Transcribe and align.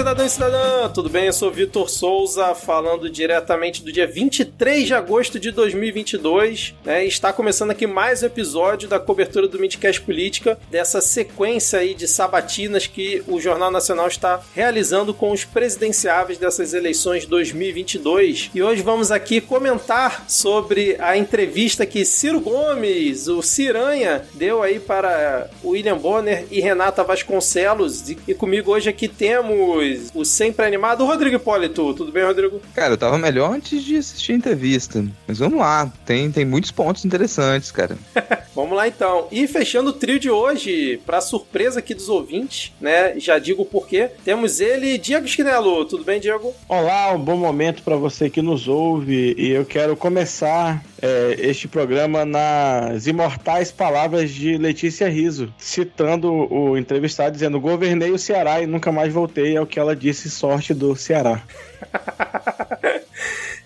cidadão 0.00 0.24
e 0.24 0.30
cidadã! 0.30 0.88
Tudo 0.88 1.10
bem? 1.10 1.26
Eu 1.26 1.32
sou 1.34 1.50
Vitor 1.50 1.90
Souza, 1.90 2.54
falando 2.54 3.10
diretamente 3.10 3.84
do 3.84 3.92
dia 3.92 4.06
23 4.06 4.86
de 4.86 4.94
agosto 4.94 5.38
de 5.38 5.50
2022. 5.50 6.74
Né? 6.82 7.04
Está 7.04 7.34
começando 7.34 7.70
aqui 7.72 7.86
mais 7.86 8.22
um 8.22 8.26
episódio 8.26 8.88
da 8.88 8.98
cobertura 8.98 9.46
do 9.46 9.58
Midcast 9.58 10.00
Política, 10.00 10.58
dessa 10.70 11.02
sequência 11.02 11.80
aí 11.80 11.92
de 11.92 12.08
sabatinas 12.08 12.86
que 12.86 13.22
o 13.28 13.38
Jornal 13.38 13.70
Nacional 13.70 14.08
está 14.08 14.40
realizando 14.54 15.12
com 15.12 15.32
os 15.32 15.44
presidenciáveis 15.44 16.38
dessas 16.38 16.72
eleições 16.72 17.26
2022. 17.26 18.52
E 18.54 18.62
hoje 18.62 18.80
vamos 18.80 19.12
aqui 19.12 19.38
comentar 19.38 20.24
sobre 20.26 20.96
a 20.98 21.14
entrevista 21.14 21.84
que 21.84 22.06
Ciro 22.06 22.40
Gomes, 22.40 23.28
o 23.28 23.42
Ciranha, 23.42 24.24
deu 24.32 24.62
aí 24.62 24.80
para 24.80 25.50
William 25.62 25.98
Bonner 25.98 26.46
e 26.50 26.58
Renata 26.58 27.04
Vasconcelos. 27.04 28.08
E 28.08 28.32
comigo 28.32 28.72
hoje 28.72 28.88
aqui 28.88 29.06
temos 29.06 29.89
o 30.14 30.24
sempre 30.24 30.64
animado 30.64 31.04
Rodrigo 31.04 31.36
Hipólito. 31.36 31.94
Tudo 31.94 32.12
bem, 32.12 32.24
Rodrigo? 32.24 32.60
Cara, 32.74 32.94
eu 32.94 32.98
tava 32.98 33.18
melhor 33.18 33.52
antes 33.52 33.82
de 33.82 33.96
assistir 33.96 34.32
a 34.32 34.36
entrevista. 34.36 35.04
Mas 35.26 35.38
vamos 35.38 35.58
lá, 35.58 35.90
tem, 36.04 36.30
tem 36.30 36.44
muitos 36.44 36.70
pontos 36.70 37.04
interessantes, 37.04 37.70
cara. 37.70 37.96
vamos 38.54 38.76
lá 38.76 38.88
então. 38.88 39.28
E 39.30 39.46
fechando 39.46 39.90
o 39.90 39.94
trio 39.94 40.18
de 40.18 40.30
hoje, 40.30 41.00
pra 41.04 41.20
surpresa 41.20 41.78
aqui 41.80 41.94
dos 41.94 42.08
ouvintes, 42.08 42.72
né? 42.80 43.18
Já 43.18 43.38
digo 43.38 43.62
o 43.62 43.66
porquê. 43.66 44.10
Temos 44.24 44.60
ele, 44.60 44.98
Diego 44.98 45.26
Esquinelo. 45.26 45.84
Tudo 45.84 46.04
bem, 46.04 46.20
Diego? 46.20 46.54
Olá, 46.68 47.12
um 47.12 47.20
bom 47.20 47.36
momento 47.36 47.82
para 47.82 47.96
você 47.96 48.28
que 48.30 48.42
nos 48.42 48.68
ouve. 48.68 49.34
E 49.36 49.50
eu 49.50 49.64
quero 49.64 49.96
começar 49.96 50.82
é, 51.02 51.36
este 51.38 51.66
programa 51.66 52.24
nas 52.24 53.06
imortais 53.06 53.72
palavras 53.72 54.30
de 54.30 54.56
Letícia 54.56 55.08
Riso, 55.08 55.52
citando 55.58 56.30
o 56.30 56.76
entrevistado, 56.76 57.32
dizendo: 57.32 57.60
Governei 57.60 58.10
o 58.10 58.18
Ceará 58.18 58.60
e 58.60 58.66
nunca 58.66 58.92
mais 58.92 59.12
voltei. 59.12 59.56
É 59.56 59.60
o 59.60 59.66
que 59.66 59.78
ela 59.78 59.96
disse, 59.96 60.30
sorte 60.30 60.74
do 60.74 60.94
Ceará. 60.94 61.42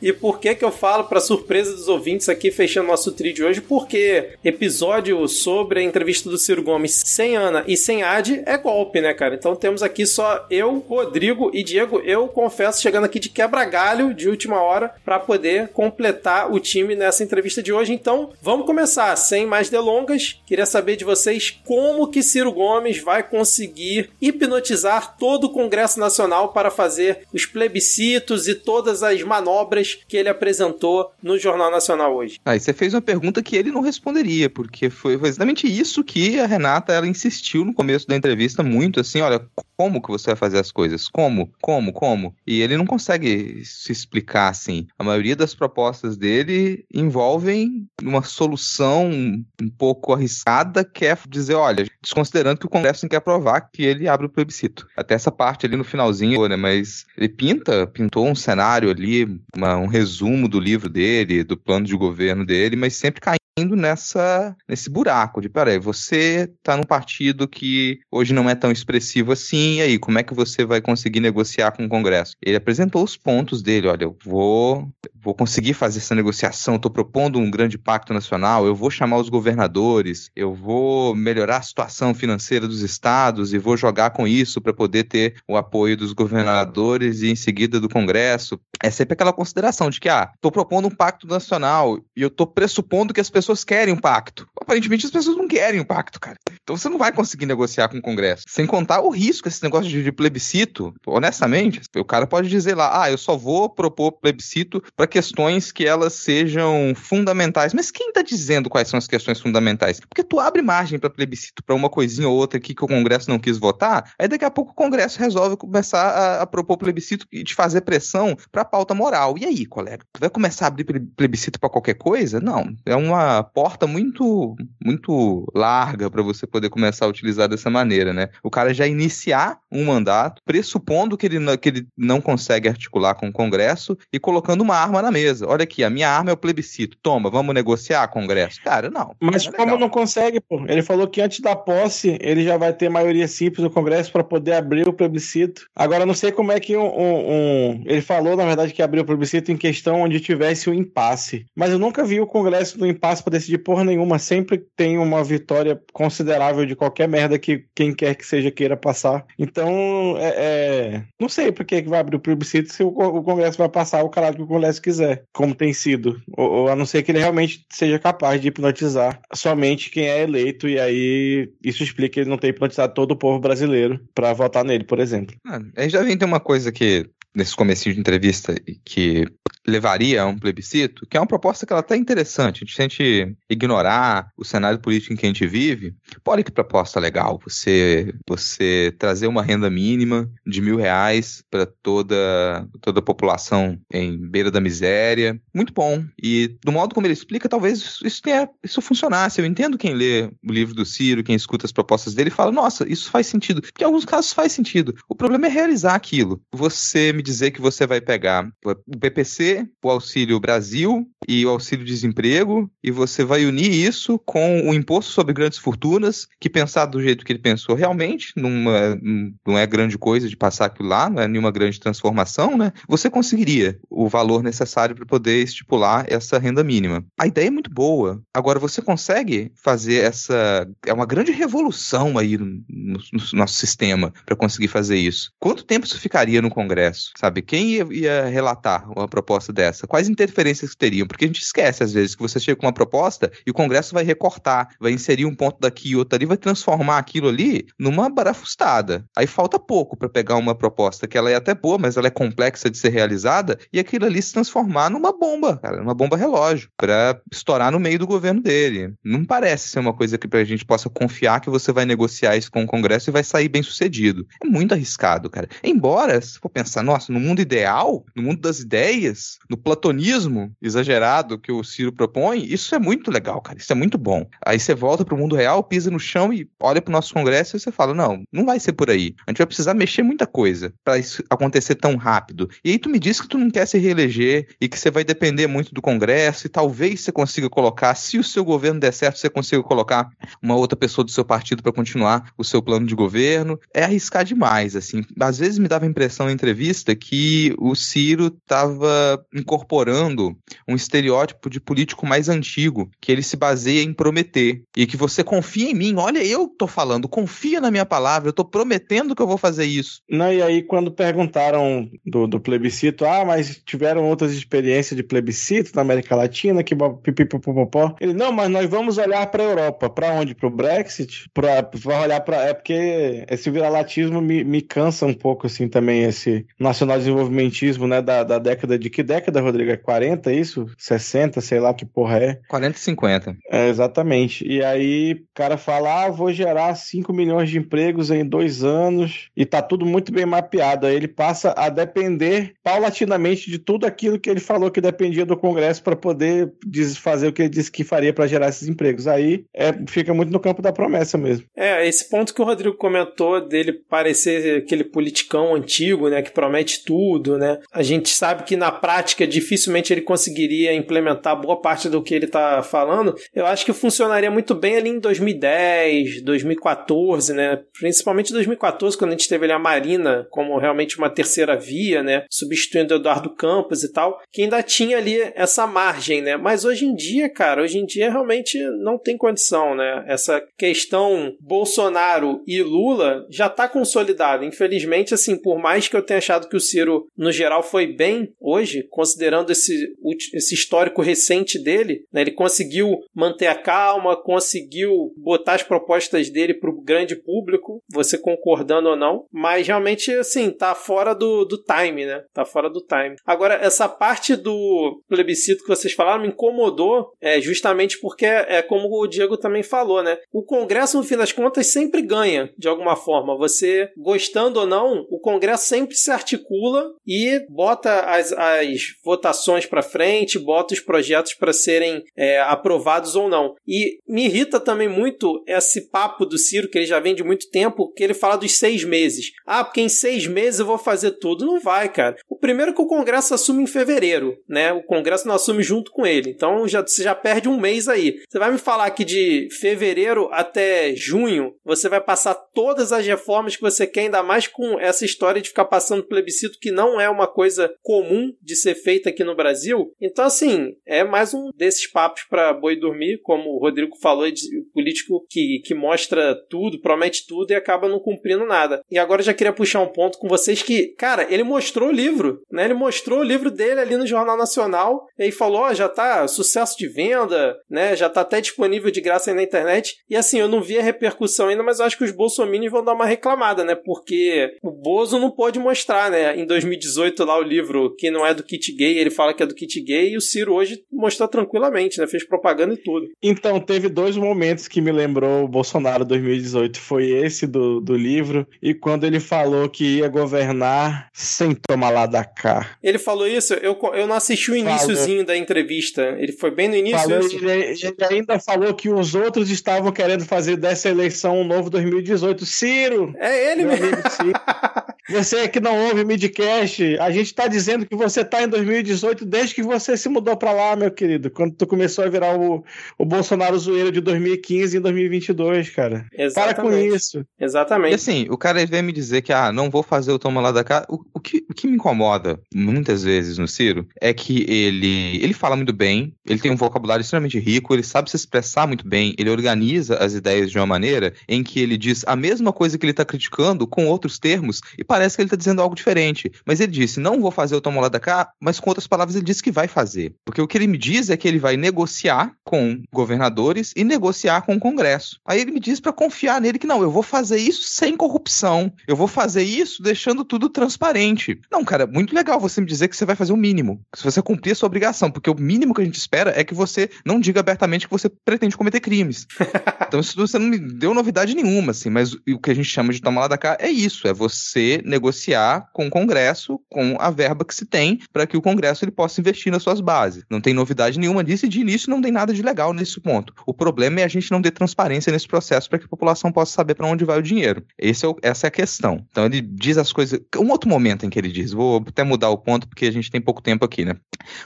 E 0.01 0.13
por 0.13 0.39
que 0.39 0.55
que 0.55 0.65
eu 0.65 0.71
falo 0.71 1.05
para 1.05 1.21
surpresa 1.21 1.73
dos 1.73 1.89
ouvintes 1.89 2.29
aqui 2.29 2.51
fechando 2.51 2.89
nosso 2.89 3.13
trio 3.13 3.33
de 3.33 3.45
hoje? 3.45 3.61
Porque 3.61 4.31
episódio 4.45 5.27
sobre 5.29 5.81
a 5.81 5.83
entrevista 5.83 6.29
do 6.29 6.39
Ciro 6.39 6.63
Gomes 6.63 7.03
sem 7.05 7.37
Ana 7.37 7.65
e 7.67 7.77
sem 7.77 8.03
Ad 8.03 8.43
é 8.47 8.59
golpe, 8.59 9.01
né, 9.01 9.15
cara? 9.15 9.35
Então 9.35 9.55
temos 9.57 9.83
aqui 9.83 10.07
só 10.07 10.47
eu, 10.51 10.79
Rodrigo 10.89 11.51
e 11.55 11.63
Diego. 11.63 12.01
Eu 12.01 12.29
confesso 12.29 12.83
chegando 12.83 13.05
aqui 13.05 13.19
de 13.19 13.29
quebra-galho 13.29 14.15
de 14.15 14.29
última 14.29 14.63
hora 14.63 14.95
para 15.05 15.19
poder 15.19 15.69
completar 15.69 16.53
o 16.53 16.61
time 16.61 16.95
nessa 16.95 17.23
entrevista 17.23 17.63
de 17.63 17.73
hoje. 17.73 17.93
Então, 17.93 18.33
vamos 18.41 18.67
começar 18.67 19.15
sem 19.17 19.47
mais 19.47 19.69
delongas. 19.69 20.41
Queria 20.47 20.67
saber 20.67 20.97
de 20.97 21.05
vocês 21.05 21.51
como 21.65 22.09
que 22.09 22.23
Ciro 22.23 22.53
Gomes 22.53 22.99
vai 22.99 23.23
conseguir 23.23 24.11
hipnotizar 24.21 25.17
todo 25.17 25.45
o 25.45 25.51
Congresso 25.51 25.99
Nacional 25.99 26.53
para 26.53 26.71
fazer 26.71 27.21
os 27.33 27.47
plebiscitos 27.47 28.49
e 28.49 28.55
todas 28.55 29.03
as 29.03 29.23
manobras 29.23 29.94
que 30.09 30.17
ele 30.17 30.29
apresentou 30.29 31.13
no 31.23 31.39
Jornal 31.39 31.71
Nacional 31.71 32.15
hoje? 32.15 32.41
Ah, 32.45 32.59
você 32.59 32.73
fez 32.73 32.95
uma 32.95 33.03
pergunta 33.03 33.43
que 33.43 33.57
ele 33.57 33.71
não 33.71 33.81
responderia, 33.81 34.49
porque 34.49 34.91
foi, 34.91 35.15
exatamente 35.15 35.67
isso 35.67 36.05
que 36.05 36.39
a 36.41 36.47
Renata 36.47 36.93
ela 36.93 37.07
insistiu 37.07 37.65
no 37.65 37.75
começo 37.75 38.07
da 38.07 38.17
entrevista 38.17 38.63
muito, 38.63 39.01
assim, 39.01 39.21
olha, 39.21 39.45
como 39.77 40.01
que 40.01 40.09
você 40.09 40.27
vai 40.29 40.37
fazer 40.37 40.59
as 40.59 40.71
coisas? 40.71 41.09
Como? 41.09 41.53
Como? 41.61 41.93
Como? 41.93 42.35
E 42.47 42.61
ele 42.61 42.77
não 42.77 42.87
consegue 42.87 43.63
se 43.65 43.93
explicar 43.93 44.49
assim. 44.49 44.87
A 44.99 45.05
maioria 45.05 45.35
das 45.35 45.55
propostas 45.55 46.17
dele 46.17 46.85
envolvem 46.93 47.87
uma 48.03 48.23
solução 48.23 49.11
um 49.11 49.71
pouco 49.77 50.13
arriscada, 50.13 50.85
que 50.85 51.07
é 51.07 51.17
dizer, 51.29 51.55
olha, 51.55 51.87
desconsiderando 52.03 52.61
que 52.61 52.67
o 52.67 52.71
Congresso 52.71 53.05
não 53.05 53.09
quer 53.09 53.17
aprovar 53.17 53.69
que 53.73 53.83
ele 53.83 54.09
abre 54.09 54.27
o 54.27 54.31
plebiscito. 54.31 54.87
Até 54.97 55.15
essa 55.15 55.31
parte 55.31 55.67
ali 55.67 55.77
no 55.77 55.85
finalzinho, 55.85 56.47
né? 56.49 56.57
Mas 56.57 57.07
ele 57.17 57.29
pinta, 57.29 57.87
pintou 57.87 58.27
um 58.27 58.35
cenário 58.35 58.91
ali, 58.91 59.41
uma, 59.57 59.74
um 59.79 59.87
resumo 59.87 60.49
do 60.49 60.59
livro 60.59 60.89
dele, 60.89 61.45
do 61.45 61.57
plano 61.57 61.87
de 61.87 61.97
governo 61.97 62.45
dele, 62.45 62.77
mas 62.77 62.95
sempre 62.95 63.21
caindo 63.21 63.44
nessa 63.63 64.57
nesse 64.69 64.91
buraco 64.91 65.41
de, 65.41 65.49
peraí, 65.49 65.79
você 65.79 66.51
tá 66.63 66.77
num 66.77 66.83
partido 66.83 67.47
que 67.47 68.01
hoje 68.11 68.35
não 68.35 68.51
é 68.51 68.55
tão 68.55 68.73
expressivo 68.73 69.31
assim, 69.31 69.77
e 69.77 69.83
aí, 69.83 69.99
como 69.99 70.19
é 70.19 70.25
que 70.25 70.35
você 70.35 70.65
vai 70.65 70.81
conseguir 70.81 71.21
negociar 71.21 71.71
com 71.71 71.85
o 71.85 71.89
Congresso? 71.89 72.35
Ele 72.45 72.57
apresentou 72.57 73.05
os 73.05 73.17
pontos 73.17 73.63
dele, 73.63 73.87
olha, 73.87 74.05
eu 74.05 74.17
vou 74.25 74.89
vou 75.23 75.35
conseguir 75.35 75.73
fazer 75.73 76.01
essa 76.01 76.15
negociação, 76.15 76.77
estou 76.77 76.91
propondo 76.91 77.39
um 77.39 77.51
grande 77.51 77.79
pacto 77.79 78.13
nacional, 78.13 78.67
eu 78.67 78.75
vou 78.75 78.91
chamar 78.91 79.17
os 79.17 79.31
governadores, 79.31 80.31
eu 80.37 80.53
vou 80.53 81.15
melhorar 81.15 81.59
a 81.59 81.63
situação 81.63 82.13
financeira 82.13 82.69
dos 82.69 82.83
estados 82.83 83.55
e 83.55 83.59
vou 83.59 83.77
jogar 83.77 84.11
com 84.11 84.27
isso 84.27 84.61
para 84.61 84.75
poder 84.75 85.05
ter 85.05 85.37
o 85.49 85.57
apoio 85.57 85.97
dos 85.97 86.13
governadores 86.13 87.23
e 87.23 87.31
em 87.31 87.37
seguida 87.37 87.81
do 87.81 87.89
Congresso. 87.89 88.61
É 88.83 88.91
sempre 88.91 89.15
aquela 89.15 89.33
consideração 89.33 89.89
de 89.89 89.99
que, 89.99 90.11
ah, 90.11 90.31
estou 90.35 90.53
propondo 90.53 90.89
um 90.89 90.91
pacto 90.91 91.27
nacional 91.27 91.99
e 92.15 92.21
eu 92.21 92.29
estou 92.29 92.47
pressupondo 92.47 93.15
que 93.15 93.21
as 93.21 93.31
pessoas 93.31 93.44
querem 93.65 93.93
um 93.93 93.99
pacto. 93.99 94.49
Aparentemente 94.61 95.07
as 95.07 95.13
pessoas 95.13 95.37
não 95.37 95.47
querem 95.47 95.81
um 95.81 95.85
pacto, 95.85 96.19
cara. 96.19 96.39
Então 96.65 96.77
você 96.79 96.89
não 96.89 96.97
vai 96.97 97.13
conseguir 97.13 97.45
negociar 97.45 97.89
com 97.89 97.99
o 97.99 98.03
Congresso. 98.03 98.45
Sem 98.49 98.67
contar 98.67 99.03
o 99.03 99.11
risco, 99.11 99.47
esse 99.47 99.63
negócio 99.63 99.89
de, 99.89 100.03
de 100.03 100.11
plebiscito, 100.11 100.95
honestamente, 101.07 101.83
o 101.95 102.05
cara 102.05 102.27
pode 102.27 102.49
dizer 102.49 102.75
lá, 102.75 103.03
ah, 103.03 103.11
eu 103.11 103.19
só 103.19 103.37
vou 103.37 103.69
propor 103.69 104.13
plebiscito 104.13 104.83
para 104.97 105.07
questões 105.07 105.71
que 105.71 105.87
elas 105.87 106.15
sejam 106.15 106.95
fundamentais. 106.97 107.75
Mas 107.75 107.91
quem 107.91 108.09
está 108.09 108.23
dizendo 108.23 108.71
quais 108.71 108.89
são 108.89 108.97
as 108.97 109.07
questões 109.07 109.41
fundamentais? 109.41 110.01
Porque 110.01 110.25
tu 110.25 110.41
abre 110.41 110.63
margem 110.63 110.99
para 110.99 111.11
plebiscito 111.11 111.63
para 111.63 111.75
uma 111.75 111.91
coisinha 111.91 112.29
ou 112.29 112.35
outra 112.35 112.59
aqui 112.59 112.75
que 112.75 112.85
o 112.85 112.89
Congresso 112.89 113.29
não 113.29 113.39
quis 113.39 113.59
votar, 113.59 114.13
aí 114.19 114.27
daqui 114.27 114.45
a 114.45 114.51
pouco 114.51 114.73
o 114.73 114.75
Congresso 114.75 115.19
resolve 115.19 115.59
começar 115.59 116.03
a, 116.03 116.43
a 116.43 116.47
propor 116.47 116.79
plebiscito 116.79 117.27
e 117.31 117.45
te 117.45 117.55
fazer 117.55 117.83
pressão 117.83 118.35
para 118.51 118.65
pauta 118.65 118.95
moral. 118.95 119.37
E 119.39 119.45
aí, 119.45 119.67
colega? 119.67 120.03
Tu 120.15 120.21
vai 120.21 120.31
começar 120.31 120.65
a 120.65 120.69
abrir 120.69 120.85
plebiscito 121.15 121.61
para 121.61 121.69
qualquer 121.69 121.95
coisa? 121.95 122.41
Não. 122.41 122.75
É 122.87 122.97
uma 122.97 123.43
porta 123.43 123.87
muito 123.87 124.57
muito 124.83 125.47
larga 125.55 126.11
para 126.11 126.23
você 126.23 126.47
poder 126.55 126.71
começar 126.71 127.07
a 127.07 127.09
utilizar 127.09 127.49
dessa 127.49 127.69
maneira, 127.69 128.13
né? 128.13 128.29
O 128.41 128.49
cara 128.49 128.73
já 128.73 128.87
iniciar 128.87 129.59
um 129.73 129.85
mandato 129.85 130.41
pressupondo 130.45 131.17
que 131.17 131.27
ele, 131.27 131.57
que 131.57 131.69
ele 131.69 131.87
não 131.99 132.21
consegue 132.21 132.69
articular 132.69 133.17
com 133.17 133.27
o 133.27 133.33
Congresso 133.33 133.99
e 134.13 134.21
colocando 134.21 134.61
uma 134.61 134.77
arma 134.77 135.03
na 135.03 135.11
mesa. 135.11 135.49
Olha 135.49 135.65
aqui, 135.65 135.83
a 135.83 135.91
minha 135.91 136.09
arma 136.09 136.31
é 136.31 136.33
o 136.33 136.37
plebiscito. 136.37 136.97
Toma, 137.03 137.29
vamos 137.29 137.53
negociar, 137.53 138.07
Congresso? 138.07 138.63
Cara, 138.63 138.89
não. 138.89 139.17
Mas 139.21 139.47
não 139.47 139.53
é 139.53 139.57
como 139.57 139.77
não 139.77 139.89
consegue, 139.89 140.41
pô? 140.41 140.65
Ele 140.69 140.81
falou 140.81 141.09
que 141.09 141.21
antes 141.21 141.41
da 141.41 141.57
posse 141.57 142.17
ele 142.21 142.45
já 142.45 142.57
vai 142.57 142.73
ter 142.73 142.89
maioria 142.89 143.27
simples 143.27 143.65
no 143.65 143.71
Congresso 143.71 144.13
para 144.13 144.23
poder 144.23 144.53
abrir 144.53 144.87
o 144.87 144.93
plebiscito. 144.93 145.67
Agora, 145.75 146.07
não 146.07 146.15
sei 146.15 146.31
como 146.31 146.53
é 146.53 146.61
que 146.61 146.77
um, 146.77 146.87
um, 146.87 147.33
um, 147.33 147.83
Ele 147.85 148.01
falou, 148.01 148.37
na 148.37 148.45
verdade, 148.45 148.73
que 148.73 148.83
abriu 148.83 149.03
o 149.03 149.07
plebiscito 149.07 149.51
em 149.51 149.57
questão 149.57 150.03
onde 150.03 150.21
tivesse 150.21 150.71
o 150.71 150.73
um 150.73 150.77
impasse. 150.77 151.47
Mas 151.57 151.73
eu 151.73 151.81
nunca 151.81 152.05
vi 152.05 152.21
o 152.21 152.29
Congresso 152.29 152.79
no 152.79 152.87
impasse 152.87 153.25
para 153.25 153.33
decidir 153.33 153.59
porra 153.59 153.83
nenhuma. 153.83 154.21
Sempre 154.21 154.65
tem 154.77 154.99
uma 154.99 155.25
vitória 155.25 155.81
considerável 155.93 156.44
de 156.53 156.77
qualquer 156.77 157.09
merda 157.09 157.39
que 157.39 157.65
quem 157.75 157.95
quer 157.95 158.15
que 158.15 158.27
seja 158.27 158.51
queira 158.51 158.77
passar. 158.77 159.25
Então, 159.39 160.17
é, 160.19 160.35
é... 160.37 161.05
não 161.21 161.29
sei 161.29 161.53
por 161.53 161.65
que 161.65 161.83
vai 161.83 162.01
abrir 162.01 162.17
o 162.17 162.21
plebiscito 162.21 162.73
se 162.73 162.83
o, 162.83 162.89
o 162.89 163.23
Congresso 163.23 163.59
vai 163.59 163.69
passar 163.69 164.03
o 164.03 164.11
caralho 164.11 164.37
que 164.37 164.43
o 164.43 164.47
Congresso 164.47 164.83
quiser 164.83 165.25
como 165.33 165.55
tem 165.55 165.73
sido. 165.73 166.21
Ou, 166.37 166.51
ou, 166.51 166.69
a 166.69 166.77
não 166.77 166.87
ser 166.87 167.03
que 167.03 167.11
ele 167.11 167.19
realmente 167.19 167.65
seja 167.71 167.99
capaz 167.99 168.41
de 168.41 168.49
hipnotizar 168.49 169.21
somente 169.33 169.91
quem 169.91 170.07
é 170.07 170.23
eleito, 170.23 170.69
e 170.69 170.79
aí 170.79 171.51
isso 171.63 171.83
explica 171.83 172.15
que 172.15 172.21
ele 172.21 172.31
não 172.31 172.39
ter 172.39 172.49
hipnotizado 172.49 172.95
todo 172.95 173.13
o 173.13 173.17
povo 173.17 173.39
brasileiro 173.39 174.01
para 174.15 174.33
votar 174.33 174.65
nele, 174.65 174.85
por 174.85 174.99
exemplo. 174.99 175.37
Ah, 175.47 175.61
aí 175.77 175.89
já 175.89 176.03
vem 176.03 176.17
ter 176.17 176.25
uma 176.25 176.41
coisa 176.41 176.71
que 176.71 177.07
nesse 177.35 177.57
começo 177.57 177.93
de 177.93 177.99
entrevista 177.99 178.55
que 178.85 179.25
levaria 179.67 180.23
a 180.23 180.27
um 180.27 180.39
plebiscito, 180.39 181.07
que 181.09 181.17
é 181.17 181.21
uma 181.21 181.27
proposta 181.27 181.67
que 181.67 181.73
ela 181.73 181.85
é 181.89 181.97
interessante. 181.97 182.59
A 182.59 182.67
gente 182.67 182.77
sente 182.77 183.37
ignorar 183.49 184.29
o 184.37 184.45
cenário 184.45 184.79
político 184.79 185.13
em 185.13 185.17
que 185.17 185.27
a 185.27 185.29
gente 185.29 185.47
vive. 185.47 185.95
Olha 186.27 186.43
que 186.43 186.51
proposta 186.51 187.01
legal, 187.01 187.41
você 187.45 188.15
você 188.29 188.95
trazer 188.99 189.27
uma 189.27 189.43
renda 189.43 189.71
mínima 189.71 190.29
de 190.47 190.61
mil 190.61 190.77
reais 190.77 191.43
para 191.51 191.67
toda 191.67 192.67
toda 192.81 193.01
a 193.01 193.03
população 193.03 193.79
em 193.93 194.19
beira 194.19 194.51
da 194.51 194.61
miséria, 194.61 195.41
muito 195.55 195.73
bom. 195.73 196.05
E 196.23 196.57
do 196.65 196.73
modo 196.73 196.95
como 196.95 197.07
ele 197.07 197.15
explica, 197.15 197.49
talvez 197.49 198.01
isso 198.03 198.23
tenha 198.23 198.49
isso 198.63 198.81
funcionasse. 198.81 199.41
Eu 199.41 199.47
entendo 199.47 199.79
quem 199.79 199.95
lê 199.95 200.25
o 200.25 200.53
livro 200.53 200.75
do 200.75 200.85
Ciro, 200.85 201.23
quem 201.23 201.35
escuta 201.35 201.67
as 201.67 201.73
propostas 201.73 202.15
dele, 202.15 202.31
fala: 202.31 202.53
nossa, 202.53 202.91
isso 202.91 203.11
faz 203.11 203.27
sentido. 203.27 203.63
Em 203.79 203.85
alguns 203.85 204.05
casos 204.05 204.33
faz 204.33 204.53
sentido. 204.53 204.95
O 205.09 205.15
problema 205.15 205.47
é 205.47 205.51
realizar 205.51 205.95
aquilo. 205.95 206.41
Você 206.53 207.13
me 207.13 207.23
dizer 207.23 207.51
que 207.51 207.61
você 207.61 207.87
vai 207.87 208.01
pegar 208.01 208.49
o 208.65 208.99
PPC 208.99 209.54
o 209.83 209.91
Auxílio 209.91 210.41
Brasil 210.41 211.07
e 211.29 211.45
o 211.45 211.51
Auxílio 211.51 211.85
Desemprego, 211.85 212.71
e 212.83 212.91
você 212.91 213.25
vai 213.25 213.47
unir 213.47 213.73
isso 213.73 214.19
com 214.25 214.69
o 214.69 214.75
imposto 214.75 215.13
sobre 215.13 215.33
grandes 215.33 215.59
fortunas, 215.59 216.27
que 216.41 216.51
pensar 216.51 216.87
do 216.87 217.03
jeito 217.03 217.25
que 217.25 217.33
ele 217.33 217.39
pensou 217.39 217.75
realmente, 217.75 218.33
numa, 218.37 218.99
não 219.47 219.59
é 219.59 219.67
grande 219.67 219.97
coisa 219.99 220.29
de 220.29 220.37
passar 220.37 220.67
aquilo 220.67 220.89
lá, 220.89 221.09
não 221.09 221.23
é 221.23 221.29
nenhuma 221.29 221.51
grande 221.51 221.81
transformação, 221.81 222.57
né? 222.57 222.73
Você 222.89 223.09
conseguiria 223.09 223.79
o 223.89 224.09
valor 224.09 224.43
necessário 224.43 224.95
para 224.95 225.07
poder 225.07 225.43
estipular 225.43 226.05
essa 226.09 226.39
renda 226.39 226.63
mínima. 226.63 227.05
A 227.19 227.27
ideia 227.27 227.49
é 227.49 227.51
muito 227.51 227.71
boa. 227.71 228.23
Agora, 228.33 228.59
você 228.59 228.83
consegue 228.83 229.53
fazer 229.63 230.05
essa. 230.05 230.69
É 230.87 230.93
uma 230.93 231.07
grande 231.07 231.33
revolução 231.33 232.19
aí 232.19 232.37
no, 232.37 232.47
no, 232.69 232.99
no 233.13 233.25
nosso 233.33 233.55
sistema 233.55 234.13
para 234.25 234.37
conseguir 234.37 234.69
fazer 234.69 234.97
isso. 234.97 235.31
Quanto 235.39 235.65
tempo 235.65 235.87
isso 235.87 235.99
ficaria 235.99 236.43
no 236.43 236.51
Congresso? 236.51 237.11
Sabe? 237.17 237.43
Quem 237.43 237.71
ia, 237.71 237.87
ia 237.91 238.25
relatar 238.27 238.91
uma 238.91 239.09
proposta 239.09 239.44
dessa? 239.53 239.87
Quais 239.87 240.09
interferências 240.09 240.71
que 240.71 240.77
teriam? 240.77 241.07
Porque 241.07 241.25
a 241.25 241.29
gente 241.29 241.43
esquece, 241.43 241.83
às 241.83 241.93
vezes, 241.93 242.15
que 242.15 242.23
você 242.23 242.39
chega 242.41 242.57
com 242.57 242.67
uma 242.67 242.73
proposta 242.73 243.31
e 243.47 243.51
o 243.51 243.55
Congresso 243.55 243.95
vai 243.95 244.05
recortar, 244.05 244.69
vai 244.81 244.93
inserir 244.93 245.25
um 245.27 245.35
ponto 245.35 245.59
daqui 245.61 245.91
e 245.91 245.97
outro 245.97 246.17
ali, 246.17 246.27
vai 246.27 246.37
transformar 246.37 246.99
aquilo 246.99 247.29
ali 247.29 247.67
numa 247.79 248.09
barafustada. 248.09 249.05
Aí 249.17 249.27
falta 249.27 249.59
pouco 249.59 249.97
para 249.97 250.09
pegar 250.09 250.37
uma 250.37 250.55
proposta 250.55 251.07
que 251.07 251.19
ela 251.19 251.31
é 251.31 251.35
até 251.35 251.55
boa, 251.55 251.79
mas 251.79 251.97
ela 251.97 252.07
é 252.07 252.11
complexa 252.11 252.71
de 252.71 252.79
ser 252.79 252.91
realizada, 252.91 253.59
e 253.73 253.79
aquilo 253.79 254.07
ali 254.07 254.21
se 254.21 254.33
transformar 254.33 254.91
numa 254.91 255.13
bomba, 255.13 255.57
cara, 255.57 255.79
numa 255.79 255.95
bomba 255.95 256.17
relógio, 256.17 256.69
para 256.77 257.21
estourar 257.33 257.73
no 257.73 257.81
meio 257.81 257.99
do 257.99 258.07
governo 258.07 258.41
dele. 258.41 258.95
Não 259.05 259.25
parece 259.25 259.69
ser 259.69 259.79
uma 259.79 259.93
coisa 259.93 260.19
que 260.19 260.29
a 260.37 260.45
gente 260.45 260.65
possa 260.65 260.89
confiar 260.89 261.41
que 261.41 261.51
você 261.51 261.73
vai 261.73 261.85
negociar 261.85 262.37
isso 262.37 262.51
com 262.51 262.63
o 262.63 262.67
Congresso 262.67 263.11
e 263.11 263.13
vai 263.13 263.25
sair 263.25 263.49
bem 263.49 263.63
sucedido. 263.63 264.27
É 264.43 264.47
muito 264.47 264.73
arriscado, 264.73 265.31
cara. 265.31 265.49
Embora, 265.63 266.21
se 266.21 266.39
for 266.39 266.49
pensar, 266.49 266.83
nossa, 266.83 267.13
no 267.13 267.21
mundo 267.21 267.41
ideal, 267.41 268.05
no 268.15 268.23
mundo 268.23 268.41
das 268.41 268.61
ideias, 268.61 269.34
no 269.49 269.57
platonismo 269.57 270.53
exagerado 270.61 271.39
que 271.39 271.53
o 271.53 271.63
Ciro 271.63 271.93
propõe, 271.93 272.45
isso 272.45 272.75
é 272.75 272.79
muito 272.79 273.11
legal, 273.11 273.41
cara. 273.41 273.59
Isso 273.59 273.73
é 273.73 273.77
muito 273.77 273.99
bom. 273.99 274.27
Aí 274.45 274.59
você 274.59 274.75
volta 274.75 275.05
pro 275.05 275.17
mundo 275.17 275.37
real, 275.37 275.63
pisa 275.63 275.91
no 275.91 275.99
chão 275.99 276.33
e 276.33 276.49
olha 276.61 276.81
pro 276.81 276.93
nosso 276.93 277.13
Congresso 277.13 277.57
e 277.57 277.61
você 277.61 277.71
fala: 277.71 277.95
não, 277.95 278.23
não 278.33 278.45
vai 278.45 278.59
ser 278.61 278.73
por 278.73 278.91
aí. 278.91 279.15
A 279.27 279.31
gente 279.31 279.39
vai 279.39 279.47
precisar 279.47 279.75
mexer 279.75 280.03
muita 280.03 280.27
coisa 280.27 280.73
para 280.85 280.99
isso 280.99 281.23
acontecer 281.31 281.75
tão 281.75 281.97
rápido. 281.97 282.49
E 282.65 282.71
aí 282.71 282.79
tu 282.79 282.89
me 282.89 282.99
diz 282.99 283.21
que 283.21 283.29
tu 283.29 283.39
não 283.39 283.51
quer 283.51 283.67
se 283.67 283.79
reeleger 283.79 284.49
e 284.61 284.69
que 284.69 284.79
você 284.79 284.91
vai 284.91 285.05
depender 285.05 285.47
muito 285.47 285.75
do 285.75 285.83
Congresso 285.83 286.47
e 286.47 286.51
talvez 286.51 287.01
você 287.01 287.13
consiga 287.13 287.49
colocar, 287.49 287.95
se 287.95 288.19
o 288.19 288.25
seu 288.25 288.45
governo 288.45 288.81
der 288.81 288.93
certo, 288.93 289.19
você 289.19 289.31
consiga 289.31 289.63
colocar 289.63 290.09
uma 290.43 290.57
outra 290.57 290.77
pessoa 290.77 291.05
do 291.05 291.11
seu 291.11 291.25
partido 291.25 291.63
para 291.63 291.73
continuar 291.73 292.33
o 292.37 292.45
seu 292.45 292.63
plano 292.63 292.87
de 292.87 292.95
governo. 292.95 293.59
É 293.73 293.85
arriscar 293.85 294.25
demais, 294.25 294.77
assim. 294.77 295.03
Às 295.21 295.39
vezes 295.39 295.59
me 295.59 295.69
dava 295.69 295.85
a 295.85 295.89
impressão 295.89 296.27
na 296.27 296.33
entrevista 296.33 296.95
que 296.95 297.55
o 297.59 297.75
Ciro 297.75 298.27
estava 298.27 299.24
incorporando 299.33 300.37
um 300.69 300.75
estereótipo 300.75 301.49
de 301.49 301.61
político 301.61 302.07
mais 302.07 302.29
antigo, 302.29 302.91
que 303.01 303.13
ele 303.13 303.23
se 303.23 303.37
baseia 303.37 303.83
em 303.83 303.93
prometer 303.93 304.63
e 304.77 304.87
que 304.87 304.97
você 304.97 305.23
confia 305.23 305.71
em 305.71 305.75
mim. 305.75 305.95
Olha, 305.97 306.25
eu 306.25 306.49
tô 306.49 306.67
falando, 306.67 307.09
confia 307.09 307.61
na 307.61 307.71
minha 307.71 307.87
palavra, 307.87 308.29
eu 308.29 308.33
tô 308.33 308.45
prometendo 308.45 309.15
que 309.15 309.23
eu 309.23 309.27
vou 309.27 309.39
fazer 309.39 309.65
isso. 309.65 310.03
Não, 310.09 310.33
e 310.33 310.43
aí 310.43 310.63
quando 310.63 310.91
perguntaram 310.91 311.89
do, 312.05 312.27
do 312.27 312.41
plebiscito, 312.41 313.05
ah, 313.05 313.25
mas 313.25 313.61
tiveram 313.65 314.05
outras 314.09 314.33
experiências 314.33 314.97
de 314.97 315.03
plebiscito 315.03 315.73
na 315.75 315.83
América 315.83 316.17
Latina, 316.17 316.63
que 316.63 316.75
pipipipopopó. 317.03 317.95
Ele, 318.01 318.13
não, 318.13 318.33
mas 318.33 318.51
nós 318.51 318.69
vamos 318.69 318.99
olhar 318.99 319.27
para 319.31 319.43
a 319.43 319.47
Europa. 319.47 319.91
Para 319.91 320.13
onde? 320.13 320.35
Para 320.35 320.47
o 320.47 320.51
Brexit? 320.51 321.29
Para 321.33 321.71
olhar 322.03 322.21
para. 322.21 322.49
É 322.49 322.55
porque 322.55 323.25
esse 323.31 323.51
viralatismo 323.51 324.21
me, 324.21 324.45
me 324.45 324.61
cansa 324.61 325.07
um 325.07 325.15
pouco, 325.15 325.47
assim, 325.47 325.69
também, 325.69 326.05
esse 326.05 326.47
nacional 326.59 326.99
desenvolvimentismo, 326.99 327.87
né, 327.87 328.03
da, 328.03 328.23
da 328.23 328.39
década 328.39 328.79
de 328.79 328.91
que 328.91 329.03
década, 329.15 329.41
Rodrigo? 329.41 329.71
É 329.71 329.77
40, 329.77 330.33
isso? 330.33 330.67
60, 330.77 331.41
sei 331.41 331.61
lá 331.61 331.73
que 331.73 331.87
porra 331.87 332.19
é. 332.19 332.41
40 332.49 332.77
e 332.77 332.81
50. 332.81 333.37
É, 333.51 333.69
exatamente. 333.69 334.47
E 334.47 334.63
aí 334.63 335.13
o 335.15 335.27
cara 335.35 335.57
fala, 335.57 336.05
ah, 336.05 336.11
vou 336.11 336.33
gerar 336.33 336.75
5 336.75 337.13
milhões 337.13 337.49
de 337.49 337.59
empregos 337.59 338.11
em 338.11 338.25
dois 338.25 338.65
anos 338.65 339.29
e 339.37 339.47
tá 339.47 339.63
tudo 339.63 339.87
muito 339.87 340.13
bem 340.13 340.27
mapeado. 340.27 340.87
Aí 340.87 340.95
ele 340.95 341.09
passa 341.09 341.55
a 341.57 341.69
depender 341.69 342.55
paulatinamente 342.63 343.51
de 343.51 343.59
tudo 343.59 343.87
aquilo 343.87 344.19
que 344.19 344.29
ele 344.29 344.41
falou 344.41 344.71
que 344.71 344.81
dependia 344.81 345.25
do 345.25 345.37
Congresso 345.37 345.83
para 345.83 345.97
poder 345.97 346.53
fazer 346.97 347.29
o 347.29 347.33
que 347.33 347.43
ele 347.43 347.49
disse 347.49 347.71
que 347.71 347.85
faria 347.85 348.13
para 348.13 348.27
gerar 348.27 348.49
esses 348.49 348.69
empregos. 348.69 349.07
Aí 349.07 349.45
é, 349.55 349.73
fica 349.87 350.13
muito 350.13 350.33
no 350.33 350.41
campo 350.41 350.61
da 350.61 350.73
promessa 350.73 351.17
mesmo. 351.17 351.47
É, 351.57 351.87
esse 351.87 352.09
ponto 352.09 352.35
que 352.35 352.43
o 352.43 352.45
Rodrigo 352.45 352.77
comentou 352.77 353.47
dele 353.47 353.73
parecer 353.73 354.59
aquele 354.59 354.85
politicão 354.85 355.55
antigo, 355.55 356.09
né, 356.09 356.23
que 356.23 356.31
promete 356.31 356.85
tudo, 356.85 357.39
né? 357.39 357.59
A 357.73 357.83
gente 357.83 358.09
sabe 358.09 358.43
que 358.45 358.57
na 358.57 358.73
prática 358.73 358.94
dificilmente 359.27 359.93
ele 359.93 360.01
conseguiria 360.01 360.73
implementar 360.73 361.41
boa 361.41 361.61
parte 361.61 361.89
do 361.89 362.03
que 362.03 362.15
ele 362.15 362.27
está 362.27 362.63
falando. 362.63 363.15
Eu 363.35 363.47
acho 363.47 363.65
que 363.65 363.73
funcionaria 363.73 364.31
muito 364.31 364.55
bem 364.55 364.77
ali 364.77 364.91
em 364.91 364.99
2010, 364.99 366.23
2014, 366.23 367.33
né? 367.33 367.61
Principalmente 367.79 368.33
2014, 368.33 368.97
quando 368.97 369.11
a 369.11 369.15
gente 369.15 369.29
teve 369.29 369.45
ali 369.45 369.53
a 369.53 369.59
Marina 369.59 370.27
como 370.31 370.59
realmente 370.59 370.99
uma 370.99 371.11
terceira 371.11 371.57
via, 371.57 372.03
né? 372.03 372.25
Substituindo 372.31 372.95
o 372.95 372.97
Eduardo 372.99 373.35
Campos 373.35 373.83
e 373.83 373.93
tal, 373.93 374.21
que 374.33 374.43
ainda 374.43 374.63
tinha 374.63 374.99
ali 374.99 375.19
essa 375.35 375.67
margem, 375.67 376.21
né? 376.23 376.37
Mas 376.37 376.65
hoje 376.65 376.87
em 376.87 376.95
dia, 376.95 377.29
cara, 377.29 377.63
hoje 377.63 377.79
em 377.79 377.87
dia 377.87 378.11
realmente 378.11 378.59
não 378.83 378.99
tem 378.99 379.17
condição, 379.17 379.75
né? 379.75 380.05
Essa 380.07 380.43
questão 380.57 381.35
Bolsonaro 381.41 382.43
e 382.47 382.63
Lula 382.63 383.27
já 383.31 383.47
está 383.47 383.69
consolidada. 383.69 384.45
Infelizmente, 384.45 385.15
assim, 385.15 385.37
por 385.37 385.59
mais 385.59 385.89
que 385.89 385.97
eu 385.97 386.03
tenha 386.03 386.19
achado 386.19 386.49
que 386.49 386.57
o 386.57 386.61
Ciro, 386.61 387.07
no 387.17 387.33
geral, 387.33 387.63
foi 387.63 387.87
bem 387.87 388.33
hoje, 388.41 388.84
considerando 388.91 389.51
esse, 389.51 389.95
esse 390.33 390.55
histórico 390.55 391.03
recente 391.03 391.59
dele, 391.59 392.05
né? 392.13 392.21
Ele 392.21 392.33
conseguiu 392.33 393.01
manter 393.15 393.47
a 393.47 393.55
calma, 393.55 394.17
conseguiu 394.17 395.13
botar 395.17 395.55
as 395.55 395.63
propostas 395.63 396.31
dele 396.31 396.55
para 396.55 396.71
o 396.71 396.81
grande 396.81 397.17
público, 397.17 397.83
você 397.91 398.19
concordando 398.19 398.91
ou 398.91 398.97
não, 398.97 399.27
mas 399.33 399.67
realmente, 399.67 400.11
assim, 400.13 400.51
tá 400.51 400.75
fora 400.75 401.15
do, 401.15 401.45
do 401.45 401.59
time, 401.59 402.07
né? 402.07 402.23
Tá 402.33 402.45
fora 402.45 402.71
do 402.71 402.81
time. 402.81 403.17
Agora, 403.25 403.55
essa 403.55 403.89
parte 403.89 404.37
do 404.37 405.03
plebiscito 405.09 405.63
que 405.63 405.69
vocês 405.69 405.93
falaram 405.93 406.23
me 406.23 406.29
incomodou, 406.29 407.13
é, 407.21 407.41
justamente 407.41 407.99
porque 408.01 408.27
é 408.27 408.63
como 408.63 408.89
o 408.89 409.07
Diego 409.07 409.37
também 409.37 409.63
falou, 409.63 410.03
né? 410.03 410.19
O 410.33 410.43
Congresso, 410.43 410.97
no 410.97 411.05
fim 411.05 411.17
das 411.17 411.33
contas, 411.33 411.67
sempre 411.69 412.03
ganha, 412.03 412.51
de 412.57 412.69
alguma 412.69 412.97
forma. 412.97 413.37
Você, 413.37 413.91
gostando 413.97 414.61
ou 414.61 414.67
não, 414.67 415.07
o 415.11 415.19
Congresso 415.19 415.67
sempre 415.67 415.97
se 415.97 416.11
articula 416.11 416.93
e 417.07 417.45
bota 417.49 418.01
as, 418.03 418.33
as 418.33 418.74
votações 419.05 419.67
para 419.67 419.83
frente, 419.83 420.39
bota 420.39 420.75
os 420.75 420.81
projetos 420.81 421.35
para 421.35 421.53
serem 421.53 422.03
é, 422.17 422.41
aprovados 422.41 423.17
ou 423.17 423.29
não. 423.29 423.55
E 423.67 423.99
me 424.07 424.27
irrita 424.27 424.61
também 424.61 424.89
muito 424.89 425.43
esse 425.47 425.91
papo 425.91 426.25
do 426.25 426.39
Ciro, 426.39 426.69
que 426.69 426.79
ele 426.79 426.87
já 426.87 427.01
vem 427.01 427.15
de 427.15 427.25
muito 427.25 427.49
tempo, 427.51 427.93
que 427.93 428.03
ele 428.03 428.15
fala 428.15 428.37
dos 428.37 428.53
seis 428.53 428.85
meses. 428.85 429.33
Ah, 429.47 429.65
porque 429.65 429.81
em 429.81 429.89
seis 429.89 430.27
meses 430.27 430.61
eu 430.61 430.67
vou 430.67 430.79
fazer 430.79 431.13
tudo. 431.13 431.47
Não 431.47 431.61
vai, 431.61 431.89
cara. 431.89 432.17
O 432.29 432.37
primeiro 432.37 432.73
é 432.73 432.75
que 432.75 432.83
o 432.83 432.87
Congresso 432.87 433.35
assume 433.35 433.63
em 433.63 433.67
fevereiro, 433.67 434.37
né? 434.49 434.73
O 434.73 434.83
Congresso 434.83 435.27
não 435.27 435.35
assume 435.35 435.63
junto 435.63 435.91
com 435.91 436.07
ele. 436.07 436.31
Então 436.31 436.67
já, 436.69 436.83
você 436.83 437.03
já 437.03 437.15
perde 437.15 437.49
um 437.49 437.61
mês 437.61 437.89
aí. 437.89 438.21
Você 438.29 438.39
vai 438.39 438.51
me 438.51 438.59
falar 438.59 438.91
que 438.91 439.05
de 439.05 439.49
fevereiro 439.61 440.29
até 440.33 440.95
junho 440.95 441.55
você 441.65 441.89
vai 441.89 442.01
passar 442.01 442.35
todas 442.35 442.93
as 442.93 443.07
reformas 443.07 443.57
que 443.57 443.63
você 443.63 443.87
quer, 443.87 444.03
ainda 444.03 444.23
mais 444.23 444.47
com 444.47 444.79
essa 444.79 445.05
história 445.05 445.41
de 445.41 445.49
ficar 445.49 445.65
passando 445.65 446.07
plebiscito, 446.07 446.59
que 446.61 446.71
não 446.71 447.01
é 447.01 447.09
uma 447.09 447.27
coisa 447.27 447.73
comum 447.83 448.33
de 448.43 448.57
ser 448.65 448.75
feita 448.75 449.11
aqui 449.11 449.23
no 449.23 449.37
Brasil. 449.37 449.93
Então, 450.01 450.25
assim, 450.25 450.75
é 450.87 451.05
mais 451.05 451.35
um 451.35 451.51
desses 451.55 451.91
papos 451.91 452.23
para 452.29 452.53
boi 452.53 452.77
dormir, 452.77 453.21
como 453.23 453.51
o 453.51 453.59
Rodrigo 453.59 453.97
falou, 454.01 454.31
de 454.31 454.43
político 454.73 455.25
que, 455.29 455.61
que 455.65 455.75
mostra 455.75 456.35
tudo, 456.49 456.81
promete 456.81 457.27
tudo 457.27 457.51
e 457.51 457.55
acaba 457.55 457.89
não 457.89 458.01
cumprindo 458.01 458.47
nada. 458.47 458.83
E 458.91 458.99
agora 458.99 459.21
eu 459.21 459.27
já 459.27 459.35
queria 459.35 459.53
puxar 459.53 459.81
um 459.81 459.93
ponto 459.93 460.19
com 460.19 460.29
vocês 460.29 460.63
que, 460.63 460.89
cara, 460.97 461.27
ele 461.31 461.43
mostrou 461.43 461.91
o 461.91 461.93
livro, 461.93 462.41
né? 462.51 462.65
Ele 462.65 462.75
mostrou 462.75 463.21
o 463.21 463.25
livro 463.25 463.51
dele 463.51 463.81
ali 463.81 463.97
no 463.97 464.07
Jornal 464.07 464.37
Nacional 464.37 465.07
e 465.19 465.31
falou, 465.31 465.61
ó, 465.61 465.71
oh, 465.71 465.75
já 465.75 465.89
tá 465.89 466.27
sucesso 466.27 466.77
de 466.79 466.89
venda, 466.89 467.57
né? 467.69 467.95
Já 467.95 468.09
tá 468.09 468.23
até 468.23 468.41
disponível 468.41 468.91
de 468.91 469.01
graça 469.01 469.31
aí 469.31 469.37
na 469.37 469.43
internet. 469.43 469.97
E 470.09 470.17
assim, 470.17 470.39
eu 470.39 470.49
não 470.49 470.63
vi 470.63 470.79
a 470.79 470.83
repercussão 470.83 471.49
ainda, 471.49 471.63
mas 471.63 471.79
eu 471.79 471.87
acho 471.87 471.99
que 471.99 472.05
os 472.05 472.13
bolsominions 472.13 472.73
vão 472.73 472.85
dar 472.85 472.95
uma 472.95 473.07
reclamada, 473.07 473.63
né? 473.65 473.75
Porque 473.75 474.57
o 474.63 474.71
Bozo 474.71 475.19
não 475.19 475.31
pôde 475.31 475.59
mostrar, 475.59 476.11
né? 476.11 476.37
Em 476.37 476.47
2018 476.47 477.25
lá 477.25 477.39
o 477.39 477.43
livro 477.43 477.95
que 477.97 478.11
não 478.11 478.27
é 478.27 478.33
do 478.33 478.43
kit 478.55 478.73
gay, 478.73 478.99
ele 478.99 479.11
fala 479.11 479.35
que 479.35 479.43
é 479.43 479.47
do 479.47 479.55
kit 479.55 479.81
gay 479.81 480.13
e 480.13 480.17
o 480.17 480.21
Ciro 480.21 480.55
hoje 480.55 480.83
mostrou 480.93 481.29
tranquilamente, 481.29 481.99
né? 481.99 482.07
Fez 482.07 482.27
propaganda 482.27 482.75
e 482.75 482.77
tudo. 482.77 483.09
Então, 483.23 483.61
teve 483.61 483.89
dois 483.89 484.17
momentos 484.17 484.69
que 484.69 484.81
me 484.81 484.93
lembrou 484.93 485.45
o 485.45 485.49
Bolsonaro 485.49 486.05
2018. 486.05 486.79
Foi 486.79 487.11
esse 487.11 487.47
do, 487.47 487.81
do 487.81 487.97
livro 487.97 488.47
e 488.63 488.75
quando 488.75 489.05
ele 489.05 489.21
falou 489.21 489.69
que 489.69 489.99
ia 489.99 490.09
governar 490.09 491.09
sem 491.13 491.55
tomar 491.55 491.91
lá 491.91 492.07
da 492.07 492.25
cá. 492.25 492.77
Ele 492.83 492.99
falou 492.99 493.27
isso? 493.27 493.55
Eu, 493.55 493.79
eu 493.95 494.07
não 494.07 494.15
assisti 494.15 494.51
o 494.51 494.57
iníciozinho 494.57 495.25
da 495.25 495.37
entrevista. 495.37 496.17
Ele 496.19 496.33
foi 496.33 496.51
bem 496.51 496.69
no 496.69 496.77
início? 496.77 496.99
Falou, 496.99 497.19
ele, 497.19 497.51
ele, 497.51 497.95
ainda 498.11 498.39
falou 498.39 498.75
que 498.75 498.89
os 498.89 499.15
outros 499.15 499.51
estavam 499.51 499.93
querendo 499.93 500.25
fazer 500.25 500.57
dessa 500.57 500.89
eleição 500.89 501.41
um 501.41 501.45
novo 501.45 501.71
2018. 501.71 502.47
Ciro! 502.47 503.15
É 503.19 503.53
ele 503.53 503.65
mesmo. 503.65 503.87
Você 505.09 505.49
que 505.49 505.61
não 505.61 505.89
ouve 505.89 506.05
midcast, 506.05 506.99
a 506.99 507.11
gente 507.11 507.27
está 507.27 507.47
dizendo 507.47 507.87
que 507.87 507.95
você 507.95 508.23
está 508.23 508.43
em 508.43 508.49
2018 508.49 509.27
desde 509.27 509.55
que 509.55 509.63
você 509.63 509.97
se 509.97 510.09
mudou 510.09 510.37
para 510.37 510.53
lá, 510.53 510.75
meu 510.75 510.91
querido. 510.91 511.31
Quando 511.31 511.55
tu 511.55 511.67
começou 511.67 512.05
a 512.05 512.09
virar 512.09 512.39
o, 512.39 512.65
o 512.99 513.05
Bolsonaro 513.05 513.59
zoeiro 513.59 513.93
de 513.93 514.01
2015 514.01 514.77
e 514.77 514.81
2022, 514.81 515.71
cara. 515.71 516.07
Exatamente. 516.17 516.55
Para 516.55 516.63
com 516.63 516.77
isso. 516.77 517.25
Exatamente. 517.39 517.93
E 517.93 517.95
assim, 517.95 518.27
o 518.31 518.39
cara 518.39 518.65
vem 518.65 518.83
me 518.83 518.93
dizer 518.93 519.23
que, 519.23 519.33
ah, 519.33 519.53
não 519.53 519.71
vou 519.71 519.83
fazer 519.83 520.11
o 520.11 520.19
toma 520.19 520.41
lá 520.41 520.51
da 520.51 520.65
cá. 520.65 520.87
O, 520.89 521.05
o, 521.13 521.21
que, 521.21 521.45
o 521.51 521.55
que 521.55 521.67
me 521.67 521.75
incomoda 521.75 522.41
muitas 522.55 523.05
vezes 523.05 523.37
no 523.37 523.47
Ciro 523.47 523.87
é 524.01 524.15
que 524.15 524.51
ele, 524.51 525.23
ele 525.23 525.35
fala 525.35 525.57
muito 525.57 525.73
bem, 525.73 526.15
ele 526.27 526.41
tem 526.41 526.51
um 526.51 526.57
vocabulário 526.57 527.03
extremamente 527.03 527.39
rico, 527.39 527.75
ele 527.75 527.83
sabe 527.83 528.11
se 528.11 528.17
expressar 528.17 528.67
muito 528.67 528.89
bem, 528.89 529.15
ele 529.19 529.29
organiza 529.29 529.99
as 529.99 530.15
ideias 530.15 530.51
de 530.51 530.59
uma 530.59 530.67
maneira 530.67 531.13
em 531.29 531.43
que 531.43 531.61
ele 531.61 531.77
diz 531.77 532.05
a 532.07 532.17
mesma 532.17 532.53
coisa 532.53 532.79
que 532.79 532.85
ele 532.87 532.93
está 532.93 533.05
criticando 533.05 533.67
com 533.67 533.87
outros 533.87 534.19
termos 534.19 534.61
e 534.79 534.85
parece 534.95 535.17
que 535.17 535.23
ele 535.23 535.27
está 535.27 535.37
dizendo 535.37 535.61
algo 535.61 535.75
diferente. 535.75 536.31
Mas 536.47 536.61
ele 536.61 536.71
disse, 536.71 537.01
não 537.01 537.21
vou 537.21 537.33
fazer 537.33 537.57
o 537.57 537.61
toma 537.61 537.81
lá 537.81 537.89
da 537.89 537.99
cá, 537.99 538.31
mas 538.41 538.61
com 538.61 538.71
outras 538.71 538.87
palavras 538.87 539.17
ele 539.17 539.25
disse 539.25 539.43
que 539.43 539.51
vai 539.51 539.67
fazer. 539.67 540.15
Porque 540.25 540.41
o 540.41 540.47
que 540.47 540.57
ele 540.57 540.69
me 540.69 540.79
diz 540.79 541.11
é 541.11 541.17
que 541.17 541.27
ele 541.27 541.41
vai 541.41 541.57
negociar 541.57 542.31
com 542.45 542.81
governadores 542.93 543.73
e 543.75 543.83
negociar 543.83 544.43
com 544.43 544.55
o 544.55 544.61
Congresso. 544.61 545.19
Aí 545.27 545.41
ele 545.41 545.51
me 545.51 545.59
diz 545.59 545.81
para 545.81 545.93
confiar 545.93 546.41
nele 546.41 546.61
que 546.61 546.67
não, 546.67 546.81
eu 546.81 546.93
vou 546.93 547.03
fazer 547.03 547.39
isso 547.39 547.63
sem 547.65 547.97
corrupção, 547.97 548.73
eu 548.87 548.95
vou 548.95 549.09
fazer 549.09 549.43
isso 549.43 549.83
deixando 549.83 550.25
tudo 550.25 550.49
transparente. 550.49 551.41
Não, 551.51 551.65
cara, 551.65 551.89
muito 551.89 552.15
legal 552.15 552.39
você 552.39 552.61
me 552.61 552.67
dizer 552.69 552.87
que 552.87 552.97
você 552.97 553.05
vai 553.05 553.17
fazer 553.17 553.33
o 553.33 553.37
mínimo, 553.37 553.81
se 553.97 554.05
você 554.05 554.23
cumprir 554.23 554.53
a 554.53 554.55
sua 554.55 554.69
obrigação, 554.69 555.11
porque 555.11 555.29
o 555.29 555.35
mínimo 555.35 555.75
que 555.75 555.83
a 555.83 555.85
gente 555.85 555.99
espera 555.99 556.33
é 556.39 556.45
que 556.45 556.55
você 556.55 556.89
não 557.05 557.19
diga 557.19 557.41
abertamente 557.41 557.89
que 557.89 557.93
você 557.93 558.09
pretende 558.09 558.57
cometer 558.57 558.79
crimes. 558.79 559.27
então 559.89 559.99
isso 559.99 560.17
você 560.17 560.39
não 560.39 560.47
me 560.47 560.59
deu 560.59 560.95
novidade 560.95 561.35
nenhuma, 561.35 561.73
assim, 561.73 561.91
mas 561.91 562.13
o 562.13 562.39
que 562.41 562.53
a 562.53 562.55
gente 562.55 562.69
chama 562.69 562.93
de 562.93 563.01
tomar 563.01 563.23
lá 563.23 563.29
da 563.29 563.39
cá 563.39 563.57
é 563.59 563.69
isso, 563.69 564.07
é 564.07 564.13
você 564.13 564.81
negociar 564.85 565.69
com 565.73 565.87
o 565.87 565.91
Congresso, 565.91 566.61
com 566.69 566.97
a 566.99 567.11
verba 567.11 567.45
que 567.45 567.55
se 567.55 567.65
tem, 567.65 568.01
para 568.13 568.27
que 568.27 568.37
o 568.37 568.43
Congresso 568.43 568.85
ele 568.85 568.93
possa 568.93 569.21
investir 569.21 569.51
nas 569.51 569.63
suas 569.63 569.81
bases. 569.81 570.25
Não 570.31 570.41
tem 570.41 570.55
novidade 570.55 570.99
nenhuma 570.99 571.25
disso 571.25 571.47
e 571.47 571.49
de 571.49 571.61
início 571.61 571.91
não 571.91 572.01
tem 572.01 572.13
nada 572.13 572.33
de 572.33 572.43
legal 572.43 572.73
nesse 572.73 573.01
ponto. 573.01 573.33
O 573.47 573.55
problema 573.55 574.01
é 574.01 574.05
a 574.05 574.09
gente 574.09 574.31
não 574.31 574.43
ter 574.43 574.51
transparência 574.51 575.13
nesse 575.13 575.27
processo 575.27 575.69
para 575.69 575.79
que 575.79 575.87
a 575.87 575.89
população 575.89 576.31
possa 576.31 576.53
saber 576.53 576.75
para 576.75 576.87
onde 576.87 577.05
vai 577.05 577.19
o 577.19 577.23
dinheiro. 577.23 577.65
Esse 577.79 578.05
é 578.05 578.09
o, 578.09 578.17
essa 578.23 578.47
é 578.47 578.49
a 578.49 578.51
questão. 578.51 579.05
Então 579.11 579.25
ele 579.25 579.41
diz 579.41 579.79
as 579.79 579.93
coisas. 579.93 580.21
Um 580.37 580.51
outro 580.51 580.69
momento 580.69 581.07
em 581.07 581.11
que 581.11 581.19
ele 581.19 581.31
diz, 581.31 581.53
vou 581.53 581.85
até 581.87 582.05
mudar 582.05 582.31
o 582.31 582.39
ponto 582.39 582.69
porque 582.69 582.87
a 582.87 582.93
gente 582.93 583.11
tem 583.11 583.21
pouco 583.21 583.43
tempo 583.43 583.65
aqui, 583.65 583.85
né? 583.85 583.97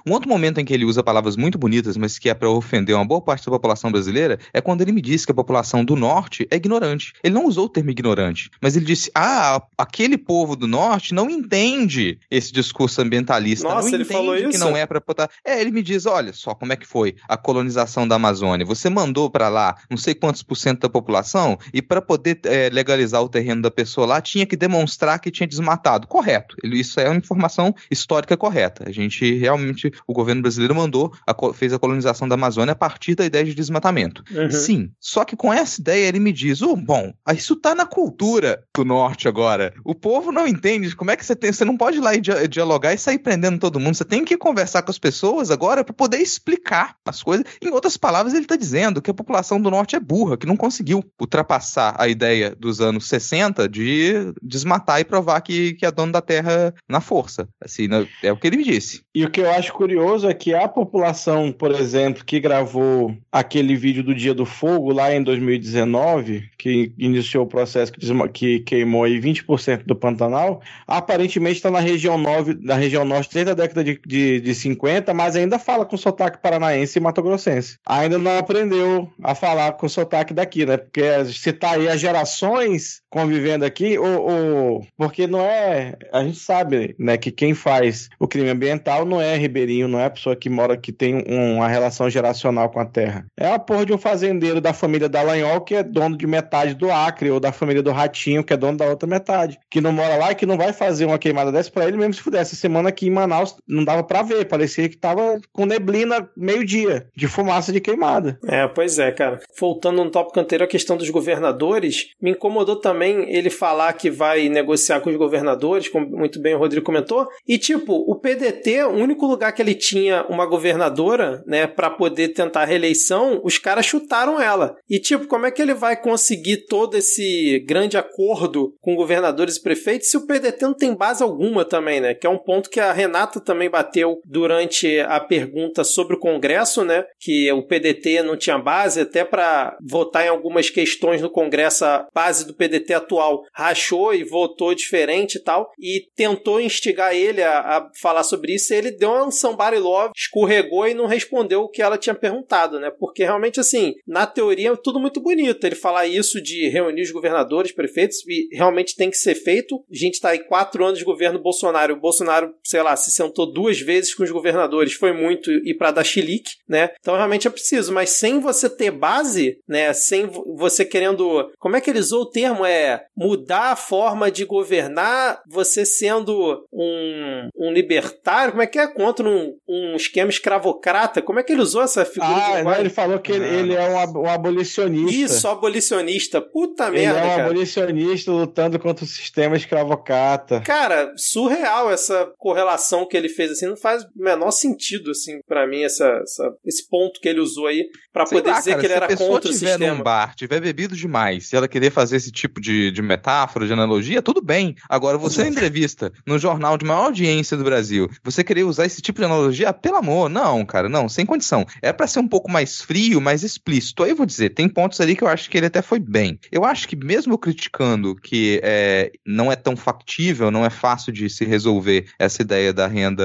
Um 0.06 0.12
outro 0.12 0.28
momento 0.28 0.60
em 0.60 0.64
que 0.64 0.72
ele 0.72 0.84
usa 0.84 1.02
palavras 1.02 1.36
muito 1.36 1.58
bonitas, 1.58 1.96
mas 1.96 2.18
que 2.18 2.28
é 2.28 2.34
para 2.34 2.48
ofender 2.48 2.94
uma 2.94 3.04
boa 3.04 3.20
parte 3.20 3.44
da 3.44 3.52
população 3.52 3.90
brasileira, 3.90 4.38
é 4.52 4.60
quando 4.60 4.82
ele 4.82 4.92
me 4.92 5.00
diz 5.00 5.24
que 5.24 5.32
a 5.32 5.34
população 5.34 5.84
do 5.84 5.96
norte 5.96 6.46
é 6.50 6.56
ignorante. 6.56 7.12
Ele 7.22 7.34
não 7.34 7.46
usou 7.46 7.66
o 7.66 7.68
termo 7.68 7.90
ignorante, 7.90 8.50
mas 8.60 8.76
ele 8.76 8.84
disse: 8.84 9.10
ah, 9.14 9.62
aquele 9.76 10.18
povo 10.28 10.54
do 10.54 10.66
norte 10.66 11.14
não 11.14 11.30
entende 11.30 12.18
esse 12.30 12.52
discurso 12.52 13.00
ambientalista. 13.00 13.66
Nossa, 13.66 13.88
não 13.88 13.94
ele 13.94 14.04
falou 14.04 14.36
isso? 14.36 14.50
que 14.50 14.58
não 14.58 14.76
é 14.76 14.84
para 14.84 15.00
botar. 15.00 15.30
É, 15.42 15.58
ele 15.58 15.70
me 15.70 15.82
diz: 15.82 16.04
olha 16.04 16.34
só 16.34 16.54
como 16.54 16.70
é 16.70 16.76
que 16.76 16.86
foi 16.86 17.16
a 17.26 17.38
colonização 17.38 18.06
da 18.06 18.16
Amazônia. 18.16 18.66
Você 18.66 18.90
mandou 18.90 19.30
para 19.30 19.48
lá 19.48 19.74
não 19.88 19.96
sei 19.96 20.14
quantos 20.14 20.42
por 20.42 20.54
cento 20.54 20.80
da 20.80 20.88
população 20.90 21.56
e 21.72 21.80
para 21.80 22.02
poder 22.02 22.38
é, 22.44 22.68
legalizar 22.68 23.22
o 23.22 23.28
terreno 23.28 23.62
da 23.62 23.70
pessoa 23.70 24.06
lá 24.06 24.20
tinha 24.20 24.44
que 24.44 24.54
demonstrar 24.54 25.18
que 25.18 25.30
tinha 25.30 25.46
desmatado. 25.46 26.06
Correto. 26.06 26.54
Isso 26.62 27.00
é 27.00 27.08
uma 27.08 27.16
informação 27.16 27.74
histórica 27.90 28.36
correta. 28.36 28.84
A 28.86 28.92
gente 28.92 29.34
realmente, 29.38 29.90
o 30.06 30.12
governo 30.12 30.42
brasileiro 30.42 30.74
mandou, 30.74 31.10
a, 31.26 31.34
fez 31.54 31.72
a 31.72 31.78
colonização 31.78 32.28
da 32.28 32.34
Amazônia 32.34 32.72
a 32.72 32.76
partir 32.76 33.14
da 33.14 33.24
ideia 33.24 33.46
de 33.46 33.54
desmatamento. 33.54 34.22
Uhum. 34.30 34.50
Sim. 34.50 34.90
Só 35.00 35.24
que 35.24 35.36
com 35.36 35.50
essa 35.50 35.80
ideia 35.80 36.06
ele 36.06 36.20
me 36.20 36.32
diz: 36.32 36.60
oh, 36.60 36.76
bom, 36.76 37.14
isso 37.34 37.56
tá 37.56 37.74
na 37.74 37.86
cultura 37.86 38.62
do 38.76 38.84
norte 38.84 39.26
agora. 39.26 39.72
O 39.84 39.94
povo 39.94 40.17
não 40.26 40.46
entende 40.46 40.94
como 40.94 41.10
é 41.10 41.16
que 41.16 41.24
você 41.24 41.34
tem. 41.34 41.52
Você 41.52 41.64
não 41.64 41.76
pode 41.76 41.98
ir 41.98 42.00
lá 42.00 42.14
e 42.14 42.20
dialogar 42.48 42.92
e 42.92 42.98
sair 42.98 43.18
prendendo 43.18 43.58
todo 43.58 43.80
mundo. 43.80 43.94
Você 43.94 44.04
tem 44.04 44.24
que 44.24 44.36
conversar 44.36 44.82
com 44.82 44.90
as 44.90 44.98
pessoas 44.98 45.50
agora 45.50 45.84
para 45.84 45.94
poder 45.94 46.18
explicar 46.18 46.96
as 47.04 47.22
coisas. 47.22 47.44
Em 47.62 47.70
outras 47.70 47.96
palavras, 47.96 48.34
ele 48.34 48.44
está 48.44 48.56
dizendo 48.56 49.00
que 49.00 49.10
a 49.10 49.14
população 49.14 49.60
do 49.60 49.70
norte 49.70 49.96
é 49.96 50.00
burra, 50.00 50.36
que 50.36 50.46
não 50.46 50.56
conseguiu 50.56 51.04
ultrapassar 51.20 51.94
a 51.98 52.08
ideia 52.08 52.54
dos 52.54 52.80
anos 52.80 53.08
60 53.08 53.68
de 53.68 54.32
desmatar 54.42 55.00
e 55.00 55.04
provar 55.04 55.40
que, 55.40 55.74
que 55.74 55.86
é 55.86 55.90
dono 55.90 56.12
da 56.12 56.20
terra 56.20 56.74
na 56.88 57.00
força. 57.00 57.48
Assim, 57.62 57.88
é 58.22 58.32
o 58.32 58.36
que 58.36 58.46
ele 58.46 58.56
me 58.56 58.64
disse. 58.64 59.02
E 59.18 59.24
o 59.24 59.30
que 59.32 59.40
eu 59.40 59.50
acho 59.50 59.72
curioso 59.72 60.28
é 60.28 60.32
que 60.32 60.54
a 60.54 60.68
população, 60.68 61.50
por 61.50 61.72
exemplo, 61.72 62.24
que 62.24 62.38
gravou 62.38 63.16
aquele 63.32 63.74
vídeo 63.74 64.04
do 64.04 64.14
Dia 64.14 64.32
do 64.32 64.46
Fogo 64.46 64.92
lá 64.92 65.12
em 65.12 65.20
2019, 65.24 66.48
que 66.56 66.92
iniciou 66.96 67.42
o 67.44 67.48
processo 67.48 67.90
que, 67.90 67.98
que 68.32 68.60
queimou 68.60 69.02
aí 69.02 69.20
20% 69.20 69.82
do 69.84 69.96
Pantanal, 69.96 70.62
aparentemente 70.86 71.56
está 71.56 71.68
na 71.68 71.80
região, 71.80 72.16
na 72.60 72.76
região 72.76 73.04
norte 73.04 73.34
desde 73.34 73.50
a 73.50 73.54
década 73.54 73.82
de, 73.82 74.00
de, 74.06 74.40
de 74.40 74.54
50, 74.54 75.12
mas 75.12 75.34
ainda 75.34 75.58
fala 75.58 75.84
com 75.84 75.96
sotaque 75.96 76.40
paranaense 76.40 76.96
e 76.96 77.02
mato-grossense. 77.02 77.76
Ainda 77.84 78.18
não 78.18 78.38
aprendeu 78.38 79.10
a 79.20 79.34
falar 79.34 79.72
com 79.72 79.88
sotaque 79.88 80.32
daqui, 80.32 80.64
né? 80.64 80.76
Porque 80.76 81.24
se 81.24 81.52
tá 81.52 81.72
aí 81.72 81.88
as 81.88 82.00
gerações 82.00 83.02
convivendo 83.10 83.64
aqui, 83.64 83.98
ou, 83.98 84.30
ou, 84.30 84.86
porque 84.96 85.26
não 85.26 85.40
é. 85.40 85.96
A 86.12 86.22
gente 86.22 86.38
sabe, 86.38 86.94
né, 86.98 87.16
que 87.16 87.30
quem 87.30 87.54
faz 87.54 88.08
o 88.18 88.28
crime 88.28 88.50
ambiental 88.50 89.04
não 89.04 89.20
é 89.20 89.36
ribeirinho, 89.36 89.88
não 89.88 89.98
é 89.98 90.06
a 90.06 90.10
pessoa 90.10 90.36
que 90.36 90.50
mora, 90.50 90.76
que 90.76 90.92
tem 90.92 91.24
uma 91.26 91.68
relação 91.68 92.08
geracional 92.10 92.70
com 92.70 92.80
a 92.80 92.84
terra. 92.84 93.26
É 93.36 93.52
a 93.52 93.58
porra 93.58 93.86
de 93.86 93.92
um 93.92 93.98
fazendeiro 93.98 94.60
da 94.60 94.72
família 94.72 95.08
Dallagnol 95.08 95.60
que 95.62 95.74
é 95.74 95.82
dono 95.82 96.16
de 96.16 96.26
metade 96.26 96.74
do 96.74 96.90
Acre, 96.90 97.30
ou 97.30 97.40
da 97.40 97.52
família 97.52 97.82
do 97.82 97.92
Ratinho, 97.92 98.44
que 98.44 98.52
é 98.52 98.56
dono 98.56 98.78
da 98.78 98.86
outra 98.86 99.08
metade. 99.08 99.58
Que 99.70 99.80
não 99.80 99.92
mora 99.92 100.16
lá 100.16 100.32
e 100.32 100.34
que 100.34 100.46
não 100.46 100.56
vai 100.56 100.72
fazer 100.72 101.04
uma 101.06 101.18
queimada 101.18 101.50
dessa 101.50 101.70
pra 101.70 101.86
ele 101.86 101.96
mesmo 101.96 102.14
se 102.14 102.22
puder. 102.22 102.40
Essa 102.40 102.56
semana 102.56 102.88
aqui 102.88 103.06
em 103.06 103.10
Manaus 103.10 103.56
não 103.66 103.84
dava 103.84 104.02
pra 104.02 104.22
ver, 104.22 104.46
parecia 104.46 104.88
que 104.88 104.96
tava 104.96 105.40
com 105.52 105.66
neblina 105.66 106.28
meio-dia, 106.36 107.08
de 107.16 107.26
fumaça 107.26 107.72
de 107.72 107.80
queimada. 107.80 108.38
É, 108.46 108.66
pois 108.66 108.98
é, 108.98 109.10
cara. 109.10 109.40
Voltando 109.58 110.04
no 110.04 110.10
tópico 110.10 110.38
anterior, 110.38 110.66
a 110.66 110.70
questão 110.70 110.96
dos 110.96 111.10
governadores, 111.10 112.10
me 112.20 112.32
incomodou 112.32 112.76
também 112.76 112.97
ele 113.06 113.50
falar 113.50 113.92
que 113.92 114.10
vai 114.10 114.48
negociar 114.48 115.00
com 115.00 115.10
os 115.10 115.16
governadores, 115.16 115.88
como 115.88 116.06
muito 116.06 116.40
bem 116.40 116.54
o 116.54 116.58
Rodrigo 116.58 116.86
comentou, 116.86 117.28
e 117.46 117.58
tipo, 117.58 117.92
o 117.92 118.16
PDT, 118.16 118.84
o 118.84 118.94
único 118.94 119.26
lugar 119.26 119.52
que 119.52 119.62
ele 119.62 119.74
tinha 119.74 120.24
uma 120.28 120.46
governadora, 120.46 121.42
né, 121.46 121.66
para 121.66 121.90
poder 121.90 122.28
tentar 122.28 122.62
a 122.62 122.64
reeleição, 122.64 123.40
os 123.44 123.58
caras 123.58 123.86
chutaram 123.86 124.40
ela. 124.40 124.76
E 124.88 124.98
tipo, 124.98 125.26
como 125.26 125.46
é 125.46 125.50
que 125.50 125.60
ele 125.60 125.74
vai 125.74 125.96
conseguir 126.00 126.66
todo 126.66 126.96
esse 126.96 127.64
grande 127.66 127.96
acordo 127.96 128.74
com 128.80 128.96
governadores 128.96 129.56
e 129.56 129.62
prefeitos 129.62 130.10
se 130.10 130.16
o 130.16 130.26
PDT 130.26 130.62
não 130.62 130.74
tem 130.74 130.94
base 130.94 131.22
alguma 131.22 131.64
também, 131.64 132.00
né? 132.00 132.14
Que 132.14 132.26
é 132.26 132.30
um 132.30 132.38
ponto 132.38 132.70
que 132.70 132.80
a 132.80 132.92
Renata 132.92 133.40
também 133.40 133.70
bateu 133.70 134.20
durante 134.24 134.98
a 135.00 135.20
pergunta 135.20 135.84
sobre 135.84 136.16
o 136.16 136.20
Congresso, 136.20 136.84
né? 136.84 137.04
Que 137.20 137.50
o 137.52 137.62
PDT 137.62 138.22
não 138.22 138.36
tinha 138.36 138.58
base, 138.58 139.00
até 139.00 139.24
para 139.24 139.76
votar 139.86 140.24
em 140.24 140.28
algumas 140.28 140.70
questões 140.70 141.20
no 141.20 141.30
Congresso, 141.30 141.84
a 141.84 142.06
base 142.14 142.46
do 142.46 142.54
PDT 142.54 142.87
atual 142.94 143.42
rachou 143.52 144.14
e 144.14 144.24
votou 144.24 144.74
diferente 144.74 145.36
e 145.36 145.42
tal, 145.42 145.70
e 145.78 146.06
tentou 146.14 146.60
instigar 146.60 147.14
ele 147.14 147.42
a, 147.42 147.58
a 147.58 147.90
falar 148.00 148.22
sobre 148.22 148.54
isso, 148.54 148.72
e 148.72 148.76
ele 148.76 148.90
deu 148.90 149.10
um 149.10 149.30
somebody 149.30 149.78
love, 149.78 150.12
escorregou 150.16 150.86
e 150.86 150.94
não 150.94 151.06
respondeu 151.06 151.62
o 151.62 151.68
que 151.68 151.82
ela 151.82 151.98
tinha 151.98 152.14
perguntado, 152.14 152.78
né? 152.78 152.90
Porque 152.98 153.24
realmente, 153.24 153.60
assim, 153.60 153.94
na 154.06 154.26
teoria 154.26 154.70
é 154.70 154.76
tudo 154.76 155.00
muito 155.00 155.20
bonito 155.20 155.64
ele 155.64 155.74
falar 155.74 156.06
isso 156.06 156.40
de 156.40 156.68
reunir 156.68 157.02
os 157.02 157.10
governadores, 157.10 157.72
prefeitos, 157.72 158.18
e 158.26 158.48
realmente 158.52 158.96
tem 158.96 159.10
que 159.10 159.16
ser 159.16 159.34
feito. 159.34 159.84
A 159.90 159.96
gente 159.96 160.20
tá 160.20 160.30
aí 160.30 160.40
quatro 160.40 160.84
anos 160.84 160.98
de 160.98 161.04
governo 161.04 161.38
Bolsonaro, 161.38 161.94
o 161.94 162.00
Bolsonaro, 162.00 162.54
sei 162.64 162.82
lá, 162.82 162.96
se 162.96 163.10
sentou 163.10 163.50
duas 163.52 163.80
vezes 163.80 164.14
com 164.14 164.22
os 164.22 164.30
governadores, 164.30 164.94
foi 164.94 165.12
muito 165.12 165.50
ir 165.50 165.74
para 165.74 165.90
dar 165.90 166.04
chilique, 166.04 166.52
né? 166.68 166.90
Então 167.00 167.16
realmente 167.16 167.46
é 167.46 167.50
preciso, 167.50 167.92
mas 167.92 168.10
sem 168.10 168.40
você 168.40 168.68
ter 168.68 168.90
base, 168.90 169.58
né? 169.66 169.92
Sem 169.92 170.26
você 170.56 170.84
querendo. 170.84 171.50
Como 171.58 171.76
é 171.76 171.80
que 171.80 171.90
ele 171.90 171.98
usou 171.98 172.22
o 172.22 172.30
termo? 172.30 172.64
É 172.64 172.77
mudar 173.16 173.72
a 173.72 173.76
forma 173.76 174.30
de 174.30 174.44
governar, 174.44 175.40
você 175.48 175.84
sendo 175.84 176.66
um, 176.72 177.48
um 177.56 177.72
libertário, 177.72 178.52
como 178.52 178.62
é 178.62 178.66
que 178.66 178.78
é? 178.78 178.86
Contra 178.86 179.28
um, 179.28 179.54
um 179.68 179.96
esquema 179.96 180.30
escravocrata? 180.30 181.22
Como 181.22 181.38
é 181.38 181.42
que 181.42 181.52
ele 181.52 181.62
usou 181.62 181.82
essa 181.82 182.04
figura? 182.04 182.58
Ah, 182.58 182.62
não, 182.62 182.74
ele 182.74 182.90
falou 182.90 183.18
que 183.18 183.32
ele, 183.32 183.44
ah, 183.44 183.54
ele 183.54 183.74
é 183.74 183.88
um, 183.88 184.22
um, 184.22 184.28
abolicionista. 184.28 185.34
Isso, 185.34 185.48
abolicionista. 185.48 186.40
Puta 186.40 186.86
ele 186.88 186.98
merda. 186.98 187.18
Ele 187.18 187.26
é 187.26 187.30
um 187.30 187.36
cara. 187.36 187.44
abolicionista 187.44 188.32
lutando 188.32 188.78
contra 188.78 189.04
o 189.04 189.08
sistema 189.08 189.56
escravocrata. 189.56 190.60
Cara, 190.60 191.12
surreal 191.16 191.90
essa 191.90 192.32
correlação 192.38 193.06
que 193.06 193.16
ele 193.16 193.28
fez 193.28 193.52
assim, 193.52 193.66
não 193.66 193.76
faz 193.76 194.04
o 194.04 194.08
menor 194.16 194.50
sentido 194.50 195.10
assim 195.10 195.40
para 195.46 195.66
mim 195.66 195.82
essa, 195.82 196.06
essa, 196.22 196.54
esse 196.64 196.88
ponto 196.88 197.20
que 197.20 197.28
ele 197.28 197.40
usou 197.40 197.66
aí 197.66 197.88
para 198.12 198.24
poder 198.24 198.50
lá, 198.50 198.58
dizer 198.58 198.70
cara, 198.70 198.80
que 198.80 198.86
ele 198.86 198.94
era 198.94 199.16
contra 199.16 199.50
o 199.50 199.52
sistema. 199.52 199.70
Se 199.70 199.74
a 199.74 199.78
pessoa 199.78 199.96
num 199.96 200.02
bar, 200.02 200.34
tiver 200.34 200.60
bebido 200.60 200.96
demais, 200.96 201.46
se 201.46 201.56
ela 201.56 201.68
querer 201.68 201.90
fazer 201.90 202.16
esse 202.16 202.32
tipo 202.32 202.60
de, 202.60 202.67
de 202.90 203.02
metáfora, 203.02 203.66
de 203.66 203.72
analogia, 203.72 204.22
tudo 204.22 204.40
bem. 204.40 204.74
Agora 204.88 205.18
você 205.18 205.46
entrevista 205.46 206.12
no 206.26 206.38
Jornal 206.38 206.76
de 206.76 206.84
maior 206.84 207.06
audiência 207.06 207.56
do 207.56 207.64
Brasil. 207.64 208.08
Você 208.22 208.44
querer 208.44 208.64
usar 208.64 208.86
esse 208.86 209.00
tipo 209.00 209.20
de 209.20 209.24
analogia? 209.24 209.72
Pelo 209.72 209.96
amor, 209.96 210.28
não, 210.28 210.64
cara, 210.64 210.88
não, 210.88 211.08
sem 211.08 211.26
condição. 211.26 211.66
É 211.82 211.92
para 211.92 212.06
ser 212.06 212.20
um 212.20 212.28
pouco 212.28 212.50
mais 212.50 212.80
frio, 212.80 213.20
mais 213.20 213.42
explícito. 213.42 214.02
Aí 214.02 214.10
eu 214.10 214.16
vou 214.16 214.26
dizer, 214.26 214.50
tem 214.50 214.68
pontos 214.68 215.00
ali 215.00 215.16
que 215.16 215.24
eu 215.24 215.28
acho 215.28 215.50
que 215.50 215.56
ele 215.56 215.66
até 215.66 215.82
foi 215.82 215.98
bem. 215.98 216.38
Eu 216.52 216.64
acho 216.64 216.86
que 216.88 216.96
mesmo 216.96 217.38
criticando 217.38 218.14
que 218.14 218.60
é, 218.62 219.10
não 219.26 219.50
é 219.50 219.56
tão 219.56 219.76
factível, 219.76 220.50
não 220.50 220.64
é 220.64 220.70
fácil 220.70 221.12
de 221.12 221.28
se 221.28 221.44
resolver 221.44 222.06
essa 222.18 222.42
ideia 222.42 222.72
da 222.72 222.86
renda 222.86 223.24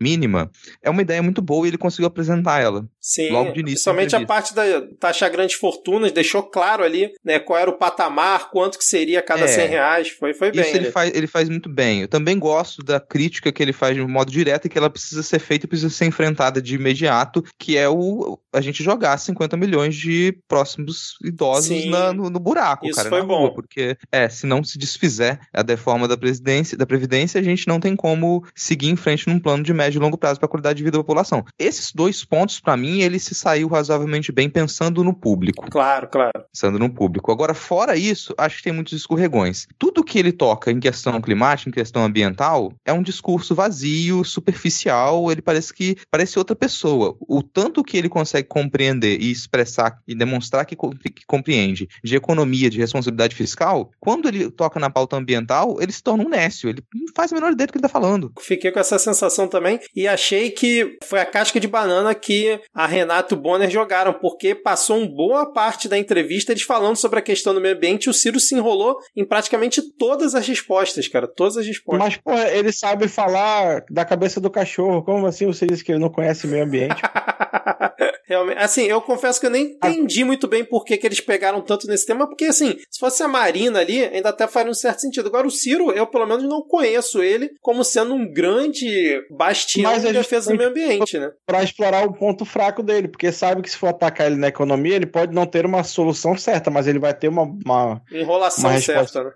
mínima, 0.00 0.50
é 0.82 0.90
uma 0.90 1.02
ideia 1.02 1.22
muito 1.22 1.40
boa 1.40 1.66
e 1.66 1.70
ele 1.70 1.78
conseguiu 1.78 2.06
apresentar 2.06 2.60
ela. 2.60 2.86
Sim, 3.00 3.30
logo 3.30 3.52
de 3.52 3.60
início. 3.60 3.92
Principalmente 3.92 4.16
a 4.16 4.26
parte 4.26 4.54
da 4.54 4.64
taxa 5.00 5.28
grandes 5.28 5.56
fortunas, 5.56 6.12
deixou 6.12 6.42
claro 6.42 6.84
ali 6.84 7.12
né, 7.24 7.38
qual 7.38 7.58
era 7.58 7.70
o 7.70 7.78
patamar, 7.78 8.50
quanto 8.50 8.78
que 8.82 8.88
seria 8.88 9.22
cada 9.22 9.44
é, 9.44 9.48
100 9.48 9.68
reais. 9.68 10.08
Foi, 10.08 10.34
foi 10.34 10.50
bem. 10.50 10.60
Isso 10.60 10.76
ele 10.76 10.90
faz, 10.90 11.12
ele 11.14 11.26
faz 11.26 11.48
muito 11.48 11.68
bem. 11.68 12.02
Eu 12.02 12.08
também 12.08 12.38
gosto 12.38 12.82
da 12.82 12.98
crítica 12.98 13.52
que 13.52 13.62
ele 13.62 13.72
faz 13.72 13.94
de 13.94 14.02
um 14.02 14.08
modo 14.08 14.30
direto 14.30 14.66
e 14.66 14.68
que 14.68 14.76
ela 14.76 14.90
precisa 14.90 15.22
ser 15.22 15.38
feita 15.38 15.66
e 15.66 15.68
precisa 15.68 15.90
ser 15.90 16.06
enfrentada 16.06 16.60
de 16.60 16.74
imediato, 16.74 17.44
que 17.58 17.76
é 17.76 17.88
o 17.88 18.38
a 18.52 18.60
gente 18.60 18.82
jogar 18.82 19.16
50 19.16 19.56
milhões 19.56 19.94
de 19.94 20.36
próximos 20.46 21.16
idosos 21.24 21.86
na, 21.86 22.12
no, 22.12 22.28
no, 22.28 22.38
buraco, 22.38 22.86
Isso 22.86 22.96
cara. 22.96 23.08
Foi 23.08 23.22
bom. 23.22 23.42
Rua, 23.42 23.54
porque, 23.54 23.96
é, 24.10 24.28
se 24.28 24.46
não 24.46 24.62
se 24.62 24.78
desfizer 24.78 25.40
a 25.52 25.62
deforma 25.62 26.06
da, 26.06 26.16
presidência, 26.16 26.76
da 26.76 26.84
Previdência, 26.84 27.40
a 27.40 27.42
gente 27.42 27.66
não 27.66 27.80
tem 27.80 27.96
como 27.96 28.44
seguir 28.54 28.90
em 28.90 28.96
frente 28.96 29.26
num 29.26 29.38
plano 29.38 29.62
de 29.62 29.72
médio 29.72 29.98
e 29.98 30.02
longo 30.02 30.18
prazo 30.18 30.38
para 30.38 30.46
a 30.46 30.50
qualidade 30.50 30.76
de 30.76 30.84
vida 30.84 30.98
da 30.98 31.02
população. 31.02 31.44
Esses 31.58 31.92
dois 31.92 32.24
pontos, 32.24 32.60
para 32.60 32.76
mim, 32.76 33.00
ele 33.00 33.18
se 33.18 33.34
saiu 33.34 33.68
razoavelmente 33.68 34.30
bem 34.30 34.50
pensando 34.50 35.02
no 35.02 35.14
público. 35.14 35.70
Claro, 35.70 36.08
claro. 36.08 36.44
Pensando 36.52 36.78
no 36.78 36.90
público. 36.90 37.32
Agora, 37.32 37.54
fora 37.54 37.96
isso, 37.96 38.34
acho 38.36 38.58
que 38.58 38.64
tem 38.64 38.71
muitos 38.72 38.92
escorregões. 38.92 39.66
Tudo 39.78 40.04
que 40.04 40.18
ele 40.18 40.32
toca 40.32 40.70
em 40.70 40.80
questão 40.80 41.20
climática, 41.20 41.70
em 41.70 41.72
questão 41.72 42.04
ambiental, 42.04 42.72
é 42.84 42.92
um 42.92 43.02
discurso 43.02 43.54
vazio, 43.54 44.24
superficial, 44.24 45.30
ele 45.30 45.42
parece 45.42 45.72
que 45.72 45.96
parece 46.10 46.38
outra 46.38 46.56
pessoa. 46.56 47.16
O 47.20 47.42
tanto 47.42 47.82
que 47.82 47.96
ele 47.96 48.08
consegue 48.08 48.48
compreender 48.48 49.20
e 49.20 49.30
expressar 49.30 49.98
e 50.06 50.14
demonstrar 50.14 50.64
que, 50.64 50.76
que 50.76 51.26
compreende 51.26 51.88
de 52.02 52.16
economia, 52.16 52.70
de 52.70 52.78
responsabilidade 52.78 53.34
fiscal, 53.34 53.90
quando 54.00 54.28
ele 54.28 54.50
toca 54.50 54.80
na 54.80 54.90
pauta 54.90 55.16
ambiental, 55.16 55.76
ele 55.80 55.92
se 55.92 56.02
torna 56.02 56.24
um 56.24 56.28
nécio, 56.28 56.68
ele 56.68 56.82
não 56.94 57.12
faz 57.14 57.32
a 57.32 57.34
menor 57.34 57.52
ideia 57.52 57.66
do 57.66 57.72
que 57.72 57.78
ele 57.78 57.86
está 57.86 57.92
falando. 57.92 58.32
Fiquei 58.40 58.70
com 58.70 58.80
essa 58.80 58.98
sensação 58.98 59.48
também 59.48 59.80
e 59.94 60.06
achei 60.06 60.50
que 60.50 60.98
foi 61.04 61.20
a 61.20 61.26
casca 61.26 61.60
de 61.60 61.68
banana 61.68 62.14
que 62.14 62.60
a 62.74 62.86
Renato 62.86 63.36
Bonner 63.36 63.70
jogaram, 63.70 64.12
porque 64.12 64.54
passou 64.54 64.98
uma 64.98 65.06
boa 65.06 65.52
parte 65.52 65.88
da 65.88 65.98
entrevista 65.98 66.52
eles 66.52 66.62
falando 66.62 66.96
sobre 66.96 67.18
a 67.18 67.22
questão 67.22 67.54
do 67.54 67.60
meio 67.60 67.74
ambiente 67.74 68.04
e 68.04 68.10
o 68.10 68.14
Ciro 68.14 68.40
se 68.40 68.54
enrolou 68.62 68.98
em 69.16 69.26
praticamente 69.26 69.82
todas 69.98 70.34
as 70.34 70.46
respostas, 70.46 71.08
cara, 71.08 71.26
todas 71.26 71.56
as 71.56 71.66
respostas. 71.66 72.02
Mas, 72.02 72.16
pô, 72.16 72.32
ele 72.32 72.72
sabe 72.72 73.08
falar 73.08 73.84
da 73.90 74.04
cabeça 74.04 74.40
do 74.40 74.50
cachorro, 74.50 75.02
como 75.02 75.26
assim 75.26 75.46
você 75.46 75.66
disse 75.66 75.84
que 75.84 75.92
ele 75.92 75.98
não 75.98 76.10
conhece 76.10 76.46
meio 76.46 76.64
ambiente? 76.64 77.02
Realmente, 78.26 78.58
assim, 78.58 78.82
eu 78.82 79.00
confesso 79.00 79.40
que 79.40 79.46
eu 79.46 79.50
nem 79.50 79.72
entendi 79.72 80.24
muito 80.24 80.46
bem 80.46 80.64
por 80.64 80.84
que, 80.84 80.96
que 80.96 81.06
eles 81.06 81.20
pegaram 81.20 81.60
tanto 81.60 81.86
nesse 81.86 82.06
tema, 82.06 82.26
porque 82.26 82.44
assim, 82.44 82.76
se 82.90 82.98
fosse 82.98 83.22
a 83.22 83.28
Marina 83.28 83.80
ali, 83.80 84.04
ainda 84.04 84.28
até 84.28 84.46
faria 84.46 84.70
um 84.70 84.74
certo 84.74 85.00
sentido. 85.00 85.26
Agora, 85.28 85.46
o 85.46 85.50
Ciro, 85.50 85.90
eu 85.92 86.06
pelo 86.06 86.26
menos 86.26 86.44
não 86.44 86.62
conheço 86.62 87.22
ele 87.22 87.50
como 87.60 87.84
sendo 87.84 88.14
um 88.14 88.30
grande 88.30 89.20
bastião 89.30 89.98
de 89.98 90.12
defesa 90.12 90.50
do 90.50 90.56
meio 90.56 90.70
ambiente, 90.70 91.18
né? 91.18 91.30
Pra 91.46 91.62
explorar 91.62 92.06
o 92.06 92.12
ponto 92.12 92.44
fraco 92.44 92.82
dele, 92.82 93.08
porque 93.08 93.32
sabe 93.32 93.62
que 93.62 93.70
se 93.70 93.76
for 93.76 93.88
atacar 93.88 94.26
ele 94.26 94.36
na 94.36 94.48
economia, 94.48 94.94
ele 94.94 95.06
pode 95.06 95.34
não 95.34 95.46
ter 95.46 95.66
uma 95.66 95.84
solução 95.84 96.36
certa, 96.36 96.70
mas 96.70 96.86
ele 96.86 96.98
vai 96.98 97.14
ter 97.14 97.28
uma. 97.28 97.42
uma 97.42 98.02
Enrolação 98.10 98.70
uma 98.70 98.80
certa, 98.80 99.24
né? 99.24 99.30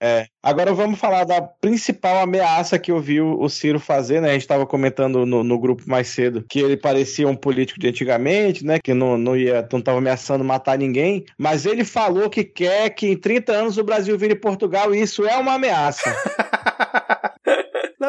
É. 0.00 0.26
Agora 0.42 0.72
vamos 0.74 0.98
falar 0.98 1.24
da 1.24 1.40
principal 1.40 2.20
ameaça 2.20 2.78
que 2.78 2.90
eu 2.90 3.00
vi 3.00 3.20
o 3.20 3.48
Ciro 3.48 3.78
fazer, 3.78 4.20
né? 4.20 4.30
A 4.30 4.32
gente 4.32 4.42
estava 4.42 4.66
comentando 4.66 5.24
no, 5.24 5.44
no 5.44 5.58
grupo 5.58 5.84
mais 5.86 6.08
cedo 6.08 6.44
que 6.48 6.60
ele 6.60 6.76
parecia 6.76 7.28
um 7.28 7.36
político 7.36 7.78
de 7.78 7.88
antigamente, 8.12 8.64
né? 8.64 8.78
Que 8.78 8.92
não, 8.92 9.16
não 9.16 9.36
ia, 9.36 9.66
não 9.70 9.78
estava 9.78 9.98
ameaçando 9.98 10.44
matar 10.44 10.78
ninguém, 10.78 11.24
mas 11.38 11.64
ele 11.66 11.84
falou 11.84 12.28
que 12.28 12.44
quer 12.44 12.90
que 12.90 13.08
em 13.08 13.16
30 13.16 13.52
anos 13.52 13.78
o 13.78 13.84
Brasil 13.84 14.16
vire 14.18 14.34
Portugal 14.34 14.94
e 14.94 15.00
isso 15.00 15.26
é 15.26 15.36
uma 15.36 15.54
ameaça. 15.54 16.14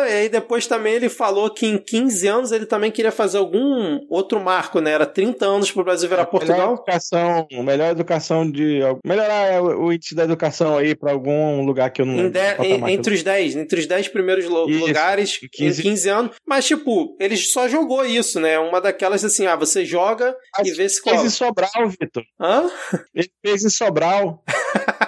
E 0.05 0.11
aí 0.11 0.29
depois 0.29 0.67
também 0.67 0.93
ele 0.93 1.09
falou 1.09 1.49
que 1.49 1.65
em 1.65 1.77
15 1.77 2.27
anos 2.27 2.51
ele 2.51 2.65
também 2.65 2.91
queria 2.91 3.11
fazer 3.11 3.37
algum 3.37 3.99
outro 4.09 4.39
marco, 4.39 4.79
né? 4.79 4.91
Era 4.91 5.05
30 5.05 5.45
anos 5.45 5.71
para 5.71 5.81
o 5.81 5.85
Brasil 5.85 6.09
virar 6.09 6.25
Portugal. 6.25 6.57
Melhor 6.57 6.73
educação, 6.73 7.47
melhor 7.63 7.91
educação 7.91 8.49
de. 8.49 8.79
Melhorar 9.05 9.61
o 9.61 9.91
índice 9.91 10.15
da 10.15 10.23
educação 10.23 10.77
aí 10.77 10.95
para 10.95 11.11
algum 11.11 11.63
lugar 11.65 11.89
que 11.91 12.01
eu 12.01 12.05
não 12.05 12.15
lembro. 12.15 12.39
Em, 12.63 12.93
entre 12.93 13.13
os 13.13 13.23
10, 13.23 13.55
entre 13.55 13.79
os 13.79 13.87
10 13.87 14.07
primeiros 14.09 14.45
isso, 14.45 14.53
lugares 14.53 15.39
15... 15.51 15.81
em 15.81 15.83
15 15.83 16.09
anos. 16.09 16.35
Mas, 16.45 16.65
tipo, 16.65 17.15
ele 17.19 17.37
só 17.37 17.67
jogou 17.67 18.05
isso, 18.05 18.39
né? 18.39 18.59
Uma 18.59 18.79
daquelas 18.81 19.23
assim, 19.23 19.45
ah, 19.45 19.55
você 19.55 19.85
joga 19.85 20.35
e 20.63 20.71
vê 20.71 20.87
se 20.87 21.01
cola. 21.01 21.15
Ele 21.15 21.21
fez 21.23 21.33
em 21.33 21.35
Sobral, 21.35 21.89
Vitor. 21.99 22.23
Hã? 22.39 22.69
Ele 23.13 23.29
fez 23.45 23.63
em 23.63 23.69
Sobral. 23.69 24.43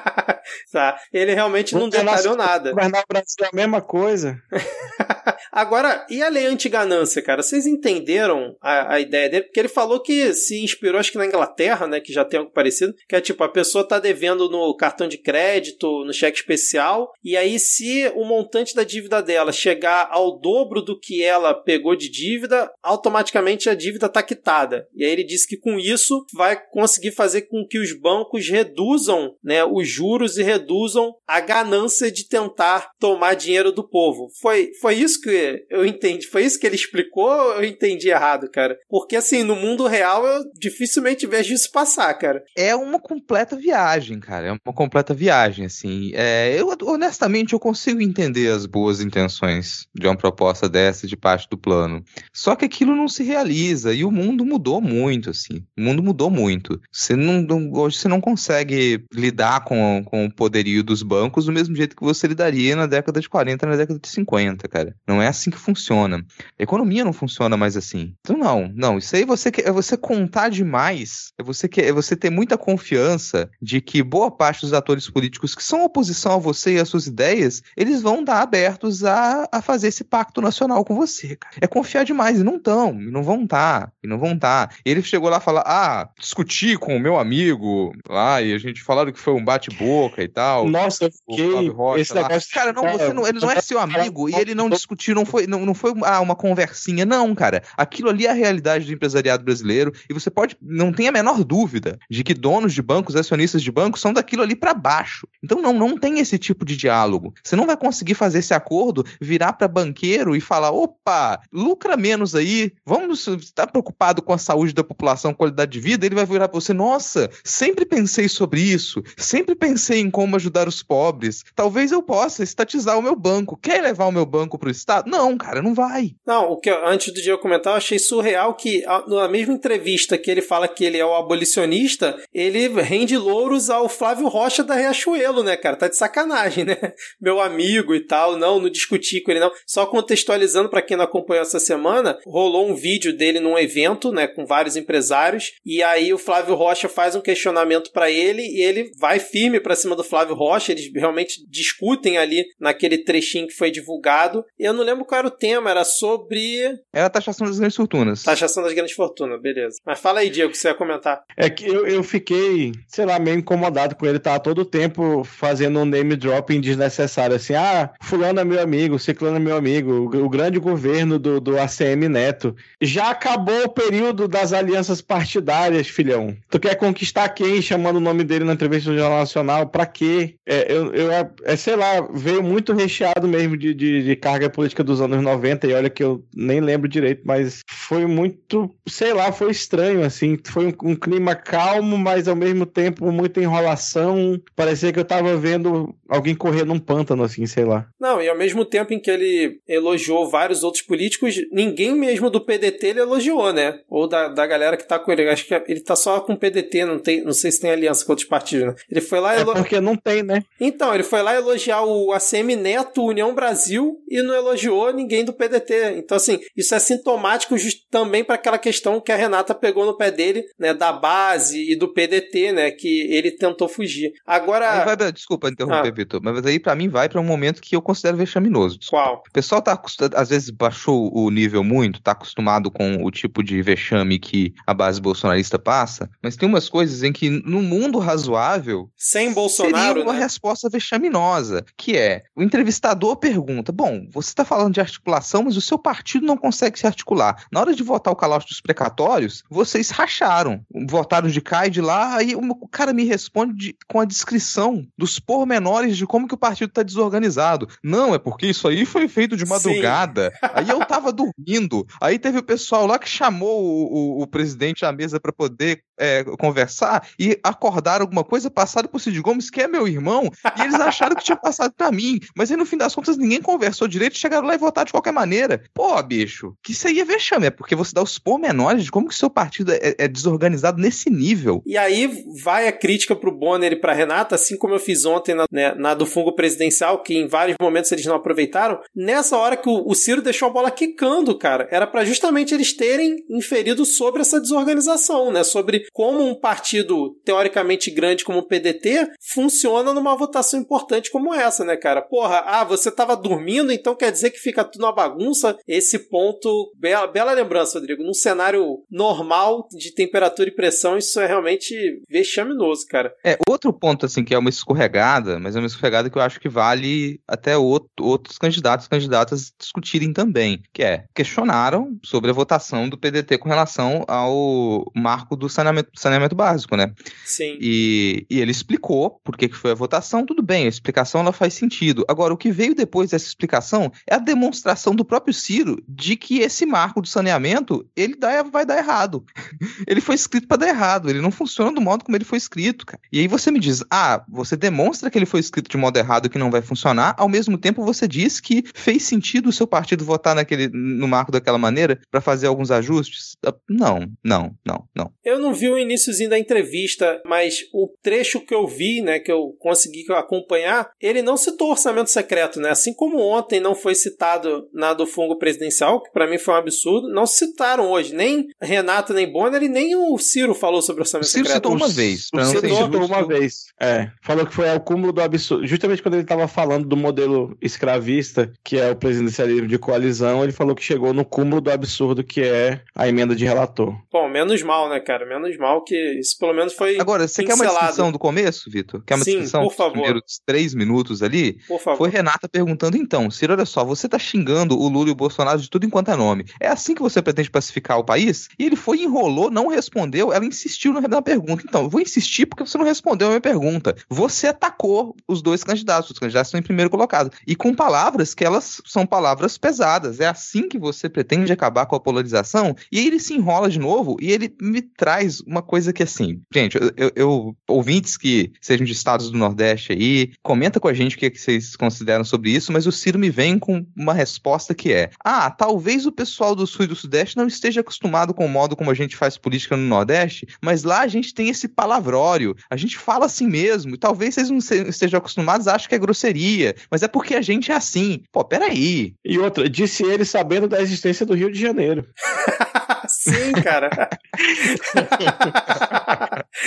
tá. 0.72 1.00
Ele 1.12 1.34
realmente 1.34 1.74
não, 1.76 1.90
detalhou 1.90 2.36
nada. 2.36 2.72
Governar 2.72 3.04
o 3.04 3.08
Brasil 3.08 3.46
é 3.46 3.48
a 3.52 3.56
mesma 3.56 3.82
coisa. 3.82 4.42
Agora, 5.52 6.06
e 6.10 6.22
a 6.22 6.30
lei 6.30 6.46
anti-ganância, 6.46 7.22
cara? 7.22 7.42
Vocês 7.42 7.66
entenderam 7.66 8.56
a, 8.62 8.96
a, 8.96 9.00
ideia 9.00 9.30
dele? 9.30 9.46
Porque 9.46 9.60
ele 9.60 9.68
falou 9.68 10.02
que 10.02 10.34
se 10.34 10.64
inspirou, 10.64 11.00
acho 11.00 11.12
que 11.12 11.18
na 11.18 11.26
Inglaterra, 11.26 11.88
né? 11.88 12.00
Que 12.00 12.14
já 12.14 12.26
tem 12.26 12.40
algo 12.40 12.52
parecido, 12.52 12.94
que 13.08 13.16
é 13.16 13.22
tipo, 13.22 13.44
a 13.44 13.50
pessoa 13.50 13.88
tá 13.88 14.00
devendo 14.00 14.50
no 14.50 14.76
cartão 14.76 15.08
de 15.08 15.18
crédito, 15.18 16.04
no 16.06 16.14
cheque 16.14 16.38
especial, 16.38 17.12
e 17.24 17.36
aí 17.36 17.60
se 17.60 18.12
o 18.16 18.26
montante 18.26 18.76
da 18.76 18.84
dívida 18.84 19.22
dela 19.22 19.52
chegar 19.52 20.08
ao 20.12 20.40
dobro 20.40 20.82
do 20.82 21.00
que 21.00 21.24
ela 21.24 21.54
pegou 21.54 21.96
de 21.96 22.10
dívida, 22.10 22.72
automaticamente 22.84 23.70
a 23.70 23.76
dívida 23.76 24.10
tá 24.10 24.22
quitada. 24.22 24.88
E 24.96 25.04
aí 25.04 25.12
ele 25.12 25.24
disse 25.24 25.48
que 25.48 25.58
com 25.58 25.80
isso 25.80 26.26
vai 26.34 26.60
conseguir 26.72 27.12
fazer 27.12 27.44
com 27.44 27.66
que 27.68 27.80
os 27.80 27.94
bancos 28.00 28.48
reduzam 28.50 29.36
né, 29.44 29.64
os 29.64 29.88
juros 29.88 30.38
e 30.38 30.44
reduzam 30.44 31.14
a 31.28 31.40
ganância 31.40 32.12
de 32.12 32.28
tentar 32.28 32.90
tomar 33.00 33.36
dinheiro 33.36 33.72
do 33.72 33.88
povo. 33.88 34.30
Foi, 34.42 34.72
foi 34.82 34.96
isso 34.96 35.22
que 35.22 35.30
eu 35.70 35.86
entendi. 35.86 36.28
Foi 36.28 36.44
isso 36.44 36.60
que 36.60 36.66
ele 36.66 36.76
explicou 36.76 37.30
ou 37.30 37.54
eu 37.56 37.64
entendi 37.64 38.10
errado, 38.10 38.50
cara? 38.50 38.78
Porque 38.90 39.16
assim, 39.16 39.44
no 39.44 39.56
mundo 39.56 39.88
real 39.88 40.26
eu 40.26 40.44
dificilmente 40.60 41.28
vejo 41.28 41.54
isso 41.54 41.72
passar, 41.72 42.14
cara. 42.16 42.44
É 42.56 42.76
uma 42.76 43.00
completa 43.00 43.56
viagem, 43.56 44.20
cara. 44.20 44.48
É 44.48 44.52
uma 44.52 44.74
completa 44.74 45.14
viagem, 45.14 45.66
assim. 45.66 46.12
É, 46.14 46.56
eu, 46.58 46.74
honestamente, 46.84 47.54
eu 47.54 47.60
consigo 47.60 48.02
entender 48.02 48.52
as 48.52 48.66
boas 48.66 49.02
intenções 49.02 49.88
de 49.94 50.08
uma 50.08 50.16
proposta 50.16 50.68
dessa 50.70 51.08
de 51.08 51.18
parte 51.18 51.48
do 51.50 51.58
plano. 51.58 52.04
Só 52.34 52.56
que 52.56 52.66
aquilo 52.66 52.96
não 52.96 53.08
se 53.08 53.24
realiza 53.24 53.94
e 53.94 54.04
o 54.04 54.12
mundo 54.12 54.46
mudou 54.46 54.82
muito, 54.82 55.30
assim. 55.30 55.64
O 55.78 55.82
mundo 55.82 56.04
mudou 56.04 56.30
muito. 56.30 56.80
Você 56.92 57.16
não, 57.16 57.42
não 57.42 57.72
hoje 57.74 57.98
você 57.98 58.08
não 58.08 58.22
consegue 58.22 59.04
lidar 59.14 59.64
com, 59.64 60.04
com 60.06 60.26
o 60.26 60.34
poderio 60.34 60.84
dos 60.84 61.04
bancos 61.04 61.46
do 61.46 61.52
mesmo 61.52 61.76
jeito 61.76 61.96
que 61.96 62.04
você 62.04 62.28
lidaria 62.28 62.76
na 62.76 62.86
década 62.86 63.20
de 63.20 63.30
40, 63.30 63.66
na 63.66 63.76
década 63.76 64.00
de 64.00 64.08
50, 64.08 64.68
cara. 64.68 64.96
Não 65.08 65.15
é 65.22 65.28
assim 65.28 65.50
que 65.50 65.58
funciona. 65.58 66.26
A 66.60 66.64
economia 66.64 67.04
não 67.04 67.14
funciona 67.14 67.58
mais 67.58 67.78
assim. 67.78 68.14
Então, 68.22 68.38
não, 68.38 68.72
não. 68.74 68.98
Isso 68.98 69.16
aí 69.16 69.26
você, 69.26 69.52
é 69.64 69.72
você 69.72 69.98
contar 69.98 70.50
demais, 70.50 71.34
é 71.38 71.44
você, 71.44 71.70
é 71.78 71.92
você 71.92 72.16
ter 72.16 72.30
muita 72.30 72.58
confiança 72.58 73.50
de 73.62 73.82
que 73.82 74.02
boa 74.02 74.32
parte 74.32 74.62
dos 74.62 74.74
atores 74.74 75.10
políticos 75.10 75.56
que 75.56 75.64
são 75.64 75.84
oposição 75.84 76.34
a 76.34 76.38
você 76.38 76.76
e 76.76 76.80
às 76.80 76.90
suas 76.90 77.08
ideias, 77.08 77.62
eles 77.76 78.02
vão 78.02 78.22
estar 78.22 78.42
abertos 78.42 79.04
a, 79.04 79.48
a 79.52 79.62
fazer 79.62 79.88
esse 79.88 80.04
pacto 80.04 80.42
nacional 80.42 80.84
com 80.84 80.96
você, 80.96 81.36
cara. 81.36 81.56
É 81.62 81.68
confiar 81.68 82.04
demais, 82.04 82.40
e 82.40 82.44
não 82.44 82.58
estão, 82.58 83.00
e 83.02 83.12
não 83.12 83.24
vão 83.24 83.44
estar, 83.44 83.92
e 84.04 84.08
não 84.08 84.18
vão 84.18 84.34
estar. 84.34 84.76
Ele 84.86 85.02
chegou 85.02 85.30
lá 85.30 85.38
e 85.38 85.42
falou: 85.42 85.64
ah, 85.66 86.10
discuti 86.20 86.78
com 86.78 86.96
o 86.96 87.00
meu 87.00 87.18
amigo 87.20 87.94
lá, 88.10 88.42
e 88.42 88.54
a 88.54 88.58
gente 88.58 88.82
falaram 88.82 89.12
que 89.12 89.20
foi 89.20 89.34
um 89.34 89.44
bate-boca 89.44 90.24
e 90.24 90.28
tal. 90.28 90.68
Nossa, 90.68 91.06
eu 91.06 91.12
fiquei. 91.12 91.70
Rocha, 91.70 92.02
esse 92.02 92.14
negócio 92.14 92.54
cara, 92.54 92.72
não, 92.72 92.84
você 92.84 93.14
não, 93.14 93.28
ele 93.28 93.40
não 93.40 93.52
é 93.52 93.62
seu 93.62 93.80
amigo 93.80 94.30
e 94.30 94.36
ele 94.36 94.56
não 94.56 94.70
discutiu, 94.70 95.05
não 95.14 95.26
foi, 95.26 95.46
não, 95.48 95.66
não 95.66 95.74
foi 95.74 95.94
ah, 96.04 96.22
uma 96.22 96.36
conversinha, 96.36 97.06
não, 97.06 97.34
cara. 97.36 97.64
Aquilo 97.78 98.10
ali 98.10 98.26
é 98.26 98.32
a 98.32 98.34
realidade 98.34 98.86
do 98.86 98.94
empresariado 98.94 99.44
brasileiro 99.44 99.92
e 100.10 100.14
você 100.14 100.30
pode, 100.30 100.58
não 100.62 100.92
tem 100.92 101.08
a 101.08 101.12
menor 101.12 101.44
dúvida 101.44 102.00
de 102.10 102.24
que 102.24 102.34
donos 102.34 102.74
de 102.74 102.82
bancos, 102.82 103.16
acionistas 103.16 103.62
de 103.62 103.72
bancos 103.72 104.02
são 104.02 104.14
daquilo 104.14 104.44
ali 104.44 104.56
para 104.56 104.74
baixo. 104.74 105.28
Então 105.44 105.62
não, 105.62 105.74
não 105.74 105.98
tem 105.98 106.20
esse 106.20 106.38
tipo 106.38 106.66
de 106.66 106.76
diálogo. 106.76 107.34
Você 107.44 107.56
não 107.56 107.66
vai 107.66 107.78
conseguir 107.78 108.16
fazer 108.16 108.40
esse 108.40 108.54
acordo, 108.54 109.06
virar 109.20 109.54
para 109.54 109.68
banqueiro 109.68 110.36
e 110.36 110.42
falar, 110.42 110.72
opa, 110.72 111.40
lucra 111.52 111.98
menos 111.98 112.36
aí, 112.36 112.72
vamos 112.86 113.28
estar 113.28 113.66
tá 113.66 113.72
preocupado 113.72 114.22
com 114.22 114.34
a 114.34 114.38
saúde 114.38 114.74
da 114.74 114.84
população, 114.84 115.34
qualidade 115.34 115.72
de 115.72 115.80
vida, 115.80 116.06
ele 116.06 116.16
vai 116.16 116.26
virar 116.26 116.48
para 116.48 116.60
você, 116.60 116.74
nossa, 116.74 117.30
sempre 117.44 117.86
pensei 117.86 118.30
sobre 118.30 118.62
isso, 118.62 119.04
sempre 119.18 119.56
pensei 119.56 120.00
em 120.00 120.10
como 120.10 120.36
ajudar 120.36 120.68
os 120.68 120.82
pobres. 120.82 121.44
Talvez 121.56 121.92
eu 121.92 122.02
possa 122.02 122.44
estatizar 122.44 122.98
o 122.98 123.02
meu 123.02 123.16
banco. 123.16 123.58
Quer 123.58 123.82
levar 123.82 124.06
o 124.06 124.12
meu 124.12 124.26
banco 124.26 124.58
para 124.58 124.68
o 124.68 124.72
Estado? 124.72 124.95
Lado. 124.96 125.10
Não, 125.10 125.38
cara, 125.38 125.62
não 125.62 125.74
vai. 125.74 126.12
Não, 126.26 126.52
o 126.52 126.58
que 126.58 126.70
eu, 126.70 126.86
antes 126.88 127.14
do 127.14 127.22
Diego 127.22 127.42
comentar, 127.42 127.74
eu 127.74 127.78
achei 127.78 128.00
surreal 128.00 128.54
que 128.54 128.84
na 129.08 129.28
mesma 129.28 129.54
entrevista 129.54 130.18
que 130.18 130.30
ele 130.30 130.42
fala 130.42 130.68
que 130.68 130.84
ele 130.84 130.98
é 130.98 131.06
o 131.06 131.16
abolicionista, 131.16 132.18
ele 132.34 132.68
rende 132.82 133.18
louros 133.18 133.70
ao 133.70 133.90
Flávio 133.90 134.28
Rocha 134.28 134.64
da 134.64 134.76
Riachuelo, 134.76 135.44
né, 135.44 135.58
cara? 135.58 135.76
Tá 135.76 135.88
de 135.88 135.98
sacanagem, 135.98 136.66
né? 136.66 136.78
Meu 137.20 137.40
amigo 137.42 137.94
e 137.94 138.00
tal, 138.00 138.38
não, 138.38 138.60
não 138.60 138.70
discuti 138.70 139.22
com 139.22 139.32
ele 139.32 139.40
não. 139.40 139.52
Só 139.66 139.86
contextualizando 139.86 140.70
para 140.70 140.82
quem 140.82 140.98
não 140.98 141.06
acompanhou 141.06 141.42
essa 141.42 141.60
semana, 141.60 142.18
rolou 142.26 142.70
um 142.70 142.76
vídeo 142.76 143.16
dele 143.16 143.40
num 143.40 143.58
evento, 143.58 144.12
né, 144.12 144.28
com 144.28 144.46
vários 144.46 144.76
empresários, 144.76 145.54
e 145.66 145.82
aí 145.84 146.14
o 146.14 146.18
Flávio 146.18 146.56
Rocha 146.56 146.88
faz 146.88 147.16
um 147.16 147.22
questionamento 147.22 147.92
para 147.92 148.10
ele 148.10 148.42
e 148.42 148.62
ele 148.62 148.92
vai 149.00 149.20
firme 149.20 149.60
para 149.60 149.76
cima 149.76 149.96
do 149.96 150.04
Flávio 150.04 150.36
Rocha, 150.36 150.72
eles 150.72 150.92
realmente 150.94 151.46
discutem 151.50 152.18
ali 152.18 152.46
naquele 152.60 152.98
trechinho 152.98 153.48
que 153.48 153.54
foi 153.54 153.72
divulgado. 153.72 154.46
Eu 154.58 154.74
não 154.74 154.84
lembro 154.86 155.06
qual 155.06 155.20
era 155.20 155.28
o 155.28 155.32
tema, 155.32 155.70
era 155.70 155.84
sobre. 155.84 156.80
Era 156.94 157.08
a 157.08 157.10
taxação 157.10 157.48
das 157.48 157.58
grandes 157.58 157.76
fortunas. 157.76 158.24
Taxação 158.24 158.64
das 158.64 158.74
grandes 158.74 158.96
fortunas, 158.96 159.42
beleza. 159.42 159.78
Mas 159.86 160.00
fala 160.00 160.20
aí, 160.20 160.30
Diego, 160.30 160.52
que 160.52 160.58
você 160.58 160.70
ia 160.70 160.74
comentar. 160.74 161.24
É 161.36 161.50
que 161.50 161.66
eu, 161.66 161.86
eu 161.88 162.04
fiquei, 162.04 162.72
sei 162.88 163.06
lá, 163.06 163.20
meio 163.20 163.38
incomodado 163.38 163.96
com 163.96 164.06
ele, 164.06 164.20
tá 164.20 164.40
todo 164.40 164.60
o 164.60 164.66
tempo 164.66 165.24
fazendo 165.24 165.80
um 165.80 165.86
name 165.86 166.16
dropping 166.16 166.62
desnecessário, 166.62 167.36
assim, 167.36 167.56
ah, 167.56 167.92
fulano 168.02 168.40
é 168.40 168.46
meu 168.46 168.62
amigo, 168.62 169.00
ciclano 169.00 169.38
é 169.38 169.40
meu 169.40 169.56
amigo, 169.56 169.92
o, 169.92 170.26
o 170.26 170.30
grande 170.30 170.60
governo 170.60 171.18
do, 171.18 171.40
do 171.40 171.60
ACM 171.60 172.08
Neto. 172.10 172.56
Já 172.82 173.10
acabou 173.10 173.64
o 173.64 173.70
período 173.70 174.28
das 174.28 174.54
alianças 174.54 175.02
partidárias, 175.02 175.88
filhão. 175.88 176.36
Tu 176.50 176.60
quer 176.60 176.76
conquistar 176.76 177.30
quem 177.30 177.62
chamando 177.62 177.98
o 177.98 178.02
nome 178.02 178.24
dele 178.24 178.46
na 178.46 178.54
entrevista 178.54 178.92
do 178.92 178.98
Jornal 178.98 179.20
Nacional? 179.20 179.68
Pra 179.68 179.86
quê? 179.86 180.36
É, 180.46 180.72
eu, 180.72 180.94
eu 180.94 181.12
é, 181.12 181.30
é 181.44 181.56
sei 181.56 181.76
lá, 181.76 182.08
veio 182.14 182.44
muito 182.44 182.74
recheado 182.74 183.28
mesmo 183.28 183.58
de, 183.58 183.74
de, 183.74 184.04
de 184.04 184.16
carga 184.16 184.50
política 184.50 184.75
dos 184.84 185.02
anos 185.02 185.22
90, 185.22 185.68
e 185.68 185.74
olha 185.74 185.90
que 185.90 186.04
eu 186.04 186.24
nem 186.34 186.60
lembro 186.60 186.88
direito, 186.88 187.22
mas 187.26 187.62
foi 187.70 188.06
muito, 188.06 188.74
sei 188.88 189.14
lá, 189.14 189.32
foi 189.32 189.52
estranho, 189.52 190.04
assim. 190.04 190.38
Foi 190.46 190.68
um, 190.68 190.92
um 190.92 190.96
clima 190.96 191.36
calmo, 191.36 191.98
mas 191.98 192.28
ao 192.28 192.36
mesmo 192.36 192.66
tempo 192.66 193.12
muita 193.12 193.42
enrolação. 193.42 194.40
Parecia 194.56 194.92
que 194.92 195.00
eu 195.00 195.06
tava 195.06 195.36
vendo 195.38 195.94
alguém 196.08 196.36
correr 196.36 196.66
num 196.66 196.80
pântano, 196.80 197.24
assim, 197.24 197.46
sei 197.46 197.66
lá. 197.66 197.88
Não, 198.00 198.22
e 198.22 198.30
ao 198.30 198.38
mesmo 198.38 198.66
tempo 198.66 198.94
em 198.94 199.00
que 199.00 199.10
ele 199.10 199.60
elogiou 199.68 200.30
vários 200.30 200.64
outros 200.64 200.84
políticos, 200.84 201.36
ninguém 201.52 201.96
mesmo 201.96 202.30
do 202.30 202.42
PDT 202.42 202.88
ele 202.88 203.00
elogiou, 203.00 203.52
né? 203.54 203.80
Ou 203.90 204.08
da, 204.08 204.28
da 204.28 204.46
galera 204.46 204.78
que 204.78 204.88
tá 204.88 205.00
com 205.00 205.12
ele. 205.12 205.28
Acho 205.30 205.46
que 205.46 205.54
ele 205.68 205.80
tá 205.80 205.96
só 205.96 206.20
com 206.20 206.34
o 206.34 206.38
PDT, 206.38 206.86
não, 206.86 207.00
tem, 207.00 207.24
não 207.24 207.34
sei 207.34 207.52
se 207.52 207.62
tem 207.62 207.72
aliança 207.72 208.06
com 208.06 208.12
outros 208.12 208.28
partidos, 208.28 208.68
né? 208.68 208.76
Ele 208.90 209.02
foi 209.02 209.20
lá. 209.20 209.36
É 209.36 209.42
elo... 209.42 209.54
porque 209.54 209.80
não 209.80 209.96
tem, 209.96 210.24
né? 210.24 210.44
Então, 210.60 210.94
ele 210.94 211.04
foi 211.04 211.22
lá 211.22 211.36
elogiar 211.36 211.84
o 211.84 212.12
ACM 212.12 212.56
Neto, 212.56 213.06
União 213.06 213.34
Brasil, 213.34 214.00
e 214.10 214.22
não 214.22 214.34
elogiou 214.34 214.65
ninguém 214.94 215.24
do 215.24 215.34
PDT. 215.34 215.96
Então, 215.98 216.18
assim, 216.18 216.40
isso 216.56 216.74
é 216.74 216.80
sintomático 216.80 217.56
também 217.90 218.24
para 218.24 218.36
aquela 218.36 218.58
questão 218.58 219.00
que 219.02 219.12
a 219.12 219.16
Renata 219.16 219.54
pegou 219.54 219.86
no 219.86 219.98
pé 219.98 220.12
dele, 220.12 220.44
né? 220.60 220.74
Da 220.74 220.92
base 220.92 221.72
e 221.72 221.78
do 221.78 221.94
PDT, 221.94 222.52
né? 222.52 222.72
Que 222.72 223.08
ele 223.12 223.32
tentou 223.32 223.68
fugir. 223.68 224.12
Agora. 224.26 224.84
Vai, 224.84 225.12
desculpa 225.12 225.50
interromper, 225.50 225.90
ah. 225.90 225.96
Vitor, 225.96 226.22
mas 226.22 226.46
aí 226.46 226.60
para 226.60 226.76
mim 226.76 226.90
vai 226.90 227.08
para 227.08 227.22
um 227.22 227.24
momento 227.24 227.62
que 227.62 227.76
eu 227.76 227.82
considero 227.82 228.18
vexaminoso. 228.18 228.80
Desculpa. 228.80 229.06
Qual? 229.06 229.24
O 229.28 229.32
pessoal 229.32 229.62
tá 229.62 229.82
às 230.16 230.30
vezes 230.30 230.50
baixou 230.50 231.12
o 231.14 231.30
nível 231.30 231.64
muito, 231.64 232.02
tá 232.02 232.12
acostumado 232.12 232.72
com 232.72 233.04
o 233.04 233.12
tipo 233.12 233.44
de 233.44 233.62
vexame 233.62 234.20
que 234.20 234.54
a 234.66 234.74
base 234.74 235.02
bolsonarista 235.02 235.60
passa, 235.60 236.10
mas 236.22 236.36
tem 236.36 236.48
umas 236.48 236.70
coisas 236.70 237.04
em 237.04 237.12
que 237.12 237.30
no 237.30 237.62
mundo 237.62 238.00
razoável 238.00 238.90
sem 238.98 239.34
Bolsonaro 239.34 239.88
seria 239.88 240.04
uma 240.04 240.14
né? 240.14 240.20
resposta 240.20 240.70
vexaminosa, 240.70 241.64
que 241.78 241.98
é 241.98 242.24
o 242.36 242.44
entrevistador 242.44 243.18
pergunta: 243.18 243.72
"Bom, 243.72 244.08
você 244.12 244.30
está 244.30 244.44
falando 244.44 244.55
de 244.72 244.80
articulação, 244.80 245.44
mas 245.44 245.58
o 245.58 245.62
seu 245.62 245.78
partido 245.78 246.26
não 246.26 246.38
consegue 246.38 246.80
se 246.80 246.88
articular. 246.88 247.46
Na 247.52 247.60
hora 247.60 247.74
de 247.74 247.84
votar 247.84 248.12
o 248.14 248.16
calote 248.16 248.48
dos 248.48 248.62
precatórios, 248.62 249.44
vocês 249.50 249.90
racharam, 249.90 250.62
votaram 250.88 251.30
de 251.30 251.42
cá 251.42 251.68
e 251.68 251.70
de 251.70 251.82
lá, 251.82 252.16
aí 252.16 252.36
o 252.36 252.68
cara 252.68 252.94
me 252.94 253.04
responde 253.04 253.54
de, 253.54 253.76
com 253.88 254.00
a 254.00 254.06
descrição 254.06 254.86
dos 254.98 255.20
pormenores 255.20 255.98
de 255.98 256.06
como 256.06 256.28
que 256.28 256.34
o 256.34 256.38
partido 256.38 256.70
está 256.70 256.84
desorganizado. 256.84 257.68
Não, 257.84 258.14
é 258.14 258.20
porque 258.20 258.48
isso 258.48 258.68
aí 258.68 258.86
foi 258.86 259.08
feito 259.08 259.36
de 259.36 259.46
madrugada. 259.46 260.32
Sim. 260.32 260.50
Aí 260.54 260.70
eu 260.70 260.86
tava 260.86 261.12
dormindo. 261.14 261.86
Aí 262.02 262.18
teve 262.18 262.40
o 262.40 262.44
pessoal 262.44 262.86
lá 262.86 262.98
que 262.98 263.10
chamou 263.10 263.64
o, 263.64 264.20
o, 264.20 264.24
o 264.24 264.28
presidente 264.28 264.86
à 264.86 264.92
mesa 264.92 265.20
para 265.20 265.34
poder 265.34 265.82
é, 265.98 266.24
conversar 266.40 267.08
e 267.20 267.40
acordaram 267.44 268.04
alguma 268.04 268.24
coisa 268.24 268.50
passada 268.50 268.88
por 268.88 269.00
Cid 269.00 269.20
Gomes, 269.22 269.50
que 269.50 269.62
é 269.62 269.68
meu 269.68 269.88
irmão, 269.88 270.30
e 270.58 270.62
eles 270.62 270.76
acharam 270.76 271.16
que 271.16 271.24
tinha 271.24 271.38
passado 271.38 271.74
para 271.76 271.92
mim. 271.92 272.20
Mas 272.36 272.52
aí 272.52 272.58
no 272.58 272.66
fim 272.66 272.78
das 272.78 272.94
contas 272.94 273.18
ninguém 273.18 273.42
conversou 273.42 273.88
direito, 273.88 274.18
chegaram 274.18 274.48
lá 274.48 274.56
e 274.56 274.58
votaram 274.58 274.86
de 274.86 274.92
qualquer 274.92 275.14
maneira. 275.14 275.64
Pô, 275.74 276.02
bicho, 276.04 276.56
que 276.64 276.72
isso 276.72 276.88
aí 276.88 277.00
é 277.00 277.06
vexame, 277.06 277.48
é 277.48 277.52
porque 277.52 277.76
você 277.76 277.94
dá 277.94 278.02
os 278.02 278.18
pormenores 278.18 278.84
de 278.84 278.92
como 278.92 279.08
que 279.08 279.16
seu 279.16 279.30
partido 279.30 279.72
é, 279.72 279.96
é 279.98 280.08
desorganizado 280.08 280.82
nesse 280.82 281.10
nível. 281.10 281.62
E 281.66 281.78
aí 281.78 282.24
vai 282.44 282.68
a 282.68 282.72
crítica 282.72 283.16
pro 283.16 283.32
Bonner 283.32 283.74
e 283.74 283.80
pra 283.80 283.94
Renata, 283.94 284.36
assim 284.36 284.58
como 284.58 284.74
eu 284.74 284.80
fiz 284.80 285.06
ontem 285.06 285.36
na, 285.36 285.46
né, 285.52 285.74
na 285.76 285.94
do 285.94 286.06
fungo 286.06 286.34
presidencial, 286.34 287.02
que 287.02 287.16
em 287.16 287.28
vários 287.28 287.58
momentos 287.60 287.92
eles 287.92 288.06
não 288.06 288.16
aproveitaram, 288.16 288.80
nessa 288.96 289.38
hora 289.38 289.58
que 289.58 289.70
o, 289.70 289.84
o 289.88 289.96
Ciro 289.96 290.22
deixou 290.22 290.48
a 290.48 290.52
bola 290.52 290.72
quicando, 290.72 291.38
cara, 291.38 291.68
era 291.72 291.88
para 291.88 292.06
justamente 292.06 292.54
eles 292.54 292.74
terem 292.74 293.16
inferido 293.30 293.86
sobre 293.86 294.22
essa 294.22 294.40
desorganização, 294.40 295.32
né? 295.32 295.44
Sobre 295.44 295.85
como 295.94 296.24
um 296.24 296.40
partido 296.40 297.16
teoricamente 297.24 297.92
grande 297.92 298.24
como 298.24 298.40
o 298.40 298.48
PDT 298.48 299.12
funciona 299.34 299.94
numa 299.94 300.16
votação 300.16 300.60
importante 300.60 301.12
como 301.12 301.34
essa, 301.34 301.64
né, 301.64 301.76
cara? 301.76 302.02
Porra, 302.02 302.44
ah, 302.46 302.64
você 302.64 302.92
tava 302.92 303.16
dormindo, 303.16 303.72
então 303.72 303.96
quer 303.96 304.12
dizer 304.12 304.32
que 304.32 304.40
fica 304.40 304.64
tudo 304.64 304.84
uma 304.84 304.94
bagunça. 304.94 305.58
Esse 305.68 306.00
ponto, 306.10 306.72
bela, 306.78 307.08
bela 307.08 307.34
lembrança, 307.34 307.80
Rodrigo. 307.80 308.04
Num 308.04 308.14
cenário 308.14 308.84
normal 308.90 309.68
de 309.72 309.94
temperatura 309.94 310.50
e 310.50 310.56
pressão, 310.56 310.98
isso 310.98 311.20
é 311.20 311.28
realmente 311.28 311.76
vexaminoso, 312.10 312.86
cara. 312.88 313.14
É, 313.24 313.38
outro 313.48 313.72
ponto, 313.74 314.06
assim, 314.06 314.24
que 314.24 314.34
é 314.34 314.38
uma 314.38 314.50
escorregada, 314.50 315.40
mas 315.40 315.56
é 315.56 315.60
uma 315.60 315.68
escorregada 315.68 316.10
que 316.10 316.18
eu 316.18 316.22
acho 316.22 316.40
que 316.40 316.50
vale 316.50 317.20
até 317.28 317.58
outro, 317.58 317.90
outros 318.02 318.38
candidatos 318.38 318.88
candidatas 318.88 319.54
discutirem 319.60 320.14
também, 320.14 320.62
que 320.74 320.84
é, 320.84 321.06
questionaram 321.14 321.98
sobre 322.04 322.30
a 322.30 322.34
votação 322.34 322.88
do 322.88 322.98
PDT 322.98 323.38
com 323.38 323.50
relação 323.50 324.04
ao 324.08 324.92
marco 324.96 325.36
do 325.36 325.50
saneamento 325.50 325.75
saneamento, 325.76 325.90
saneamento 325.96 326.36
básico, 326.36 326.76
né? 326.76 326.94
Sim. 327.26 327.58
E, 327.60 328.26
e 328.30 328.40
ele 328.40 328.52
explicou 328.52 329.20
por 329.24 329.38
que, 329.38 329.50
foi 329.50 329.72
a 329.72 329.76
votação, 329.76 330.26
tudo 330.26 330.42
bem, 330.42 330.66
a 330.66 330.70
explicação 330.70 331.22
ela 331.22 331.34
faz 331.34 331.54
sentido. 331.54 332.06
Agora, 332.08 332.34
o 332.34 332.38
que 332.38 332.52
veio 332.52 332.76
depois 332.76 333.12
dessa 333.12 333.26
explicação 333.26 333.92
é 334.08 334.16
a 334.16 334.20
demonstração 334.20 334.96
do 334.96 335.06
próprio 335.06 335.34
Ciro 335.34 335.84
de 335.88 336.16
que 336.16 336.40
esse 336.40 336.66
marco 336.66 337.02
do 337.02 337.08
saneamento, 337.08 337.88
ele 337.96 338.16
dá, 338.16 338.44
vai 338.44 338.66
dar 338.66 338.78
errado. 338.78 339.24
ele 339.88 340.02
foi 340.02 340.16
escrito 340.16 340.48
para 340.48 340.58
dar 340.58 340.70
errado, 340.70 341.10
ele 341.10 341.22
não 341.22 341.32
funciona 341.32 341.72
do 341.72 341.82
modo 341.82 342.04
como 342.04 342.16
ele 342.16 342.26
foi 342.26 342.38
escrito, 342.38 342.86
cara. 342.86 343.02
E 343.12 343.20
aí 343.20 343.28
você 343.28 343.52
me 343.52 343.60
diz, 343.60 343.84
ah, 343.92 344.24
você 344.28 344.56
demonstra 344.56 345.10
que 345.10 345.18
ele 345.18 345.26
foi 345.26 345.40
escrito 345.40 345.70
de 345.70 345.78
modo 345.78 345.98
errado 345.98 346.30
que 346.30 346.38
não 346.38 346.52
vai 346.52 346.62
funcionar, 346.62 347.16
ao 347.18 347.30
mesmo 347.30 347.58
tempo 347.58 347.84
você 347.84 348.08
diz 348.08 348.40
que 348.40 348.64
fez 348.74 349.04
sentido 349.04 349.50
o 349.50 349.54
seu 349.54 349.68
partido 349.68 350.06
votar 350.06 350.36
naquele, 350.36 350.70
no 350.70 351.08
marco 351.08 351.32
daquela 351.32 351.58
maneira 351.58 352.00
para 352.12 352.22
fazer 352.22 352.48
alguns 352.48 352.72
ajustes? 352.72 353.36
Não, 353.70 354.12
não, 354.24 354.56
não, 354.66 354.88
não. 354.96 355.12
Eu 355.24 355.40
não 355.40 355.54
vi 355.54 355.65
o 355.68 355.78
iníciozinho 355.78 356.30
da 356.30 356.40
entrevista, 356.40 357.22
mas 357.26 357.60
o 357.74 357.90
trecho 358.02 358.42
que 358.42 358.54
eu 358.54 358.68
vi, 358.68 359.02
né, 359.02 359.20
que 359.20 359.32
eu 359.32 359.56
consegui 359.60 360.06
acompanhar, 360.14 360.90
ele 361.02 361.22
não 361.22 361.38
citou 361.38 361.72
orçamento 361.72 362.10
secreto, 362.10 362.60
né? 362.60 362.70
Assim 362.70 362.94
como 362.94 363.20
ontem 363.20 363.60
não 363.60 363.76
foi 363.76 363.96
citado 363.96 364.68
na 364.74 364.94
do 364.94 365.06
fungo 365.06 365.38
presidencial, 365.38 366.02
que 366.02 366.12
para 366.12 366.28
mim 366.28 366.38
foi 366.38 366.54
um 366.54 366.58
absurdo, 366.58 367.10
não 367.10 367.26
citaram 367.26 367.90
hoje 367.90 368.14
nem 368.14 368.48
Renato 368.62 369.14
nem 369.14 369.32
Bonner 369.32 369.64
e 369.64 369.70
nem 369.70 369.96
o 369.96 370.18
Ciro 370.18 370.54
falou 370.54 370.82
sobre 370.82 371.02
orçamento 371.02 371.28
o 371.28 371.30
Ciro 371.30 371.46
secreto. 371.46 371.70
citou 371.70 371.76
uma 371.76 371.88
vez. 371.88 372.30
O 372.34 372.46
Ciro 372.46 372.76
citou 372.76 373.06
uma 373.06 373.28
vez. 373.28 373.66
É, 373.80 374.10
falou 374.22 374.46
que 374.46 374.54
foi 374.54 374.70
o 374.74 374.80
cúmulo 374.80 375.12
do 375.12 375.22
absurdo. 375.22 375.66
Justamente 375.66 376.02
quando 376.02 376.16
ele 376.16 376.24
estava 376.24 376.48
falando 376.48 376.88
do 376.88 376.98
modelo 376.98 377.58
escravista, 377.62 378.52
que 378.64 378.78
é 378.78 378.92
o 378.92 378.96
presidencialismo 378.96 379.68
de 379.68 379.78
coalizão, 379.78 380.44
ele 380.44 380.52
falou 380.52 380.76
que 380.76 380.84
chegou 380.84 381.14
no 381.14 381.26
cúmulo 381.26 381.62
do 381.62 381.72
absurdo 381.72 382.24
que 382.24 382.42
é 382.42 382.82
a 382.96 383.08
emenda 383.08 383.36
de 383.36 383.46
relator. 383.46 383.96
Bom, 384.12 384.30
menos 384.30 384.62
mal, 384.62 384.90
né, 384.90 385.00
cara? 385.00 385.26
Menos 385.26 385.55
mal 385.58 385.84
que 385.84 385.96
isso 386.20 386.38
pelo 386.38 386.54
menos 386.54 386.74
foi. 386.74 387.00
Agora, 387.00 387.28
você 387.28 387.44
pincelado. 387.44 387.64
quer 387.64 387.72
uma 387.72 387.80
descrição 387.80 388.12
do 388.12 388.20
começo, 388.20 388.70
Vitor? 388.70 389.04
Quer 389.06 389.16
uma 389.16 389.24
Sim, 389.24 389.32
descrição 389.32 389.64
por 389.64 389.74
favor. 389.74 389.92
dos 389.92 390.02
primeiros 390.02 390.42
três 390.46 390.74
minutos 390.74 391.24
ali? 391.24 391.60
Por 391.68 391.80
favor. 391.80 391.98
Foi 391.98 392.10
Renata 392.10 392.48
perguntando, 392.48 392.98
então, 392.98 393.30
Ciro, 393.30 393.54
olha 393.54 393.66
só, 393.66 393.84
você 393.84 394.08
tá 394.08 394.20
xingando 394.20 394.78
o 394.78 394.88
Lula 394.88 395.10
e 395.10 395.12
o 395.12 395.16
Bolsonaro 395.16 395.60
de 395.60 395.70
tudo 395.70 395.86
enquanto 395.86 396.12
é 396.12 396.16
nome. 396.16 396.46
É 396.60 396.68
assim 396.68 396.96
que 396.96 397.02
você 397.02 397.22
pretende 397.22 397.50
pacificar 397.50 398.00
o 398.00 398.04
país? 398.04 398.48
E 398.58 398.66
ele 398.66 398.76
foi, 398.76 399.02
enrolou, 399.02 399.50
não 399.50 399.68
respondeu, 399.68 400.34
ela 400.34 400.46
insistiu 400.46 400.94
na 400.94 401.22
pergunta. 401.22 401.64
Então, 401.68 401.84
eu 401.84 401.90
vou 401.90 402.02
insistir 402.02 402.46
porque 402.46 402.66
você 402.66 402.78
não 402.78 402.86
respondeu 402.86 403.28
a 403.28 403.32
minha 403.32 403.42
pergunta. 403.42 403.96
Você 404.10 404.48
atacou 404.48 405.16
os 405.28 405.42
dois 405.42 405.64
candidatos, 405.64 406.12
os 406.12 406.20
candidatos 406.20 406.48
estão 406.48 406.60
em 406.60 406.64
primeiro 406.64 406.90
colocado. 406.90 407.32
E 407.48 407.56
com 407.56 407.74
palavras 407.74 408.34
que 408.34 408.44
elas 408.44 408.82
são 408.86 409.06
palavras 409.06 409.58
pesadas. 409.58 410.20
É 410.20 410.28
assim 410.28 410.68
que 410.68 410.78
você 410.78 411.10
pretende 411.10 411.52
acabar 411.52 411.86
com 411.86 411.96
a 411.96 412.00
polarização? 412.00 412.76
E 412.92 413.00
aí 413.00 413.08
ele 413.08 413.20
se 413.20 413.34
enrola 413.34 413.70
de 413.70 413.80
novo 413.80 414.18
e 414.22 414.32
ele 414.32 414.56
me 414.62 414.82
traz 414.82 415.42
uma 415.46 415.62
coisa 415.62 415.94
que 415.94 416.04
assim, 416.04 416.42
gente, 416.54 416.78
eu, 416.98 417.12
eu, 417.16 417.58
ouvintes 417.68 418.18
que 418.18 418.52
sejam 418.62 418.86
de 418.86 418.92
estados 418.92 419.30
do 419.30 419.38
Nordeste 419.38 419.94
aí, 419.94 420.32
comenta 420.42 420.80
com 420.80 420.88
a 420.88 420.94
gente 420.94 421.16
o 421.16 421.20
que, 421.20 421.26
é 421.26 421.30
que 421.30 421.40
vocês 421.40 421.76
consideram 421.76 422.24
sobre 422.24 422.52
isso, 422.52 422.72
mas 422.72 422.86
o 422.86 422.92
Ciro 422.92 423.20
me 423.20 423.30
vem 423.30 423.58
com 423.60 423.86
uma 423.96 424.14
resposta 424.14 424.74
que 424.74 424.92
é: 424.92 425.10
ah, 425.24 425.50
talvez 425.50 426.06
o 426.06 426.12
pessoal 426.12 426.56
do 426.56 426.68
Sul 426.68 426.86
e 426.86 426.88
do 426.88 426.96
Sudeste 426.96 427.38
não 427.38 427.48
esteja 427.48 427.82
acostumado 427.82 428.34
com 428.34 428.46
o 428.46 428.50
modo 428.50 428.76
como 428.76 428.92
a 428.92 428.94
gente 428.94 429.16
faz 429.16 429.38
política 429.38 429.76
no 429.76 429.84
Nordeste, 429.84 430.48
mas 430.62 430.84
lá 430.84 431.02
a 431.02 431.08
gente 431.08 431.34
tem 431.34 431.50
esse 431.50 431.68
palavrório, 431.68 432.56
a 432.70 432.78
gente 432.78 432.98
fala 432.98 433.26
assim 433.26 433.48
mesmo, 433.48 433.96
e 433.96 433.98
talvez 433.98 434.36
vocês 434.36 434.50
não 434.50 434.58
estejam 434.58 435.18
acostumados, 435.18 435.68
acham 435.68 435.90
que 435.90 435.96
é 435.96 436.00
grosseria, 436.00 436.76
mas 436.90 437.04
é 437.04 437.08
porque 437.08 437.36
a 437.36 437.42
gente 437.42 437.72
é 437.72 437.76
assim. 437.76 438.22
Pô, 438.32 438.44
peraí. 438.44 439.14
E 439.24 439.38
outra, 439.40 439.70
disse 439.70 440.04
ele 440.04 440.26
sabendo 440.26 440.68
da 440.68 440.82
existência 440.82 441.26
do 441.26 441.34
Rio 441.34 441.52
de 441.52 441.60
Janeiro. 441.60 442.06
Sim, 443.08 443.52
cara. 443.64 443.90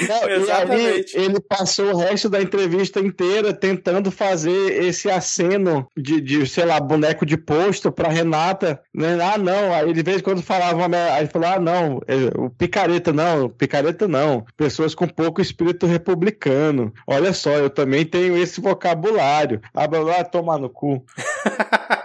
Não, 0.08 0.28
Exatamente. 0.28 1.16
Aí, 1.16 1.24
ele 1.24 1.40
passou 1.40 1.92
o 1.92 1.96
resto 1.96 2.28
da 2.28 2.40
entrevista 2.40 3.00
inteira 3.00 3.52
tentando 3.52 4.10
fazer 4.10 4.84
esse 4.84 5.10
aceno 5.10 5.88
de, 5.96 6.20
de 6.20 6.46
sei 6.46 6.64
lá, 6.64 6.78
boneco 6.78 7.24
de 7.24 7.36
posto 7.36 7.90
pra 7.90 8.08
Renata. 8.08 8.80
Né? 8.94 9.18
Ah, 9.20 9.38
não. 9.38 9.74
Aí 9.74 9.84
ele, 9.84 9.92
de 9.94 10.02
vez 10.02 10.18
em 10.18 10.22
quando, 10.22 10.42
falava, 10.42 10.84
aí 10.84 11.22
ele 11.22 11.30
falou: 11.30 11.48
ah, 11.48 11.58
não, 11.58 12.00
o 12.36 12.50
picareta 12.50 13.12
não, 13.12 13.48
picareta 13.48 14.06
não. 14.06 14.44
Pessoas 14.56 14.94
com 14.94 15.08
pouco 15.08 15.40
espírito 15.40 15.86
republicano. 15.86 16.92
Olha 17.06 17.32
só, 17.32 17.50
eu 17.52 17.70
também 17.70 18.04
tenho 18.04 18.36
esse 18.36 18.60
vocabulário. 18.60 19.60
Ah, 19.74 19.86
blá, 19.86 20.02
blá, 20.02 20.24
tomar 20.24 20.58
no 20.58 20.68
cu. 20.68 21.04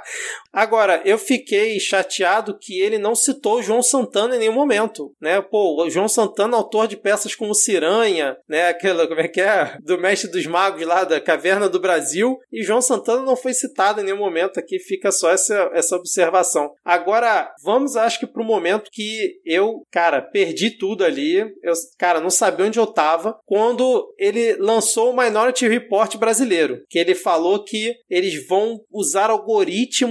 Agora, 0.54 1.02
eu 1.04 1.18
fiquei 1.18 1.80
chateado 1.80 2.58
que 2.60 2.80
ele 2.80 3.00
não 3.00 3.16
citou 3.16 3.64
João 3.64 3.82
Santana 3.82 4.36
em 4.36 4.40
nenhum 4.40 4.54
momento, 4.54 5.12
né? 5.20 5.42
Pô, 5.42 5.84
o 5.84 5.90
João 5.90 6.08
Santana, 6.08 6.56
autor 6.56 6.88
de 6.88 6.96
peças 6.96 7.34
como 7.34 7.56
Ciranha, 7.56 8.38
né? 8.48 8.68
Aquela, 8.68 9.08
como 9.08 9.20
é 9.20 9.28
que 9.28 9.42
é? 9.42 9.78
Do 9.82 9.98
Mestre 9.98 10.30
dos 10.30 10.46
Magos 10.46 10.86
lá 10.86 11.06
da 11.06 11.20
Caverna 11.20 11.68
do 11.68 11.80
Brasil. 11.80 12.38
E 12.52 12.62
João 12.62 12.84
Santana 12.84 13.24
não 13.24 13.36
foi 13.36 13.52
citado 13.52 14.00
em 14.00 14.04
nenhum 14.04 14.20
momento 14.20 14.60
aqui, 14.60 14.78
fica 14.78 15.12
só 15.12 15.32
essa, 15.32 15.72
essa 15.74 15.96
observação. 15.96 16.72
Agora, 16.86 17.52
vamos, 17.64 17.96
acho 17.96 18.20
que 18.20 18.28
pro 18.28 18.44
momento 18.44 18.92
que 18.92 19.40
eu, 19.44 19.82
cara, 19.92 20.22
perdi 20.22 20.78
tudo 20.78 21.04
ali. 21.04 21.40
Eu, 21.64 21.74
cara, 21.98 22.20
não 22.20 22.30
sabia 22.30 22.68
onde 22.68 22.78
eu 22.78 22.86
tava 22.86 23.40
quando 23.44 24.14
ele 24.20 24.56
lançou 24.60 25.12
o 25.12 25.18
Minority 25.18 25.68
Report 25.68 26.16
brasileiro, 26.18 26.84
que 26.88 27.00
ele 27.00 27.16
falou 27.16 27.64
que 27.64 27.96
eles 28.08 28.46
vão 28.48 28.80
usar 28.92 29.32
algoritmos 29.32 30.03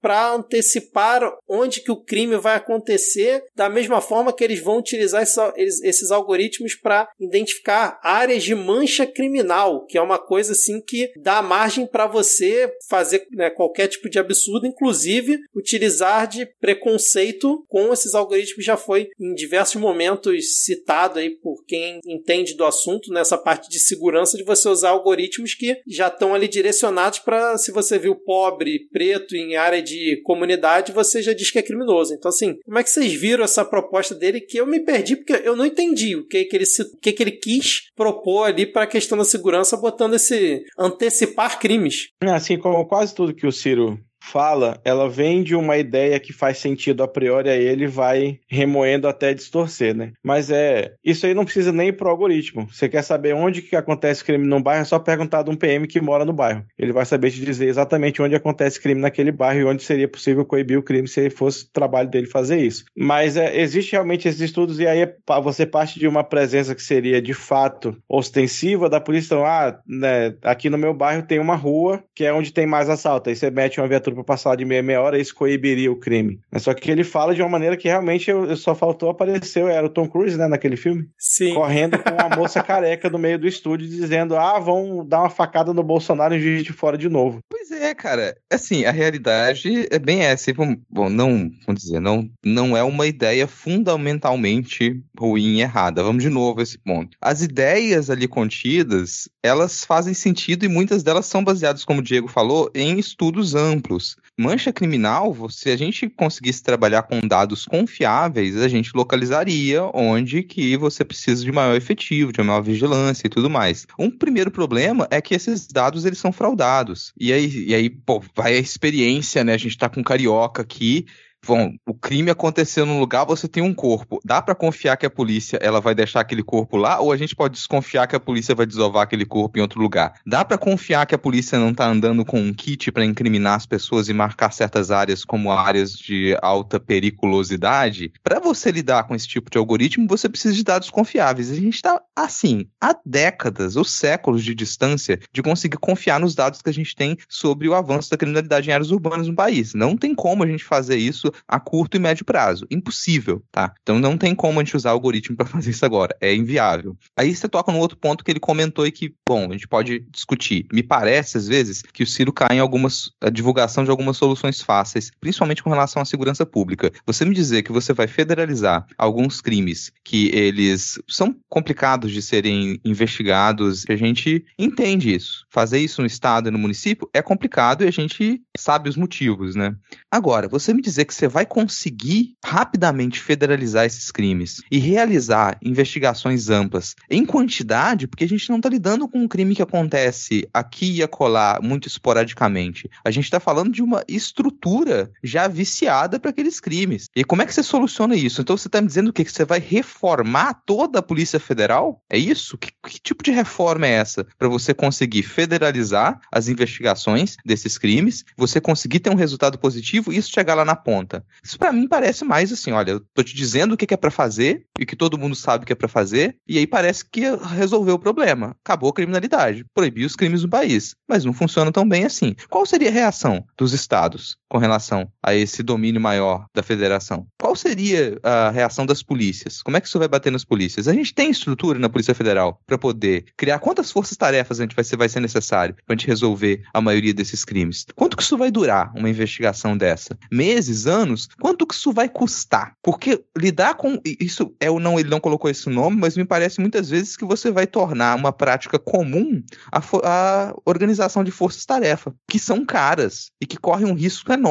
para 0.00 0.32
antecipar 0.32 1.22
onde 1.48 1.80
que 1.80 1.90
o 1.90 2.02
crime 2.02 2.36
vai 2.36 2.56
acontecer, 2.56 3.42
da 3.54 3.68
mesma 3.68 4.00
forma 4.00 4.32
que 4.32 4.42
eles 4.42 4.60
vão 4.60 4.78
utilizar 4.78 5.22
esses 5.22 6.10
algoritmos 6.10 6.74
para 6.74 7.08
identificar 7.20 7.98
áreas 8.02 8.42
de 8.42 8.54
mancha 8.54 9.06
criminal, 9.06 9.84
que 9.86 9.98
é 9.98 10.02
uma 10.02 10.18
coisa 10.18 10.52
assim 10.52 10.80
que 10.80 11.10
dá 11.16 11.42
margem 11.42 11.86
para 11.86 12.06
você 12.06 12.72
fazer 12.88 13.26
né, 13.32 13.50
qualquer 13.50 13.88
tipo 13.88 14.08
de 14.08 14.18
absurdo, 14.18 14.66
inclusive 14.66 15.38
utilizar 15.54 16.26
de 16.26 16.46
preconceito 16.60 17.64
com 17.68 17.92
esses 17.92 18.14
algoritmos. 18.14 18.64
Já 18.64 18.76
foi 18.76 19.08
em 19.20 19.34
diversos 19.34 19.76
momentos 19.76 20.62
citado 20.62 21.18
aí 21.18 21.30
por 21.30 21.64
quem 21.64 22.00
entende 22.04 22.54
do 22.54 22.64
assunto 22.64 23.12
nessa 23.12 23.38
parte 23.38 23.68
de 23.68 23.78
segurança 23.78 24.36
de 24.36 24.44
você 24.44 24.68
usar 24.68 24.90
algoritmos 24.90 25.54
que 25.54 25.80
já 25.86 26.08
estão 26.08 26.34
ali 26.34 26.48
direcionados 26.48 27.18
para 27.18 27.56
se 27.58 27.72
você 27.72 27.98
viu 27.98 28.14
pobre, 28.14 28.88
preto 28.90 29.31
em 29.36 29.56
área 29.56 29.82
de 29.82 30.20
comunidade, 30.24 30.92
você 30.92 31.22
já 31.22 31.32
diz 31.32 31.50
que 31.50 31.58
é 31.58 31.62
criminoso. 31.62 32.14
Então, 32.14 32.28
assim, 32.28 32.56
como 32.64 32.78
é 32.78 32.82
que 32.82 32.90
vocês 32.90 33.12
viram 33.12 33.44
essa 33.44 33.64
proposta 33.64 34.14
dele 34.14 34.40
que 34.40 34.58
eu 34.58 34.66
me 34.66 34.80
perdi 34.80 35.16
porque 35.16 35.32
eu 35.44 35.56
não 35.56 35.66
entendi 35.66 36.16
o 36.16 36.26
que, 36.26 36.44
que, 36.44 36.56
ele, 36.56 36.64
o 36.64 36.98
que, 36.98 37.12
que 37.12 37.22
ele 37.22 37.32
quis 37.32 37.82
propor 37.94 38.44
ali 38.44 38.66
para 38.66 38.84
a 38.84 38.86
questão 38.86 39.16
da 39.16 39.24
segurança, 39.24 39.76
botando 39.76 40.14
esse 40.14 40.64
antecipar 40.78 41.58
crimes? 41.58 42.08
Assim 42.22 42.58
como 42.58 42.86
quase 42.86 43.14
tudo 43.14 43.34
que 43.34 43.46
o 43.46 43.52
Ciro 43.52 43.98
fala, 44.22 44.80
ela 44.84 45.08
vem 45.08 45.42
de 45.42 45.54
uma 45.56 45.76
ideia 45.76 46.18
que 46.20 46.32
faz 46.32 46.58
sentido 46.58 47.02
a 47.02 47.08
priori 47.08 47.50
a 47.50 47.56
ele 47.56 47.86
vai 47.86 48.38
remoendo 48.48 49.08
até 49.08 49.34
distorcer, 49.34 49.94
né? 49.94 50.12
Mas 50.22 50.50
é, 50.50 50.94
isso 51.04 51.26
aí 51.26 51.34
não 51.34 51.44
precisa 51.44 51.72
nem 51.72 51.88
ir 51.88 51.92
pro 51.92 52.08
algoritmo. 52.08 52.68
Você 52.70 52.88
quer 52.88 53.02
saber 53.02 53.34
onde 53.34 53.60
que 53.60 53.74
acontece 53.74 54.24
crime 54.24 54.46
num 54.46 54.62
bairro, 54.62 54.82
é 54.82 54.84
só 54.84 54.98
perguntar 54.98 55.42
de 55.42 55.50
um 55.50 55.56
PM 55.56 55.86
que 55.86 56.00
mora 56.00 56.24
no 56.24 56.32
bairro. 56.32 56.64
Ele 56.78 56.92
vai 56.92 57.04
saber 57.04 57.30
te 57.30 57.44
dizer 57.44 57.66
exatamente 57.66 58.22
onde 58.22 58.34
acontece 58.34 58.80
crime 58.80 59.00
naquele 59.00 59.32
bairro 59.32 59.60
e 59.60 59.64
onde 59.64 59.82
seria 59.82 60.08
possível 60.08 60.44
coibir 60.44 60.78
o 60.78 60.82
crime 60.82 61.08
se 61.08 61.28
fosse 61.28 61.70
trabalho 61.70 62.08
dele 62.08 62.26
fazer 62.26 62.60
isso. 62.60 62.84
Mas 62.96 63.36
é, 63.36 63.60
existe 63.60 63.92
realmente 63.92 64.28
esses 64.28 64.40
estudos 64.40 64.78
e 64.78 64.86
aí 64.86 65.02
é, 65.02 65.16
você 65.42 65.66
parte 65.66 65.98
de 65.98 66.06
uma 66.06 66.22
presença 66.22 66.74
que 66.74 66.82
seria 66.82 67.20
de 67.20 67.34
fato 67.34 67.96
ostensiva 68.08 68.88
da 68.88 69.00
polícia. 69.00 69.34
Então, 69.34 69.44
ah, 69.44 69.78
né, 69.86 70.34
aqui 70.42 70.70
no 70.70 70.78
meu 70.78 70.94
bairro 70.94 71.26
tem 71.26 71.38
uma 71.38 71.56
rua 71.56 72.02
que 72.14 72.24
é 72.24 72.32
onde 72.32 72.52
tem 72.52 72.66
mais 72.66 72.88
assalto. 72.88 73.28
Aí 73.28 73.36
você 73.36 73.50
mete 73.50 73.80
uma 73.80 73.88
viatura 73.88 74.11
para 74.14 74.24
passar 74.24 74.56
de 74.56 74.64
meia, 74.64 74.82
meia 74.82 75.00
hora, 75.00 75.18
isso 75.18 75.34
coibiria 75.34 75.90
o 75.90 75.96
crime. 75.96 76.40
Só 76.58 76.74
que 76.74 76.90
ele 76.90 77.04
fala 77.04 77.34
de 77.34 77.42
uma 77.42 77.48
maneira 77.48 77.76
que 77.76 77.88
realmente 77.88 78.30
eu, 78.30 78.44
eu 78.44 78.56
só 78.56 78.74
faltou 78.74 79.10
aparecer, 79.10 79.64
era 79.64 79.86
o 79.86 79.90
Tom 79.90 80.08
Cruise, 80.08 80.36
né, 80.36 80.46
naquele 80.46 80.76
filme? 80.76 81.08
Sim. 81.18 81.54
Correndo 81.54 81.98
com 81.98 82.10
uma 82.10 82.28
moça 82.36 82.62
careca 82.62 83.08
no 83.08 83.18
meio 83.18 83.38
do 83.38 83.46
estúdio 83.46 83.88
dizendo: 83.88 84.36
ah, 84.36 84.58
vão 84.58 85.06
dar 85.06 85.20
uma 85.20 85.30
facada 85.30 85.72
no 85.72 85.82
Bolsonaro 85.82 86.34
e 86.34 86.40
Juiz 86.40 86.64
de 86.64 86.72
fora 86.72 86.96
de 86.98 87.08
novo. 87.08 87.40
Pois 87.48 87.70
é, 87.70 87.94
cara. 87.94 88.36
Assim, 88.50 88.84
a 88.84 88.90
realidade 88.90 89.86
é 89.90 89.98
bem 89.98 90.22
essa. 90.22 90.52
Bom, 90.90 91.08
não, 91.08 91.50
vamos 91.66 91.82
dizer, 91.82 92.00
não, 92.00 92.28
não 92.44 92.76
é 92.76 92.82
uma 92.82 93.06
ideia 93.06 93.46
fundamentalmente 93.46 95.02
ruim 95.18 95.58
e 95.58 95.62
errada. 95.62 96.02
Vamos 96.02 96.22
de 96.22 96.30
novo 96.30 96.60
a 96.60 96.62
esse 96.62 96.78
ponto. 96.78 97.16
As 97.20 97.42
ideias 97.42 98.10
ali 98.10 98.26
contidas, 98.26 99.28
elas 99.42 99.84
fazem 99.84 100.14
sentido 100.14 100.64
e 100.64 100.68
muitas 100.68 101.02
delas 101.02 101.26
são 101.26 101.44
baseadas, 101.44 101.84
como 101.84 102.00
o 102.00 102.02
Diego 102.02 102.28
falou, 102.28 102.70
em 102.74 102.98
estudos 102.98 103.54
amplos. 103.54 104.01
Mancha 104.42 104.72
criminal, 104.72 105.48
se 105.48 105.70
a 105.70 105.76
gente 105.76 106.08
conseguisse 106.08 106.60
trabalhar 106.64 107.04
com 107.04 107.20
dados 107.20 107.64
confiáveis, 107.64 108.56
a 108.56 108.66
gente 108.66 108.90
localizaria 108.92 109.84
onde 109.94 110.42
que 110.42 110.76
você 110.76 111.04
precisa 111.04 111.44
de 111.44 111.52
maior 111.52 111.76
efetivo, 111.76 112.32
de 112.32 112.42
maior 112.42 112.60
vigilância 112.60 113.28
e 113.28 113.30
tudo 113.30 113.48
mais. 113.48 113.86
Um 113.96 114.10
primeiro 114.10 114.50
problema 114.50 115.06
é 115.12 115.20
que 115.20 115.32
esses 115.32 115.68
dados 115.68 116.04
eles 116.04 116.18
são 116.18 116.32
fraudados. 116.32 117.12
E 117.16 117.32
aí, 117.32 117.66
e 117.68 117.72
aí 117.72 117.88
pô, 117.88 118.20
vai 118.34 118.56
a 118.56 118.58
experiência, 118.58 119.44
né? 119.44 119.54
A 119.54 119.58
gente 119.58 119.78
tá 119.78 119.88
com 119.88 120.02
carioca 120.02 120.62
aqui 120.62 121.06
bom, 121.46 121.74
o 121.86 121.94
crime 121.94 122.30
aconteceu 122.30 122.86
num 122.86 123.00
lugar, 123.00 123.24
você 123.24 123.48
tem 123.48 123.62
um 123.62 123.74
corpo. 123.74 124.20
Dá 124.24 124.40
para 124.40 124.54
confiar 124.54 124.96
que 124.96 125.06
a 125.06 125.10
polícia 125.10 125.58
ela 125.60 125.80
vai 125.80 125.94
deixar 125.94 126.20
aquele 126.20 126.42
corpo 126.42 126.76
lá 126.76 127.00
ou 127.00 127.10
a 127.10 127.16
gente 127.16 127.34
pode 127.34 127.54
desconfiar 127.54 128.06
que 128.06 128.14
a 128.14 128.20
polícia 128.20 128.54
vai 128.54 128.64
desovar 128.64 129.02
aquele 129.02 129.24
corpo 129.24 129.58
em 129.58 129.62
outro 129.62 129.80
lugar? 129.80 130.14
Dá 130.26 130.44
para 130.44 130.56
confiar 130.56 131.06
que 131.06 131.14
a 131.14 131.18
polícia 131.18 131.58
não 131.58 131.74
tá 131.74 131.86
andando 131.86 132.24
com 132.24 132.40
um 132.40 132.52
kit 132.52 132.92
para 132.92 133.04
incriminar 133.04 133.56
as 133.56 133.66
pessoas 133.66 134.08
e 134.08 134.12
marcar 134.12 134.52
certas 134.52 134.90
áreas 134.90 135.24
como 135.24 135.50
áreas 135.50 135.92
de 135.92 136.36
alta 136.40 136.78
periculosidade? 136.78 138.12
Para 138.22 138.38
você 138.38 138.70
lidar 138.70 139.04
com 139.04 139.14
esse 139.14 139.26
tipo 139.26 139.50
de 139.50 139.58
algoritmo, 139.58 140.06
você 140.06 140.28
precisa 140.28 140.54
de 140.54 140.62
dados 140.62 140.90
confiáveis. 140.90 141.50
A 141.50 141.54
gente 141.54 141.74
está 141.74 142.00
assim, 142.14 142.66
há 142.80 142.96
décadas 143.04 143.76
ou 143.76 143.84
séculos 143.84 144.44
de 144.44 144.54
distância 144.54 145.18
de 145.32 145.42
conseguir 145.42 145.78
confiar 145.78 146.20
nos 146.20 146.34
dados 146.34 146.62
que 146.62 146.70
a 146.70 146.74
gente 146.74 146.94
tem 146.94 147.16
sobre 147.28 147.68
o 147.68 147.74
avanço 147.74 148.10
da 148.10 148.16
criminalidade 148.16 148.68
em 148.68 148.72
áreas 148.72 148.90
urbanas 148.90 149.26
no 149.26 149.34
país. 149.34 149.74
Não 149.74 149.96
tem 149.96 150.14
como 150.14 150.44
a 150.44 150.46
gente 150.46 150.64
fazer 150.64 150.96
isso 150.96 151.31
a 151.46 151.58
curto 151.58 151.96
e 151.96 152.00
médio 152.00 152.24
prazo. 152.24 152.66
Impossível, 152.70 153.42
tá? 153.50 153.72
Então 153.82 153.98
não 153.98 154.16
tem 154.16 154.34
como 154.34 154.60
a 154.60 154.64
gente 154.64 154.76
usar 154.76 154.90
algoritmo 154.90 155.36
para 155.36 155.46
fazer 155.46 155.70
isso 155.70 155.84
agora. 155.84 156.16
É 156.20 156.34
inviável. 156.34 156.96
Aí 157.16 157.34
você 157.34 157.48
toca 157.48 157.72
num 157.72 157.78
outro 157.78 157.96
ponto 157.96 158.24
que 158.24 158.30
ele 158.30 158.40
comentou 158.40 158.86
e 158.86 158.92
que, 158.92 159.14
bom, 159.28 159.48
a 159.48 159.52
gente 159.52 159.68
pode 159.68 160.00
discutir. 160.10 160.66
Me 160.72 160.82
parece, 160.82 161.36
às 161.36 161.48
vezes, 161.48 161.82
que 161.82 162.02
o 162.02 162.06
Ciro 162.06 162.32
cai 162.32 162.56
em 162.56 162.60
algumas. 162.60 163.10
a 163.20 163.30
divulgação 163.30 163.84
de 163.84 163.90
algumas 163.90 164.16
soluções 164.16 164.60
fáceis, 164.60 165.10
principalmente 165.20 165.62
com 165.62 165.70
relação 165.70 166.02
à 166.02 166.04
segurança 166.04 166.44
pública. 166.44 166.92
Você 167.06 167.24
me 167.24 167.34
dizer 167.34 167.62
que 167.62 167.72
você 167.72 167.92
vai 167.92 168.06
federalizar 168.06 168.86
alguns 168.96 169.40
crimes 169.40 169.92
que 170.04 170.30
eles 170.34 170.98
são 171.08 171.34
complicados 171.48 172.12
de 172.12 172.22
serem 172.22 172.80
investigados, 172.84 173.84
a 173.88 173.96
gente 173.96 174.44
entende 174.58 175.14
isso. 175.14 175.44
Fazer 175.50 175.78
isso 175.78 176.00
no 176.00 176.06
estado 176.06 176.48
e 176.48 176.50
no 176.50 176.58
município 176.58 177.08
é 177.12 177.22
complicado 177.22 177.84
e 177.84 177.88
a 177.88 177.90
gente 177.90 178.42
sabe 178.56 178.88
os 178.88 178.96
motivos, 178.96 179.54
né? 179.54 179.74
Agora, 180.10 180.48
você 180.48 180.72
me 180.72 180.82
dizer 180.82 181.04
que 181.04 181.14
você 181.22 181.28
vai 181.28 181.46
conseguir 181.46 182.34
rapidamente 182.44 183.20
federalizar 183.20 183.86
esses 183.86 184.10
crimes 184.10 184.60
e 184.68 184.78
realizar 184.78 185.56
investigações 185.62 186.50
amplas 186.50 186.96
em 187.08 187.24
quantidade, 187.24 188.08
porque 188.08 188.24
a 188.24 188.28
gente 188.28 188.50
não 188.50 188.56
está 188.56 188.68
lidando 188.68 189.06
com 189.06 189.20
um 189.20 189.28
crime 189.28 189.54
que 189.54 189.62
acontece 189.62 190.48
aqui 190.52 190.96
e 190.96 191.02
acolá 191.02 191.60
muito 191.62 191.86
esporadicamente. 191.86 192.90
A 193.04 193.10
gente 193.12 193.24
está 193.24 193.38
falando 193.38 193.70
de 193.70 193.82
uma 193.82 194.02
estrutura 194.08 195.12
já 195.22 195.46
viciada 195.46 196.18
para 196.18 196.30
aqueles 196.30 196.58
crimes. 196.58 197.06
E 197.14 197.22
como 197.22 197.42
é 197.42 197.46
que 197.46 197.54
você 197.54 197.62
soluciona 197.62 198.16
isso? 198.16 198.40
Então 198.40 198.56
você 198.56 198.66
está 198.66 198.80
me 198.80 198.88
dizendo 198.88 199.10
o 199.10 199.12
quê? 199.12 199.24
Que 199.24 199.30
você 199.30 199.44
vai 199.44 199.60
reformar 199.60 200.54
toda 200.66 200.98
a 200.98 201.02
Polícia 201.02 201.38
Federal? 201.38 202.02
É 202.10 202.18
isso? 202.18 202.58
Que, 202.58 202.72
que 202.88 203.00
tipo 203.00 203.22
de 203.22 203.30
reforma 203.30 203.86
é 203.86 203.90
essa 203.90 204.26
para 204.36 204.48
você 204.48 204.74
conseguir 204.74 205.22
federalizar 205.22 206.20
as 206.32 206.48
investigações 206.48 207.36
desses 207.44 207.78
crimes, 207.78 208.24
você 208.36 208.60
conseguir 208.60 208.98
ter 208.98 209.10
um 209.10 209.14
resultado 209.14 209.56
positivo 209.56 210.12
e 210.12 210.16
isso 210.16 210.32
chegar 210.32 210.54
lá 210.54 210.64
na 210.64 210.74
ponta? 210.74 211.11
Conta. 211.12 211.24
Isso 211.44 211.58
para 211.58 211.72
mim 211.72 211.86
parece 211.86 212.24
mais 212.24 212.52
assim, 212.52 212.72
olha, 212.72 212.92
eu 212.92 213.00
tô 213.14 213.22
te 213.22 213.36
dizendo 213.36 213.72
o 213.72 213.76
que 213.76 213.92
é 213.92 213.96
para 213.96 214.10
fazer 214.10 214.64
e 214.78 214.86
que 214.86 214.96
todo 214.96 215.18
mundo 215.18 215.34
sabe 215.34 215.64
o 215.64 215.66
que 215.66 215.72
é 215.72 215.76
para 215.76 215.88
fazer, 215.88 216.36
e 216.48 216.56
aí 216.56 216.66
parece 216.66 217.04
que 217.04 217.22
resolveu 217.54 217.96
o 217.96 217.98
problema. 217.98 218.56
Acabou 218.64 218.88
a 218.90 218.94
criminalidade, 218.94 219.66
proibiu 219.74 220.06
os 220.06 220.16
crimes 220.16 220.42
no 220.42 220.48
país. 220.48 220.94
Mas 221.06 221.24
não 221.24 221.32
funciona 221.32 221.70
tão 221.70 221.86
bem 221.86 222.04
assim. 222.04 222.34
Qual 222.48 222.64
seria 222.64 222.88
a 222.88 222.92
reação 222.92 223.44
dos 223.56 223.72
estados 223.72 224.36
com 224.52 224.58
relação 224.58 225.10
a 225.22 225.34
esse 225.34 225.62
domínio 225.62 225.98
maior 225.98 226.44
da 226.54 226.62
federação? 226.62 227.26
Qual 227.40 227.56
seria 227.56 228.18
a 228.22 228.50
reação 228.50 228.84
das 228.84 229.02
polícias? 229.02 229.62
Como 229.62 229.78
é 229.78 229.80
que 229.80 229.86
isso 229.86 229.98
vai 229.98 230.06
bater 230.06 230.30
nas 230.30 230.44
polícias? 230.44 230.86
A 230.86 230.92
gente 230.92 231.14
tem 231.14 231.30
estrutura 231.30 231.78
na 231.78 231.88
Polícia 231.88 232.14
Federal 232.14 232.60
para 232.66 232.76
poder 232.76 233.24
criar 233.34 233.60
quantas 233.60 233.90
forças-tarefas 233.90 234.60
a 234.60 234.64
gente 234.64 234.76
vai 234.76 234.84
ser, 234.84 234.98
vai 234.98 235.08
ser 235.08 235.20
necessário 235.20 235.74
para 235.86 235.94
a 235.94 235.96
gente 235.96 236.06
resolver 236.06 236.64
a 236.74 236.82
maioria 236.82 237.14
desses 237.14 237.46
crimes? 237.46 237.86
Quanto 237.94 238.14
que 238.14 238.22
isso 238.22 238.36
vai 238.36 238.50
durar, 238.50 238.92
uma 238.94 239.08
investigação 239.08 239.74
dessa? 239.74 240.18
Meses, 240.30 240.86
anos? 240.86 241.30
Quanto 241.40 241.66
que 241.66 241.72
isso 241.72 241.90
vai 241.90 242.10
custar? 242.10 242.74
Porque 242.82 243.24
lidar 243.34 243.76
com 243.76 243.98
isso 244.04 244.54
é 244.60 244.70
o 244.70 244.78
não 244.78 245.00
ele 245.00 245.08
não 245.08 245.18
colocou 245.18 245.50
esse 245.50 245.70
nome, 245.70 245.96
mas 245.96 246.14
me 246.14 246.26
parece 246.26 246.60
muitas 246.60 246.90
vezes 246.90 247.16
que 247.16 247.24
você 247.24 247.50
vai 247.50 247.66
tornar 247.66 248.14
uma 248.16 248.34
prática 248.34 248.78
comum 248.78 249.42
a, 249.72 249.80
a 250.04 250.54
organização 250.66 251.24
de 251.24 251.30
forças-tarefa, 251.30 252.14
que 252.28 252.38
são 252.38 252.66
caras 252.66 253.30
e 253.40 253.46
que 253.46 253.56
correm 253.56 253.86
um 253.86 253.94
risco 253.94 254.30
enorme 254.30 254.41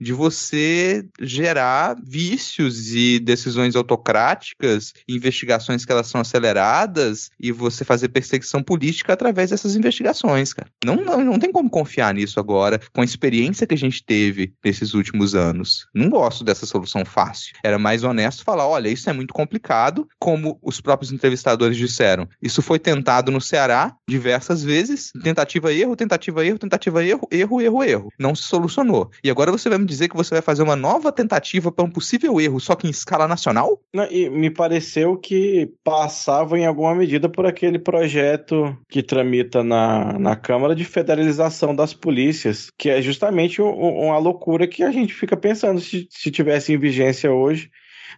de 0.00 0.12
você 0.12 1.04
gerar 1.20 1.96
vícios 2.02 2.94
e 2.94 3.18
decisões 3.18 3.76
autocráticas, 3.76 4.92
investigações 5.08 5.84
que 5.84 5.92
elas 5.92 6.06
são 6.06 6.20
aceleradas 6.20 7.30
e 7.40 7.52
você 7.52 7.84
fazer 7.84 8.08
perseguição 8.08 8.62
política 8.62 9.12
através 9.12 9.50
dessas 9.50 9.76
investigações, 9.76 10.52
cara. 10.52 10.68
Não, 10.84 10.96
não, 10.96 11.24
não 11.24 11.38
tem 11.38 11.52
como 11.52 11.70
confiar 11.70 12.14
nisso 12.14 12.38
agora, 12.40 12.80
com 12.92 13.00
a 13.00 13.04
experiência 13.04 13.66
que 13.66 13.74
a 13.74 13.78
gente 13.78 14.04
teve 14.04 14.52
nesses 14.64 14.94
últimos 14.94 15.34
anos. 15.34 15.86
Não 15.94 16.08
gosto 16.08 16.44
dessa 16.44 16.66
solução 16.66 17.04
fácil. 17.04 17.54
Era 17.62 17.78
mais 17.78 18.04
honesto 18.04 18.44
falar: 18.44 18.66
olha, 18.66 18.88
isso 18.88 19.08
é 19.08 19.12
muito 19.12 19.34
complicado, 19.34 20.06
como 20.18 20.58
os 20.62 20.80
próprios 20.80 21.12
entrevistadores 21.12 21.76
disseram. 21.76 22.28
Isso 22.40 22.62
foi 22.62 22.78
tentado 22.78 23.30
no 23.30 23.40
Ceará 23.40 23.94
diversas 24.08 24.62
vezes, 24.62 25.10
tentativa 25.22 25.72
erro, 25.72 25.96
tentativa 25.96 26.44
erro, 26.44 26.58
tentativa 26.58 27.04
erro, 27.04 27.28
erro, 27.30 27.60
erro, 27.60 27.84
erro. 27.84 28.08
Não 28.18 28.34
se 28.34 28.42
solucionou. 28.42 29.10
E 29.22 29.30
agora 29.34 29.50
você 29.50 29.68
vai 29.68 29.78
me 29.78 29.84
dizer 29.84 30.08
que 30.08 30.16
você 30.16 30.34
vai 30.36 30.42
fazer 30.42 30.62
uma 30.62 30.76
nova 30.76 31.10
tentativa 31.10 31.72
para 31.72 31.84
um 31.84 31.90
possível 31.90 32.40
erro, 32.40 32.60
só 32.60 32.76
que 32.76 32.86
em 32.86 32.90
escala 32.90 33.26
nacional? 33.26 33.80
Não, 33.92 34.06
e 34.10 34.30
me 34.30 34.48
pareceu 34.48 35.16
que 35.16 35.72
passava 35.82 36.56
em 36.56 36.64
alguma 36.64 36.94
medida 36.94 37.28
por 37.28 37.44
aquele 37.44 37.78
projeto 37.78 38.76
que 38.88 39.02
tramita 39.02 39.64
na, 39.64 40.16
na 40.18 40.36
Câmara 40.36 40.74
de 40.74 40.84
federalização 40.84 41.74
das 41.74 41.92
polícias, 41.92 42.70
que 42.78 42.88
é 42.88 43.02
justamente 43.02 43.60
uma 43.60 44.18
loucura 44.18 44.68
que 44.68 44.84
a 44.84 44.92
gente 44.92 45.12
fica 45.12 45.36
pensando 45.36 45.80
se, 45.80 46.06
se 46.08 46.30
tivesse 46.30 46.72
em 46.72 46.78
vigência 46.78 47.32
hoje 47.32 47.70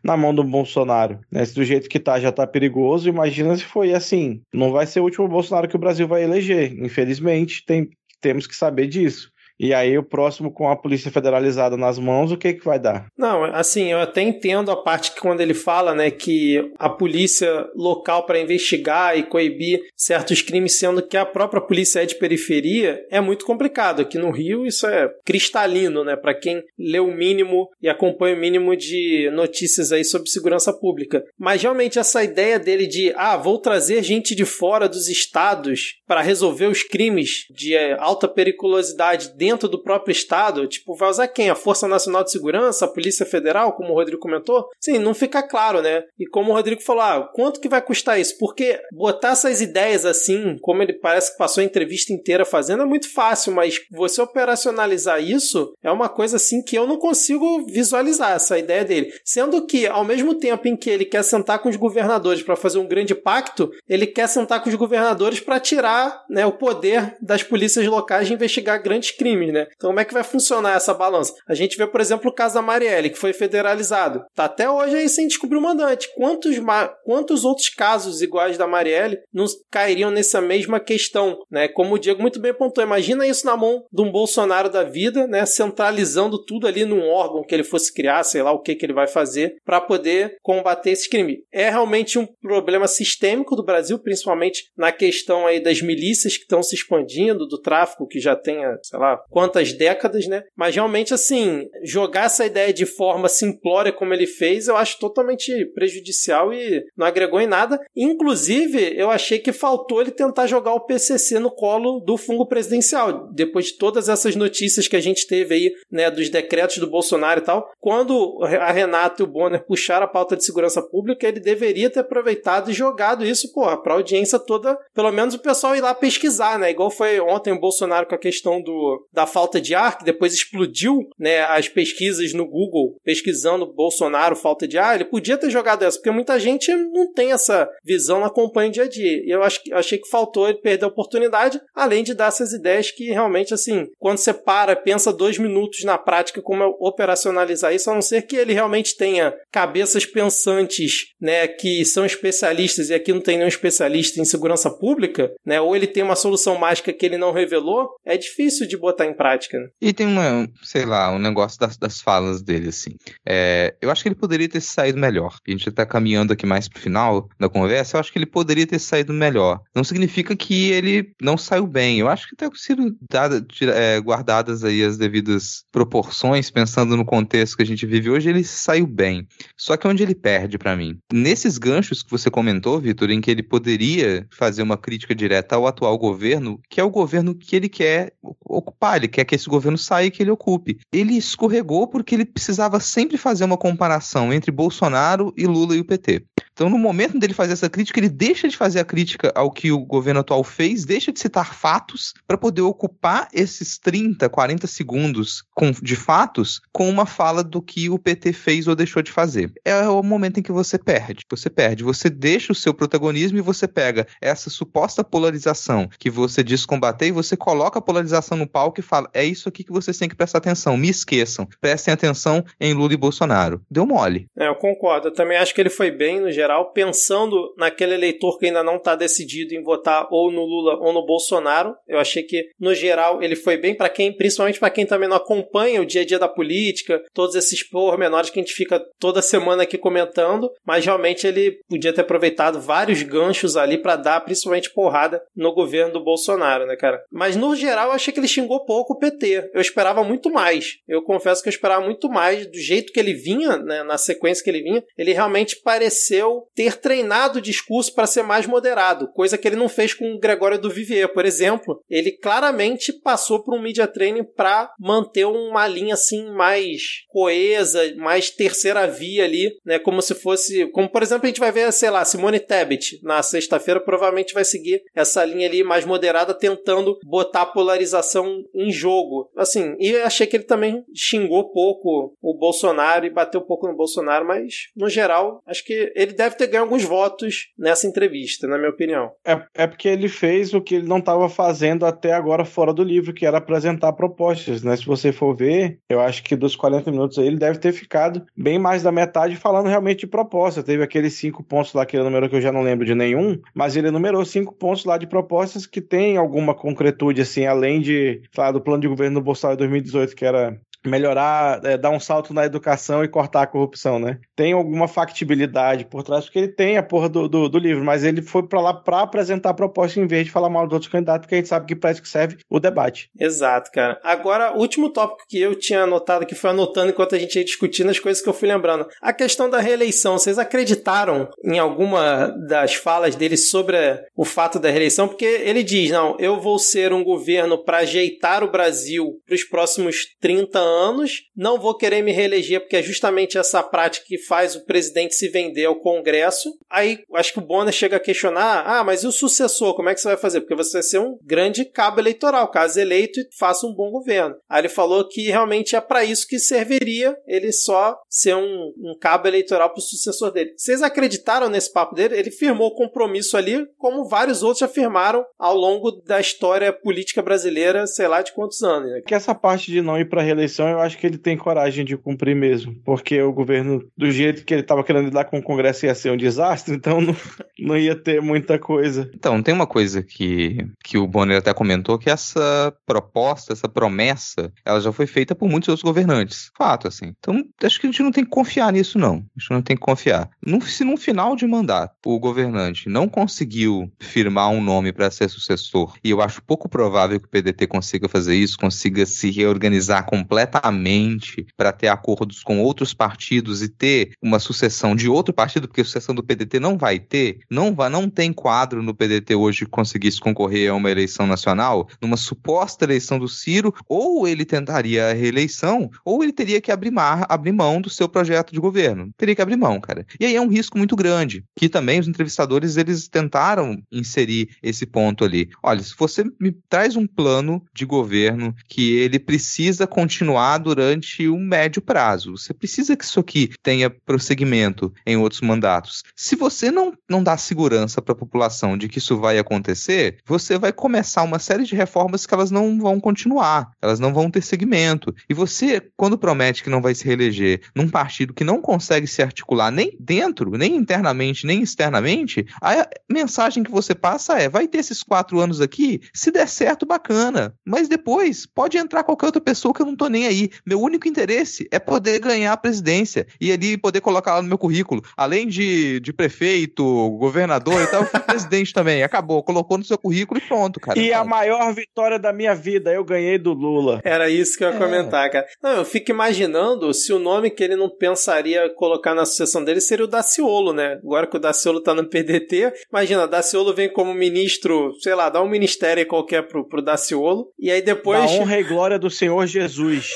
na 0.05 0.16
mão 0.16 0.35
do 0.35 0.44
Bolsonaro. 0.44 1.20
Né? 1.31 1.44
Se 1.44 1.55
do 1.55 1.64
jeito 1.64 1.88
que 1.88 1.98
tá 1.98 2.20
já 2.20 2.31
tá 2.31 2.46
perigoso, 2.46 3.09
imagina 3.09 3.57
se 3.57 3.64
foi 3.64 3.92
assim. 3.94 4.42
Não 4.52 4.70
vai 4.70 4.87
ser 4.87 5.00
o 5.00 5.05
último 5.05 5.29
Bolsonaro 5.29 5.68
que 5.68 5.76
o 5.76 5.81
Brasil 5.81 6.07
vai 6.07 6.22
eleger. 6.22 6.72
Infelizmente, 6.79 7.64
tem, 7.64 7.88
temos 8.20 8.46
que 8.46 8.55
saber 8.55 8.87
disso. 8.87 9.31
E 9.59 9.73
aí 9.73 9.97
o 9.97 10.03
próximo 10.03 10.51
com 10.51 10.69
a 10.69 10.77
polícia 10.77 11.11
federalizada 11.11 11.77
nas 11.77 11.99
mãos, 11.99 12.31
o 12.31 12.37
que 12.37 12.55
que 12.55 12.64
vai 12.64 12.79
dar? 12.79 13.07
Não, 13.16 13.45
assim, 13.45 13.90
eu 13.90 13.99
até 13.99 14.23
entendo 14.23 14.71
a 14.71 14.77
parte 14.77 15.12
que 15.12 15.21
quando 15.21 15.40
ele 15.40 15.55
fala, 15.55 15.95
né, 15.95 16.11
que 16.11 16.73
a 16.79 16.88
polícia 16.88 17.66
local 17.75 18.27
para 18.27 18.40
investigar 18.40 19.19
e 19.19 19.23
coibir 19.23 19.81
certos 19.97 20.42
crimes, 20.42 20.79
sendo 20.79 21.03
que 21.03 21.16
a 21.16 21.25
própria 21.25 21.61
polícia 21.61 22.03
é 22.03 22.07
de 22.07 22.16
periferia, 22.16 23.01
é 23.11 23.21
muito 23.21 23.45
complicado. 23.45 24.03
Aqui 24.03 24.19
no 24.19 24.31
Rio 24.31 24.66
isso 24.66 24.87
é 24.87 25.11
cristalino, 25.25 26.05
né, 26.05 26.16
para 26.16 26.35
quem 26.35 26.62
lê 26.79 27.01
o 27.01 27.11
mínimo 27.11 27.69
e 27.81 27.88
acompanha 27.88 28.37
o 28.37 28.40
mínimo 28.40 28.77
de 28.77 29.31
notícias 29.33 29.92
aí 29.92 30.05
sobre 30.05 30.29
segurança 30.29 30.73
pública. 30.73 31.25
Mas 31.38 31.62
realmente 31.62 31.99
essa 31.99 32.23
ideia 32.23 32.59
dele 32.59 32.87
de, 32.87 33.12
ah, 33.16 33.37
vou 33.37 33.59
trazer 33.59 34.03
gente 34.03 34.35
de 34.35 34.45
fora 34.45 34.88
dos 34.88 35.09
estados 35.09 35.97
para 36.07 36.21
resolver 36.21 36.66
os 36.66 36.83
crimes 36.83 37.47
de 37.51 37.77
alta 37.99 38.29
periculosidade 38.29 39.37
dentro 39.46 39.68
do 39.68 39.80
próprio 39.80 40.11
Estado, 40.11 40.66
tipo, 40.66 40.96
vai 40.96 41.09
usar 41.09 41.28
quem? 41.28 41.48
A 41.48 41.54
Força 41.54 41.87
Nacional 41.87 42.24
de 42.24 42.32
Segurança, 42.32 42.85
a 42.85 42.88
Polícia 42.88 43.24
Federal, 43.24 43.72
como 43.74 43.92
o 43.92 43.94
Rodrigo 43.94 44.20
comentou? 44.20 44.68
Sim, 44.80 44.98
não 44.98 45.14
fica 45.14 45.40
claro, 45.40 45.80
né? 45.80 46.02
E 46.18 46.26
como 46.26 46.50
o 46.50 46.54
Rodrigo 46.54 46.82
falou, 46.82 47.02
ah, 47.02 47.30
quanto 47.32 47.61
que 47.61 47.68
vai 47.68 47.80
custar 47.80 48.18
isso? 48.18 48.37
Porque 48.38 48.80
botar 48.92 49.30
essas 49.30 49.61
ideias 49.61 50.04
assim, 50.04 50.59
como 50.61 50.82
ele 50.82 50.94
parece 50.94 51.30
que 51.30 51.38
passou 51.38 51.61
a 51.61 51.64
entrevista 51.64 52.12
inteira 52.12 52.44
fazendo, 52.44 52.82
é 52.82 52.87
muito 52.87 53.09
fácil, 53.12 53.52
mas 53.52 53.78
você 53.92 54.20
operacionalizar 54.20 55.22
isso 55.22 55.72
é 55.80 55.92
uma 55.92 56.09
coisa 56.09 56.37
assim 56.37 56.61
que 56.61 56.76
eu 56.76 56.85
não 56.85 56.98
consigo 56.98 57.64
visualizar 57.66 58.32
essa 58.32 58.59
ideia 58.59 58.85
dele. 58.85 59.12
Sendo 59.24 59.64
que, 59.64 59.87
ao 59.87 60.04
mesmo 60.04 60.35
tempo 60.35 60.66
em 60.66 60.76
que 60.76 60.90
ele 60.90 61.04
quer 61.04 61.22
sentar 61.22 61.61
com 61.61 61.68
os 61.68 61.76
governadores 61.76 62.42
para 62.42 62.56
fazer 62.56 62.78
um 62.78 62.88
grande 62.88 63.14
pacto, 63.14 63.70
ele 63.88 64.09
quer 64.09 64.28
sentar 64.28 64.61
com 64.61 64.68
os 64.68 64.74
governadores 64.74 65.38
para 65.38 65.61
tirar 65.61 66.24
né, 66.28 66.44
o 66.44 66.52
poder 66.52 67.16
das 67.20 67.44
polícias 67.44 67.87
locais 67.87 68.26
de 68.26 68.35
investigar 68.35 68.82
grandes 68.82 69.12
crimes 69.12 69.36
crimes, 69.37 69.53
né? 69.53 69.66
Então 69.77 69.90
como 69.90 70.01
é 70.01 70.05
que 70.05 70.14
vai 70.14 70.25
funcionar 70.25 70.77
essa 70.77 70.94
balança? 70.94 71.35
A 71.46 71.55
gente 71.55 71.77
vê, 71.77 71.87
por 71.87 72.01
exemplo, 72.01 72.31
o 72.31 72.35
caso 72.35 72.55
da 72.55 72.62
Marielle, 72.62 73.11
que 73.11 73.18
foi 73.18 73.33
federalizado. 73.33 74.25
Tá 74.35 74.44
até 74.44 74.68
hoje 74.70 74.96
aí 74.96 75.09
sem 75.09 75.29
descobrir 75.29 75.59
o 75.59 75.62
mandante. 75.62 76.09
Quantos, 76.14 76.57
quantos 77.05 77.44
outros 77.44 77.68
casos 77.68 78.22
iguais 78.22 78.57
da 78.57 78.66
Marielle 78.66 79.18
não 79.33 79.44
cairiam 79.70 80.11
nessa 80.11 80.40
mesma 80.40 80.81
questão, 80.81 81.38
né? 81.51 81.68
Como 81.68 81.94
o 81.94 81.99
Diego 81.99 82.22
muito 82.22 82.40
bem 82.40 82.51
apontou, 82.51 82.83
imagina 82.83 83.27
isso 83.27 83.46
na 83.46 83.57
mão 83.57 83.85
de 83.92 84.03
um 84.03 84.11
Bolsonaro 84.11 84.70
da 84.70 84.83
vida, 84.83 85.27
né? 85.27 85.44
Centralizando 85.44 86.44
tudo 86.44 86.66
ali 86.66 86.85
num 86.85 87.09
órgão 87.09 87.44
que 87.44 87.55
ele 87.55 87.64
fosse 87.64 87.92
criar, 87.92 88.25
sei 88.25 88.42
lá 88.42 88.53
o 88.53 88.61
que, 88.61 88.75
que 88.75 88.87
ele 88.87 88.92
vai 88.92 89.07
fazer 89.07 89.57
para 89.64 89.81
poder 89.81 90.37
combater 90.42 90.90
esse 90.90 91.09
crime. 91.09 91.38
É 91.53 91.70
realmente 91.70 92.18
um 92.18 92.27
problema 92.40 92.87
sistêmico 92.87 93.57
do 93.57 93.64
Brasil, 93.64 93.99
principalmente 93.99 94.70
na 94.77 94.92
questão 94.92 95.46
aí 95.46 95.61
das 95.61 95.81
milícias 95.81 96.37
que 96.37 96.42
estão 96.42 96.62
se 96.62 96.75
expandindo, 96.75 97.46
do 97.46 97.61
tráfico 97.61 98.07
que 98.07 98.20
já 98.20 98.37
tem, 98.37 98.59
sei 98.83 98.99
lá, 98.99 99.18
quantas 99.31 99.73
décadas, 99.73 100.27
né? 100.27 100.43
Mas 100.57 100.75
realmente, 100.75 101.12
assim, 101.15 101.69
jogar 101.83 102.27
essa 102.27 102.47
ideia 102.47 102.73
de 102.73 102.87
forma 102.87 103.29
simplória 103.29 103.93
como 103.93 104.15
ele 104.15 104.27
fez, 104.27 104.69
eu 104.69 104.77
acho 104.77 104.99
totalmente 104.99 105.65
prejudicial 105.75 106.53
e 106.53 106.85
não 106.97 107.07
agregou 107.07 107.41
em 107.41 107.47
nada. 107.47 107.81
Inclusive, 107.95 108.95
eu 108.97 109.11
achei 109.11 109.39
que 109.39 109.53
faltou 109.53 110.01
ele 110.01 110.11
tentar 110.11 110.47
jogar 110.47 110.75
o 110.75 110.81
PCC 110.81 111.39
no 111.39 111.51
colo 111.51 112.01
do 112.01 112.17
fungo 112.17 112.47
presidencial. 112.47 113.29
Depois 113.33 113.67
de 113.67 113.79
todas 113.79 114.09
essas 114.09 114.37
notícias 114.37 114.89
que 114.89 114.97
a 114.97 115.01
gente 115.01 115.27
teve 115.27 115.55
aí, 115.55 115.73
né, 115.91 116.11
dos 116.11 116.29
decretos 116.29 116.79
do 116.79 116.91
Bolsonaro 116.91 117.41
e 117.41 117.45
tal, 117.45 117.71
quando 117.81 118.39
a 118.43 118.71
Renata 118.73 119.23
e 119.23 119.25
o 119.25 119.29
Bonner 119.29 119.65
puxaram 119.65 120.05
a 120.05 120.09
pauta 120.09 120.37
de 120.37 120.45
segurança 120.45 120.83
pública, 120.83 121.27
ele 121.27 121.41
deveria 121.41 121.91
ter 121.91 122.01
aproveitado 122.01 122.71
e 122.71 122.75
jogado 122.75 123.25
isso, 123.25 123.53
porra, 123.53 123.81
pra 123.81 123.95
audiência 123.95 124.39
toda, 124.39 124.77
pelo 124.95 125.12
menos 125.12 125.35
o 125.35 125.39
pessoal 125.39 125.77
ir 125.77 125.81
lá 125.81 125.95
pesquisar, 125.95 126.59
né? 126.59 126.71
Igual 126.71 126.91
foi 126.91 127.21
ontem 127.21 127.53
o 127.53 127.61
Bolsonaro 127.61 128.07
com 128.07 128.15
a 128.15 128.19
questão 128.19 128.61
do 128.61 129.07
da 129.16 129.26
falta 129.26 129.59
de 129.59 129.74
ar, 129.74 129.96
que 129.96 130.05
depois 130.05 130.35
explodiu 130.35 131.09
né, 131.18 131.40
as 131.44 131.70
pesquisas 131.70 132.35
no 132.35 132.46
Google, 132.46 133.00
pesquisando 133.02 133.72
Bolsonaro, 133.72 134.37
falta 134.37 134.68
de 134.68 134.76
ar, 134.76 134.94
ele 134.94 135.07
podia 135.07 135.38
ter 135.38 135.48
jogado 135.48 135.83
essa, 135.83 135.96
porque 135.96 136.11
muita 136.11 136.38
gente 136.38 136.70
não 136.70 137.11
tem 137.14 137.33
essa 137.33 137.66
visão, 137.83 138.20
não 138.20 138.26
acompanha 138.26 138.68
o 138.68 138.72
dia 138.72 138.83
a 138.83 138.88
dia. 138.88 139.24
E 139.24 139.31
eu 139.31 139.42
acho, 139.42 139.59
achei 139.72 139.96
que 139.96 140.11
faltou 140.11 140.46
ele 140.46 140.59
perder 140.59 140.85
a 140.85 140.88
oportunidade, 140.88 141.59
além 141.74 142.05
de 142.05 142.12
dar 142.12 142.26
essas 142.26 142.52
ideias 142.52 142.90
que 142.90 143.07
realmente, 143.07 143.55
assim, 143.55 143.88
quando 143.98 144.18
você 144.18 144.35
para, 144.35 144.76
pensa 144.76 145.11
dois 145.11 145.38
minutos 145.38 145.83
na 145.83 145.96
prática 145.96 146.42
como 146.42 146.62
é 146.62 146.66
operacionalizar 146.79 147.74
isso, 147.74 147.90
a 147.90 147.94
não 147.94 148.02
ser 148.02 148.20
que 148.26 148.37
ele 148.37 148.52
realmente 148.52 148.98
tenha 148.98 149.35
cabeças 149.50 150.05
pensantes, 150.05 151.07
né, 151.18 151.48
que 151.48 151.87
são 151.87 152.05
especialistas, 152.05 152.90
e 152.90 152.94
aqui 152.94 153.14
não 153.14 153.22
tem 153.22 153.38
nenhum 153.38 153.48
especialista 153.48 154.20
em 154.20 154.26
segurança 154.26 154.70
pública, 154.70 155.33
né, 155.42 155.59
ou 155.59 155.74
ele 155.74 155.87
tem 155.87 156.02
uma 156.02 156.16
solução 156.16 156.59
mágica 156.59 156.92
que 156.92 157.07
ele 157.07 157.16
não 157.16 157.33
revelou, 157.33 157.88
é 158.05 158.18
difícil 158.18 158.68
de 158.68 158.76
botar 158.76 159.06
em 159.07 159.14
prática. 159.14 159.59
Né? 159.59 159.69
E 159.81 159.92
tem 159.92 160.07
uma, 160.07 160.49
sei 160.62 160.85
lá, 160.85 161.11
um 161.12 161.19
negócio 161.19 161.59
das, 161.59 161.77
das 161.77 162.01
falas 162.01 162.42
dele, 162.42 162.69
assim. 162.69 162.97
É, 163.27 163.75
eu 163.81 163.90
acho 163.90 164.03
que 164.03 164.09
ele 164.09 164.14
poderia 164.14 164.49
ter 164.49 164.61
saído 164.61 164.99
melhor. 164.99 165.38
A 165.47 165.51
gente 165.51 165.71
tá 165.71 165.87
caminhando 165.87 166.33
aqui 166.33 166.47
mais 166.47 166.69
pro 166.69 166.81
final 166.81 167.29
da 167.38 167.49
conversa, 167.49 167.97
eu 167.97 168.01
acho 168.01 168.12
que 168.12 168.19
ele 168.19 168.27
poderia 168.27 168.66
ter 168.66 168.79
saído 168.79 169.12
melhor. 169.12 169.61
Não 169.75 169.85
significa 169.85 170.35
que 170.37 170.71
ele 170.71 171.12
não 171.21 171.37
saiu 171.37 171.66
bem. 171.66 171.99
Eu 171.99 172.09
acho 172.09 172.29
que 172.29 172.37
tem 172.37 172.49
sido 172.55 172.97
dada, 173.11 173.45
é, 173.75 174.01
guardadas 174.01 174.64
aí 174.64 174.83
as 174.83 174.97
devidas 174.97 175.64
proporções, 175.71 176.51
pensando 176.51 176.97
no 176.97 177.05
contexto 177.05 177.57
que 177.57 177.62
a 177.62 177.66
gente 177.66 177.87
vive 177.87 178.11
hoje, 178.11 178.29
ele 178.29 178.45
saiu 178.45 178.87
bem. 178.87 179.27
Só 179.57 179.77
que 179.77 179.87
onde 179.87 180.03
ele 180.03 180.14
perde 180.14 180.59
para 180.59 180.77
mim? 180.77 180.99
Nesses 181.12 181.59
ganchos 181.59 182.03
que 182.03 182.11
você 182.11 182.31
comentou, 182.31 182.81
Vitor, 182.81 183.11
em 183.11 183.21
que 183.21 183.31
ele 183.31 183.42
poderia 183.42 184.27
fazer 184.31 184.62
uma 184.62 184.77
crítica 184.77 185.14
direta 185.14 185.57
ao 185.57 185.66
atual 185.66 185.99
governo, 185.99 186.61
que 186.69 186.81
é 186.81 186.85
o 186.85 186.90
governo 186.90 187.35
que 187.35 187.57
ele 187.57 187.69
quer 187.69 188.12
ocupar, 188.45 188.86
ele 188.94 189.09
quer 189.09 189.25
que 189.25 189.35
esse 189.35 189.49
governo 189.49 189.79
saia 189.79 190.07
e 190.07 190.11
que 190.11 190.22
ele 190.22 190.31
ocupe. 190.31 190.79
Ele 190.92 191.16
escorregou 191.16 191.88
porque 191.88 192.14
ele 192.14 192.25
precisava 192.25 192.79
sempre 192.79 193.16
fazer 193.16 193.44
uma 193.44 193.57
comparação 193.57 194.33
entre 194.33 194.53
Bolsonaro 194.53 195.33
e 195.37 195.46
Lula 195.46 195.75
e 195.75 195.81
o 195.81 195.85
PT. 195.85 196.25
Então, 196.57 196.71
no 196.71 196.79
momento 196.79 197.19
dele 197.19 197.35
fazer 197.35 197.53
essa 197.53 197.69
crítica, 197.69 198.01
ele 198.01 198.09
deixa 198.09 198.49
de 198.49 198.57
fazer 198.57 198.81
a 198.81 198.85
crítica 198.85 199.31
ao 199.35 199.51
que 199.51 199.71
o 199.71 199.85
governo 199.85 200.21
atual 200.21 200.42
fez, 200.42 200.87
deixa 200.87 201.12
de 201.12 201.21
citar 201.21 201.55
fatos 201.55 202.14
para 202.27 202.38
poder 202.38 202.62
ocupar 202.62 203.29
esses 203.31 203.79
30, 203.79 204.27
40 204.27 204.66
segundos 204.66 205.45
com, 205.55 205.71
de 205.71 205.95
fatos 205.95 206.62
com 206.73 206.88
uma 206.88 207.05
fala 207.05 207.45
do 207.45 207.61
que 207.61 207.90
o 207.90 207.99
PT 207.99 208.33
fez 208.33 208.66
ou 208.66 208.75
deixou 208.75 209.03
de 209.03 209.12
fazer. 209.12 209.53
É 209.66 209.87
o 209.87 210.03
momento 210.03 210.40
em 210.40 210.42
que 210.42 210.51
você 210.51 210.79
perde. 210.79 211.27
Você 211.31 211.51
perde. 211.51 211.85
Você 211.85 212.09
deixa 212.09 212.53
o 212.53 212.55
seu 212.55 212.73
protagonismo 212.73 213.37
e 213.37 213.43
você 213.43 213.68
pega 213.68 214.07
essa 214.18 214.49
suposta 214.49 215.05
polarização 215.05 215.91
que 215.99 216.09
você 216.09 216.43
diz 216.43 216.64
combater 216.64 217.09
e 217.09 217.12
você 217.12 217.37
coloca 217.37 217.78
a 217.78 217.83
polarização 217.83 218.39
no 218.39 218.49
palco 218.49 218.80
e 218.80 218.83
fala: 218.83 219.11
é 219.12 219.22
isso 219.22 219.47
aqui 219.47 219.62
que 219.62 219.72
vocês 219.72 219.99
têm 219.99 220.09
que 220.09 220.16
prestar 220.16 220.39
atenção. 220.39 220.74
Me 220.74 220.89
esqueçam. 220.89 221.47
Prestem 221.61 221.93
atenção 221.93 222.43
em 222.59 222.72
Lula 222.72 222.95
e 222.95 222.97
Bolsonaro. 222.97 223.61
Deu 223.70 223.85
mole. 223.85 224.26
É, 224.39 224.49
eu 224.49 224.55
concordo. 224.55 225.09
Eu 225.09 225.12
também 225.12 225.37
acho 225.37 225.55
que 225.55 225.61
ele 225.61 225.68
foi 225.68 225.91
bem, 225.91 226.18
no 226.18 226.33
geral, 226.33 226.45
pensando 226.72 227.55
naquele 227.57 227.94
eleitor 227.94 228.38
que 228.38 228.47
ainda 228.47 228.62
não 228.62 228.76
está 228.76 228.94
decidido 228.94 229.55
em 229.55 229.62
votar 229.62 230.07
ou 230.11 230.30
no 230.30 230.44
Lula 230.44 230.76
ou 230.76 230.92
no 230.92 231.05
Bolsonaro. 231.05 231.74
Eu 231.86 231.99
achei 231.99 232.22
que, 232.22 232.49
no 232.59 232.74
geral, 232.74 233.22
ele 233.22 233.36
foi 233.36 233.57
bem 233.57 233.74
para 233.74 233.88
quem, 233.88 234.12
principalmente 234.12 234.59
para 234.59 234.70
quem 234.70 234.86
também 234.86 235.09
não 235.09 235.16
acompanha 235.16 235.80
o 235.80 235.86
dia 235.86 236.03
a 236.03 236.07
dia 236.07 236.18
da 236.18 236.28
política, 236.28 237.03
todos 237.12 237.34
esses 237.34 237.62
pormenores 237.62 238.30
que 238.30 238.38
a 238.38 238.42
gente 238.42 238.55
fica 238.55 238.82
toda 238.99 239.22
semana 239.22 239.62
aqui 239.62 239.78
comentando, 239.78 240.51
mas 240.64 240.84
realmente 240.84 241.26
ele 241.26 241.59
podia 241.68 241.92
ter 241.92 242.03
aproveitado 242.03 242.61
vários 242.61 243.03
ganchos 243.03 243.57
ali 243.57 243.78
para 243.78 243.97
dar, 243.97 244.20
principalmente 244.20 244.72
porrada 244.72 245.22
no 245.34 245.53
governo 245.55 245.94
do 245.94 246.05
Bolsonaro, 246.05 246.66
né, 246.66 246.76
cara? 246.76 247.03
Mas 247.11 247.36
no 247.36 247.55
geral, 247.55 247.88
eu 247.88 247.92
achei 247.92 248.12
que 248.12 248.20
ele 248.20 248.28
xingou 248.28 248.64
pouco 248.64 248.94
o 248.94 248.99
PT. 248.99 249.51
Eu 249.53 249.61
esperava 249.61 250.03
muito 250.03 250.30
mais. 250.30 250.78
Eu 250.86 251.03
confesso 251.03 251.42
que 251.42 251.49
eu 251.49 251.53
esperava 251.53 251.84
muito 251.84 252.09
mais 252.09 252.47
do 252.47 252.59
jeito 252.59 252.92
que 252.92 253.01
ele 253.01 253.14
vinha, 253.14 253.57
né, 253.57 253.82
na 253.82 253.99
sequência 253.99 254.42
que 254.42 254.51
ele 254.51 254.62
vinha. 254.62 254.84
Ele 254.97 255.12
realmente 255.12 255.57
pareceu 255.62 256.36
ter 256.55 256.76
treinado 256.76 257.39
o 257.39 257.43
discurso 257.43 257.95
para 257.95 258.07
ser 258.07 258.22
mais 258.22 258.47
moderado, 258.47 259.09
coisa 259.12 259.39
que 259.39 259.47
ele 259.47 259.57
não 259.57 259.68
fez 259.68 259.95
com 259.95 260.14
o 260.14 260.18
Gregório 260.18 260.59
do 260.59 260.70
Vivier, 260.70 261.12
por 261.12 261.24
exemplo. 261.24 261.82
Ele 261.89 262.12
claramente 262.12 262.93
passou 262.93 263.43
por 263.43 263.55
um 263.55 263.62
media 263.62 263.87
training 263.87 264.24
para 264.24 264.72
manter 264.78 265.24
uma 265.26 265.66
linha 265.66 265.95
assim 265.95 266.30
mais 266.30 267.05
coesa, 267.09 267.95
mais 267.97 268.30
terceira 268.30 268.87
via 268.87 269.24
ali, 269.24 269.53
né, 269.64 269.78
como 269.78 270.03
se 270.03 270.14
fosse, 270.14 270.66
como 270.68 270.89
por 270.89 271.03
exemplo 271.03 271.24
a 271.24 271.28
gente 271.28 271.41
vai 271.41 271.53
ver, 271.53 271.72
sei 271.72 271.91
lá, 271.91 272.05
Simone 272.05 272.41
Tebet 272.41 273.01
na 273.03 273.22
sexta-feira 273.22 273.80
provavelmente 273.80 274.34
vai 274.34 274.45
seguir 274.45 274.82
essa 274.95 275.24
linha 275.24 275.49
ali 275.49 275.62
mais 275.62 275.84
moderada 275.84 276.34
tentando 276.34 276.99
botar 277.05 277.43
a 277.43 277.47
polarização 277.47 278.43
em 278.55 278.70
jogo. 278.70 279.30
Assim, 279.37 279.76
e 279.78 279.97
achei 279.97 280.26
que 280.26 280.37
ele 280.37 280.45
também 280.45 280.84
xingou 280.95 281.51
pouco 281.53 282.14
o 282.20 282.34
Bolsonaro 282.34 283.07
e 283.07 283.11
bateu 283.11 283.41
pouco 283.41 283.66
no 283.66 283.76
Bolsonaro, 283.76 284.26
mas 284.26 284.66
no 284.76 284.89
geral, 284.89 285.43
acho 285.47 285.64
que 285.64 285.93
ele 285.95 286.12
deve 286.12 286.26
ter 286.35 286.49
ganho 286.49 286.64
alguns 286.64 286.85
votos 286.85 287.53
nessa 287.59 287.87
entrevista, 287.87 288.47
na 288.47 288.59
minha 288.59 288.70
opinião. 288.70 289.12
É, 289.24 289.41
é 289.55 289.66
porque 289.66 289.89
ele 289.89 290.09
fez 290.09 290.53
o 290.53 290.61
que 290.61 290.77
ele 290.77 290.89
não 290.89 290.99
estava 290.99 291.29
fazendo 291.29 291.87
até 291.87 292.12
agora 292.12 292.45
fora 292.45 292.72
do 292.72 292.83
livro, 292.83 293.14
que 293.14 293.27
era 293.27 293.39
apresentar 293.39 293.93
propostas, 293.93 294.62
né? 294.62 294.77
Se 294.77 294.87
você 294.87 295.12
for 295.12 295.37
ver, 295.37 295.79
eu 295.89 296.01
acho 296.01 296.22
que 296.22 296.35
dos 296.35 296.57
40 296.57 296.91
minutos 296.91 297.18
aí, 297.18 297.27
ele 297.27 297.37
deve 297.37 297.59
ter 297.59 297.72
ficado 297.72 298.24
bem 298.37 298.59
mais 298.59 298.83
da 298.83 298.91
metade 298.91 299.37
falando 299.37 299.68
realmente 299.68 300.01
de 300.01 300.07
proposta. 300.07 300.62
Teve 300.62 300.83
aqueles 300.83 301.14
cinco 301.14 301.43
pontos 301.43 301.72
lá 301.72 301.87
que 301.87 301.97
ele 301.97 302.05
numerou 302.05 302.29
que 302.29 302.37
eu 302.37 302.41
já 302.41 302.53
não 302.53 302.62
lembro 302.62 302.85
de 302.85 302.95
nenhum, 302.95 303.39
mas 303.55 303.77
ele 303.77 303.91
numerou 303.91 304.24
cinco 304.24 304.55
pontos 304.55 304.85
lá 304.85 304.99
de 304.99 305.07
propostas 305.07 305.66
que 305.66 305.81
tem 305.81 306.16
alguma 306.16 306.55
concretude, 306.55 307.20
assim, 307.20 307.47
além 307.47 307.81
de 307.81 308.22
falar 308.33 308.53
do 308.53 308.61
plano 308.61 308.81
de 308.81 308.89
governo 308.89 309.20
do 309.20 309.24
Bolsonaro 309.24 309.59
2018, 309.59 310.14
que 310.14 310.24
era 310.24 310.59
melhorar, 310.89 311.61
é, 311.64 311.76
dar 311.76 311.91
um 311.91 312.01
salto 312.01 312.32
na 312.32 312.45
educação 312.45 313.05
e 313.05 313.09
cortar 313.09 313.43
a 313.43 313.47
corrupção, 313.47 313.99
né? 313.99 314.18
Tem 314.34 314.53
alguma 314.53 314.89
factibilidade 314.89 315.84
por 315.84 316.03
trás, 316.03 316.24
porque 316.24 316.39
ele 316.39 316.49
tem 316.49 316.76
a 316.76 316.82
porra 316.82 317.09
do, 317.09 317.28
do, 317.28 317.49
do 317.49 317.59
livro, 317.59 317.84
mas 317.84 318.05
ele 318.05 318.22
foi 318.22 318.43
para 318.43 318.61
lá 318.61 318.74
para 318.74 319.03
apresentar 319.03 319.51
a 319.51 319.55
proposta 319.55 320.01
em 320.01 320.07
vez 320.07 320.26
de 320.26 320.30
falar 320.30 320.49
mal 320.49 320.66
dos 320.66 320.74
outros 320.74 320.91
candidatos, 320.91 321.26
porque 321.26 321.34
a 321.34 321.39
gente 321.39 321.49
sabe 321.49 321.66
que 321.66 321.87
isso 321.87 322.03
que 322.03 322.09
serve 322.09 322.39
o 322.51 322.59
debate. 322.59 323.11
Exato, 323.18 323.70
cara. 323.70 324.01
Agora, 324.03 324.57
último 324.57 324.91
tópico 324.91 325.24
que 325.28 325.41
eu 325.41 325.55
tinha 325.55 325.82
anotado, 325.82 326.26
que 326.26 326.34
foi 326.34 326.51
anotando 326.51 326.91
enquanto 326.91 327.14
a 327.14 327.18
gente 327.18 327.37
ia 327.37 327.45
discutindo 327.45 327.91
as 327.91 327.99
coisas 327.99 328.22
que 328.22 328.28
eu 328.28 328.34
fui 328.34 328.49
lembrando. 328.49 328.87
A 329.01 329.12
questão 329.12 329.49
da 329.49 329.61
reeleição. 329.61 330.18
Vocês 330.18 330.39
acreditaram 330.39 331.28
em 331.45 331.59
alguma 331.59 332.28
das 332.49 332.74
falas 332.74 333.14
dele 333.14 333.37
sobre 333.37 333.76
o 334.16 334.24
fato 334.24 334.59
da 334.59 334.70
reeleição? 334.70 335.09
Porque 335.09 335.24
ele 335.24 335.62
diz, 335.62 335.91
não, 335.91 336.16
eu 336.18 336.41
vou 336.41 336.59
ser 336.59 336.93
um 336.93 337.05
governo 337.05 337.62
para 337.62 337.78
ajeitar 337.78 338.43
o 338.43 338.51
Brasil 338.51 339.20
para 339.26 339.34
os 339.34 339.45
próximos 339.45 339.97
30 340.20 340.59
anos 340.59 340.76
anos, 340.77 341.24
não 341.35 341.59
vou 341.59 341.77
querer 341.77 342.03
me 342.03 342.12
reeleger 342.12 342.61
porque 342.61 342.77
é 342.77 342.83
justamente 342.83 343.39
essa 343.39 343.62
prática 343.62 344.07
que 344.07 344.18
faz 344.18 344.55
o 344.55 344.64
presidente 344.64 345.14
se 345.14 345.29
vender 345.29 345.64
ao 345.64 345.81
Congresso. 345.81 346.57
Aí 346.70 347.01
acho 347.14 347.33
que 347.33 347.39
o 347.39 347.43
Bonner 347.43 347.72
chega 347.72 347.97
a 347.97 348.01
questionar: 348.01 348.64
ah, 348.66 348.85
mas 348.85 349.03
e 349.03 349.07
o 349.07 349.12
sucessor? 349.12 349.74
Como 349.74 349.89
é 349.89 349.95
que 349.95 350.01
você 350.01 350.09
vai 350.09 350.16
fazer? 350.16 350.41
Porque 350.41 350.55
você 350.55 350.74
vai 350.74 350.83
ser 350.83 350.99
um 350.99 351.18
grande 351.22 351.64
cabo 351.64 352.01
eleitoral, 352.01 352.51
caso 352.51 352.79
eleito, 352.79 353.20
e 353.20 353.29
faça 353.39 353.66
um 353.66 353.74
bom 353.74 353.91
governo. 353.91 354.37
Aí 354.49 354.61
ele 354.61 354.68
falou 354.68 355.07
que 355.09 355.22
realmente 355.22 355.74
é 355.74 355.81
para 355.81 356.05
isso 356.05 356.27
que 356.27 356.39
serviria 356.39 357.16
ele 357.27 357.53
só 357.53 357.99
ser 358.09 358.37
um, 358.37 358.72
um 358.79 358.97
cabo 359.01 359.29
eleitoral 359.29 359.70
para 359.70 359.79
o 359.79 359.83
sucessor 359.83 360.31
dele. 360.31 360.55
Vocês 360.57 360.83
acreditaram 360.83 361.49
nesse 361.49 361.72
papo 361.72 361.95
dele? 361.95 362.16
Ele 362.16 362.31
firmou 362.31 362.74
compromisso 362.74 363.37
ali, 363.37 363.66
como 363.79 364.09
vários 364.09 364.43
outros 364.43 364.62
afirmaram 364.62 365.24
ao 365.39 365.57
longo 365.57 365.91
da 365.91 366.20
história 366.20 366.72
política 366.72 367.22
brasileira, 367.22 367.87
sei 367.87 368.09
lá 368.09 368.22
de 368.22 368.33
quantos 368.33 368.62
anos. 368.62 368.91
Né? 368.91 369.03
Que 369.07 369.14
essa 369.14 369.35
parte 369.35 369.70
de 369.70 369.83
não 369.83 369.99
ir 369.99 370.09
para 370.09 370.22
reeleição 370.22 370.55
eu 370.64 370.80
acho 370.80 370.98
que 370.98 371.07
ele 371.07 371.18
tem 371.18 371.36
coragem 371.36 371.84
de 371.84 371.96
cumprir 371.96 372.34
mesmo, 372.34 372.74
porque 372.84 373.20
o 373.20 373.32
governo, 373.32 373.84
do 373.96 374.11
jeito 374.11 374.44
que 374.44 374.54
ele 374.54 374.62
estava 374.62 374.84
querendo 374.84 375.07
lidar 375.07 375.24
com 375.24 375.38
o 375.38 375.42
Congresso, 375.42 375.86
ia 375.86 375.94
ser 375.94 376.11
um 376.11 376.16
desastre, 376.16 376.74
então 376.74 377.00
não, 377.00 377.16
não 377.59 377.76
ia 377.76 377.94
ter 377.94 378.20
muita 378.20 378.59
coisa. 378.59 379.11
Então, 379.14 379.42
tem 379.42 379.54
uma 379.54 379.66
coisa 379.66 380.02
que, 380.02 380.66
que 380.82 380.98
o 380.98 381.07
Bonner 381.07 381.38
até 381.38 381.52
comentou, 381.52 381.98
que 381.98 382.11
essa 382.11 382.74
proposta, 382.86 383.52
essa 383.52 383.68
promessa, 383.68 384.52
ela 384.64 384.80
já 384.80 384.92
foi 384.92 385.07
feita 385.07 385.34
por 385.34 385.48
muitos 385.48 385.68
outros 385.68 385.84
governantes. 385.84 386.50
Fato, 386.57 386.88
assim. 386.88 387.12
Então, 387.18 387.44
acho 387.62 387.80
que 387.80 387.86
a 387.86 387.90
gente 387.90 388.02
não 388.02 388.12
tem 388.12 388.24
que 388.24 388.30
confiar 388.30 388.72
nisso, 388.72 388.98
não. 388.98 389.16
A 389.36 389.40
gente 389.40 389.50
não 389.50 389.62
tem 389.62 389.76
que 389.76 389.82
confiar. 389.82 390.30
No, 390.44 390.61
se 390.62 390.84
no 390.84 390.96
final 390.96 391.36
de 391.36 391.46
mandato 391.46 391.94
o 392.04 392.18
governante 392.18 392.88
não 392.88 393.09
conseguiu 393.09 393.90
firmar 394.00 394.50
um 394.50 394.62
nome 394.62 394.92
para 394.92 395.11
ser 395.11 395.28
sucessor, 395.28 395.94
e 396.02 396.11
eu 396.11 396.20
acho 396.20 396.42
pouco 396.42 396.68
provável 396.68 397.20
que 397.20 397.26
o 397.26 397.30
PDT 397.30 397.66
consiga 397.66 398.09
fazer 398.09 398.34
isso, 398.34 398.59
consiga 398.59 399.04
se 399.04 399.30
reorganizar 399.30 400.07
completamente 400.07 400.45
completamente 400.47 401.47
para 401.57 401.72
ter 401.72 401.88
acordos 401.88 402.42
com 402.42 402.61
outros 402.61 402.94
partidos 402.94 403.62
e 403.62 403.68
ter 403.68 404.12
uma 404.22 404.38
sucessão 404.38 404.94
de 404.94 405.09
outro 405.09 405.34
partido, 405.34 405.68
porque 405.68 405.80
a 405.80 405.84
sucessão 405.84 406.14
do 406.14 406.22
PDT 406.22 406.61
não 406.61 406.78
vai 406.78 406.99
ter, 406.99 407.40
não 407.51 407.74
vai, 407.74 407.88
não 407.88 408.09
tem 408.09 408.32
quadro 408.32 408.82
no 408.82 408.94
PDT 408.94 409.34
hoje 409.34 409.64
que 409.64 409.70
conseguisse 409.70 410.20
concorrer 410.20 410.70
a 410.70 410.74
uma 410.74 410.90
eleição 410.90 411.26
nacional, 411.26 411.88
numa 412.01 412.16
suposta 412.16 412.84
eleição 412.84 413.18
do 413.18 413.28
Ciro, 413.28 413.74
ou 413.88 414.26
ele 414.26 414.44
tentaria 414.44 415.11
a 415.11 415.12
reeleição, 415.12 415.90
ou 416.05 416.22
ele 416.22 416.32
teria 416.32 416.61
que 416.61 416.72
abrir, 416.72 416.90
mar, 416.90 417.26
abrir 417.28 417.53
mão 417.53 417.80
do 417.80 417.90
seu 417.90 418.09
projeto 418.09 418.53
de 418.53 418.61
governo. 418.61 419.11
Teria 419.16 419.34
que 419.34 419.42
abrir 419.42 419.57
mão, 419.57 419.80
cara. 419.80 420.07
E 420.18 420.26
aí 420.26 420.36
é 420.36 420.40
um 420.40 420.49
risco 420.49 420.78
muito 420.78 420.97
grande, 420.97 421.44
que 421.57 421.68
também 421.68 422.01
os 422.01 422.09
entrevistadores 422.09 422.76
eles 422.76 423.09
tentaram 423.09 423.82
inserir 423.90 424.51
esse 424.62 424.86
ponto 424.86 425.24
ali. 425.24 425.49
Olha, 425.62 425.82
se 425.82 425.94
você 425.97 426.24
me 426.40 426.53
traz 426.68 426.97
um 426.97 427.07
plano 427.07 427.62
de 427.74 427.84
governo 427.84 428.55
que 428.68 428.97
ele 428.97 429.18
precisa 429.18 429.86
continuar 429.86 430.36
continuar 430.37 430.59
durante 430.59 431.28
um 431.28 431.39
médio 431.39 431.80
prazo. 431.80 432.37
Você 432.37 432.53
precisa 432.53 432.95
que 432.95 433.05
isso 433.05 433.18
aqui 433.18 433.51
tenha 433.62 433.89
prosseguimento 433.89 434.93
em 435.07 435.16
outros 435.16 435.41
mandatos. 435.41 436.03
Se 436.14 436.37
você 436.37 436.70
não, 436.70 436.93
não 437.09 437.22
dá 437.22 437.37
segurança 437.37 438.03
para 438.03 438.12
a 438.12 438.16
população 438.16 438.76
de 438.76 438.89
que 438.89 438.99
isso 438.99 439.16
vai 439.18 439.39
acontecer, 439.39 440.18
você 440.26 440.59
vai 440.59 440.72
começar 440.72 441.22
uma 441.22 441.39
série 441.39 441.64
de 441.64 441.74
reformas 441.74 442.26
que 442.26 442.34
elas 442.34 442.51
não 442.51 442.78
vão 442.78 443.01
continuar, 443.01 443.70
elas 443.80 443.99
não 443.99 444.12
vão 444.12 444.30
ter 444.30 444.43
segmento. 444.43 445.14
E 445.28 445.32
você, 445.32 445.82
quando 445.97 446.18
promete 446.18 446.62
que 446.62 446.70
não 446.70 446.82
vai 446.82 446.95
se 446.95 447.05
reeleger 447.05 447.62
num 447.74 447.89
partido 447.89 448.34
que 448.34 448.45
não 448.45 448.61
consegue 448.61 449.07
se 449.07 449.22
articular 449.22 449.70
nem 449.70 449.97
dentro, 449.99 450.51
nem 450.51 450.76
internamente, 450.76 451.47
nem 451.47 451.62
externamente, 451.62 452.47
a 452.61 452.87
mensagem 453.11 453.62
que 453.62 453.70
você 453.70 453.95
passa 453.95 454.39
é: 454.39 454.49
vai 454.49 454.68
ter 454.68 454.78
esses 454.78 455.03
quatro 455.03 455.41
anos 455.41 455.61
aqui, 455.61 456.01
se 456.12 456.30
der 456.30 456.49
certo, 456.49 456.84
bacana. 456.84 457.55
Mas 457.64 457.89
depois 457.89 458.45
pode 458.45 458.76
entrar 458.76 459.03
qualquer 459.03 459.26
outra 459.26 459.41
pessoa 459.41 459.72
que 459.72 459.80
eu 459.80 459.87
não 459.87 459.97
tô 459.97 460.09
nem 460.09 460.26
aí. 460.27 460.51
Meu 460.64 460.81
único 460.81 461.09
interesse 461.09 461.68
é 461.70 461.79
poder 461.79 462.18
ganhar 462.18 462.53
a 462.53 462.57
presidência 462.57 463.27
e 463.41 463.53
ali 463.53 463.77
poder 463.77 464.01
colocar 464.01 464.35
lá 464.35 464.43
no 464.43 464.49
meu 464.49 464.59
currículo. 464.59 465.03
Além 465.16 465.47
de, 465.47 466.01
de 466.01 466.12
prefeito, 466.12 466.85
governador 467.18 467.81
e 467.81 467.87
tal, 467.87 468.03
eu 468.03 468.09
fui 468.09 468.20
presidente 468.20 468.72
também. 468.72 469.03
Acabou, 469.03 469.43
colocou 469.43 469.79
no 469.79 469.85
seu 469.85 469.99
currículo 469.99 470.39
e 470.39 470.47
pronto, 470.47 470.81
cara. 470.81 470.99
E 470.99 471.12
a 471.12 471.24
maior 471.24 471.72
vitória 471.74 472.18
da 472.18 472.33
minha 472.33 472.55
vida, 472.55 472.93
eu 472.93 473.05
ganhei 473.05 473.39
do 473.39 473.53
Lula. 473.53 474.01
Era 474.05 474.29
isso 474.29 474.57
que 474.57 474.64
eu 474.64 474.70
ia 474.70 474.74
é. 474.74 474.79
comentar, 474.79 475.31
cara. 475.31 475.47
Não, 475.62 475.77
eu 475.77 475.85
fico 475.85 476.11
imaginando 476.11 476.93
se 476.93 477.12
o 477.12 477.18
nome 477.18 477.51
que 477.51 477.62
ele 477.62 477.77
não 477.77 477.89
pensaria 477.89 478.68
colocar 478.74 479.14
na 479.14 479.24
sucessão 479.24 479.64
dele 479.64 479.81
seria 479.81 480.05
o 480.05 480.09
Daciolo, 480.09 480.72
né? 480.72 480.99
Agora 481.03 481.27
que 481.27 481.37
o 481.37 481.41
Daciolo 481.41 481.81
tá 481.81 481.95
no 481.95 482.09
PDT, 482.09 482.72
imagina, 482.91 483.27
Daciolo 483.27 483.74
vem 483.74 483.93
como 483.93 484.14
ministro, 484.14 484.95
sei 485.01 485.14
lá, 485.14 485.29
dá 485.29 485.43
um 485.43 485.49
ministério 485.49 486.07
qualquer 486.07 486.47
pro, 486.49 486.66
pro 486.66 486.83
Daciolo, 486.83 487.49
e 487.59 487.70
aí 487.70 487.83
depois... 487.83 488.18
Da 488.18 488.27
honra 488.27 488.59
e 488.59 488.64
glória 488.64 488.99
do 488.99 489.11
Senhor 489.11 489.47
Jesus. 489.47 490.16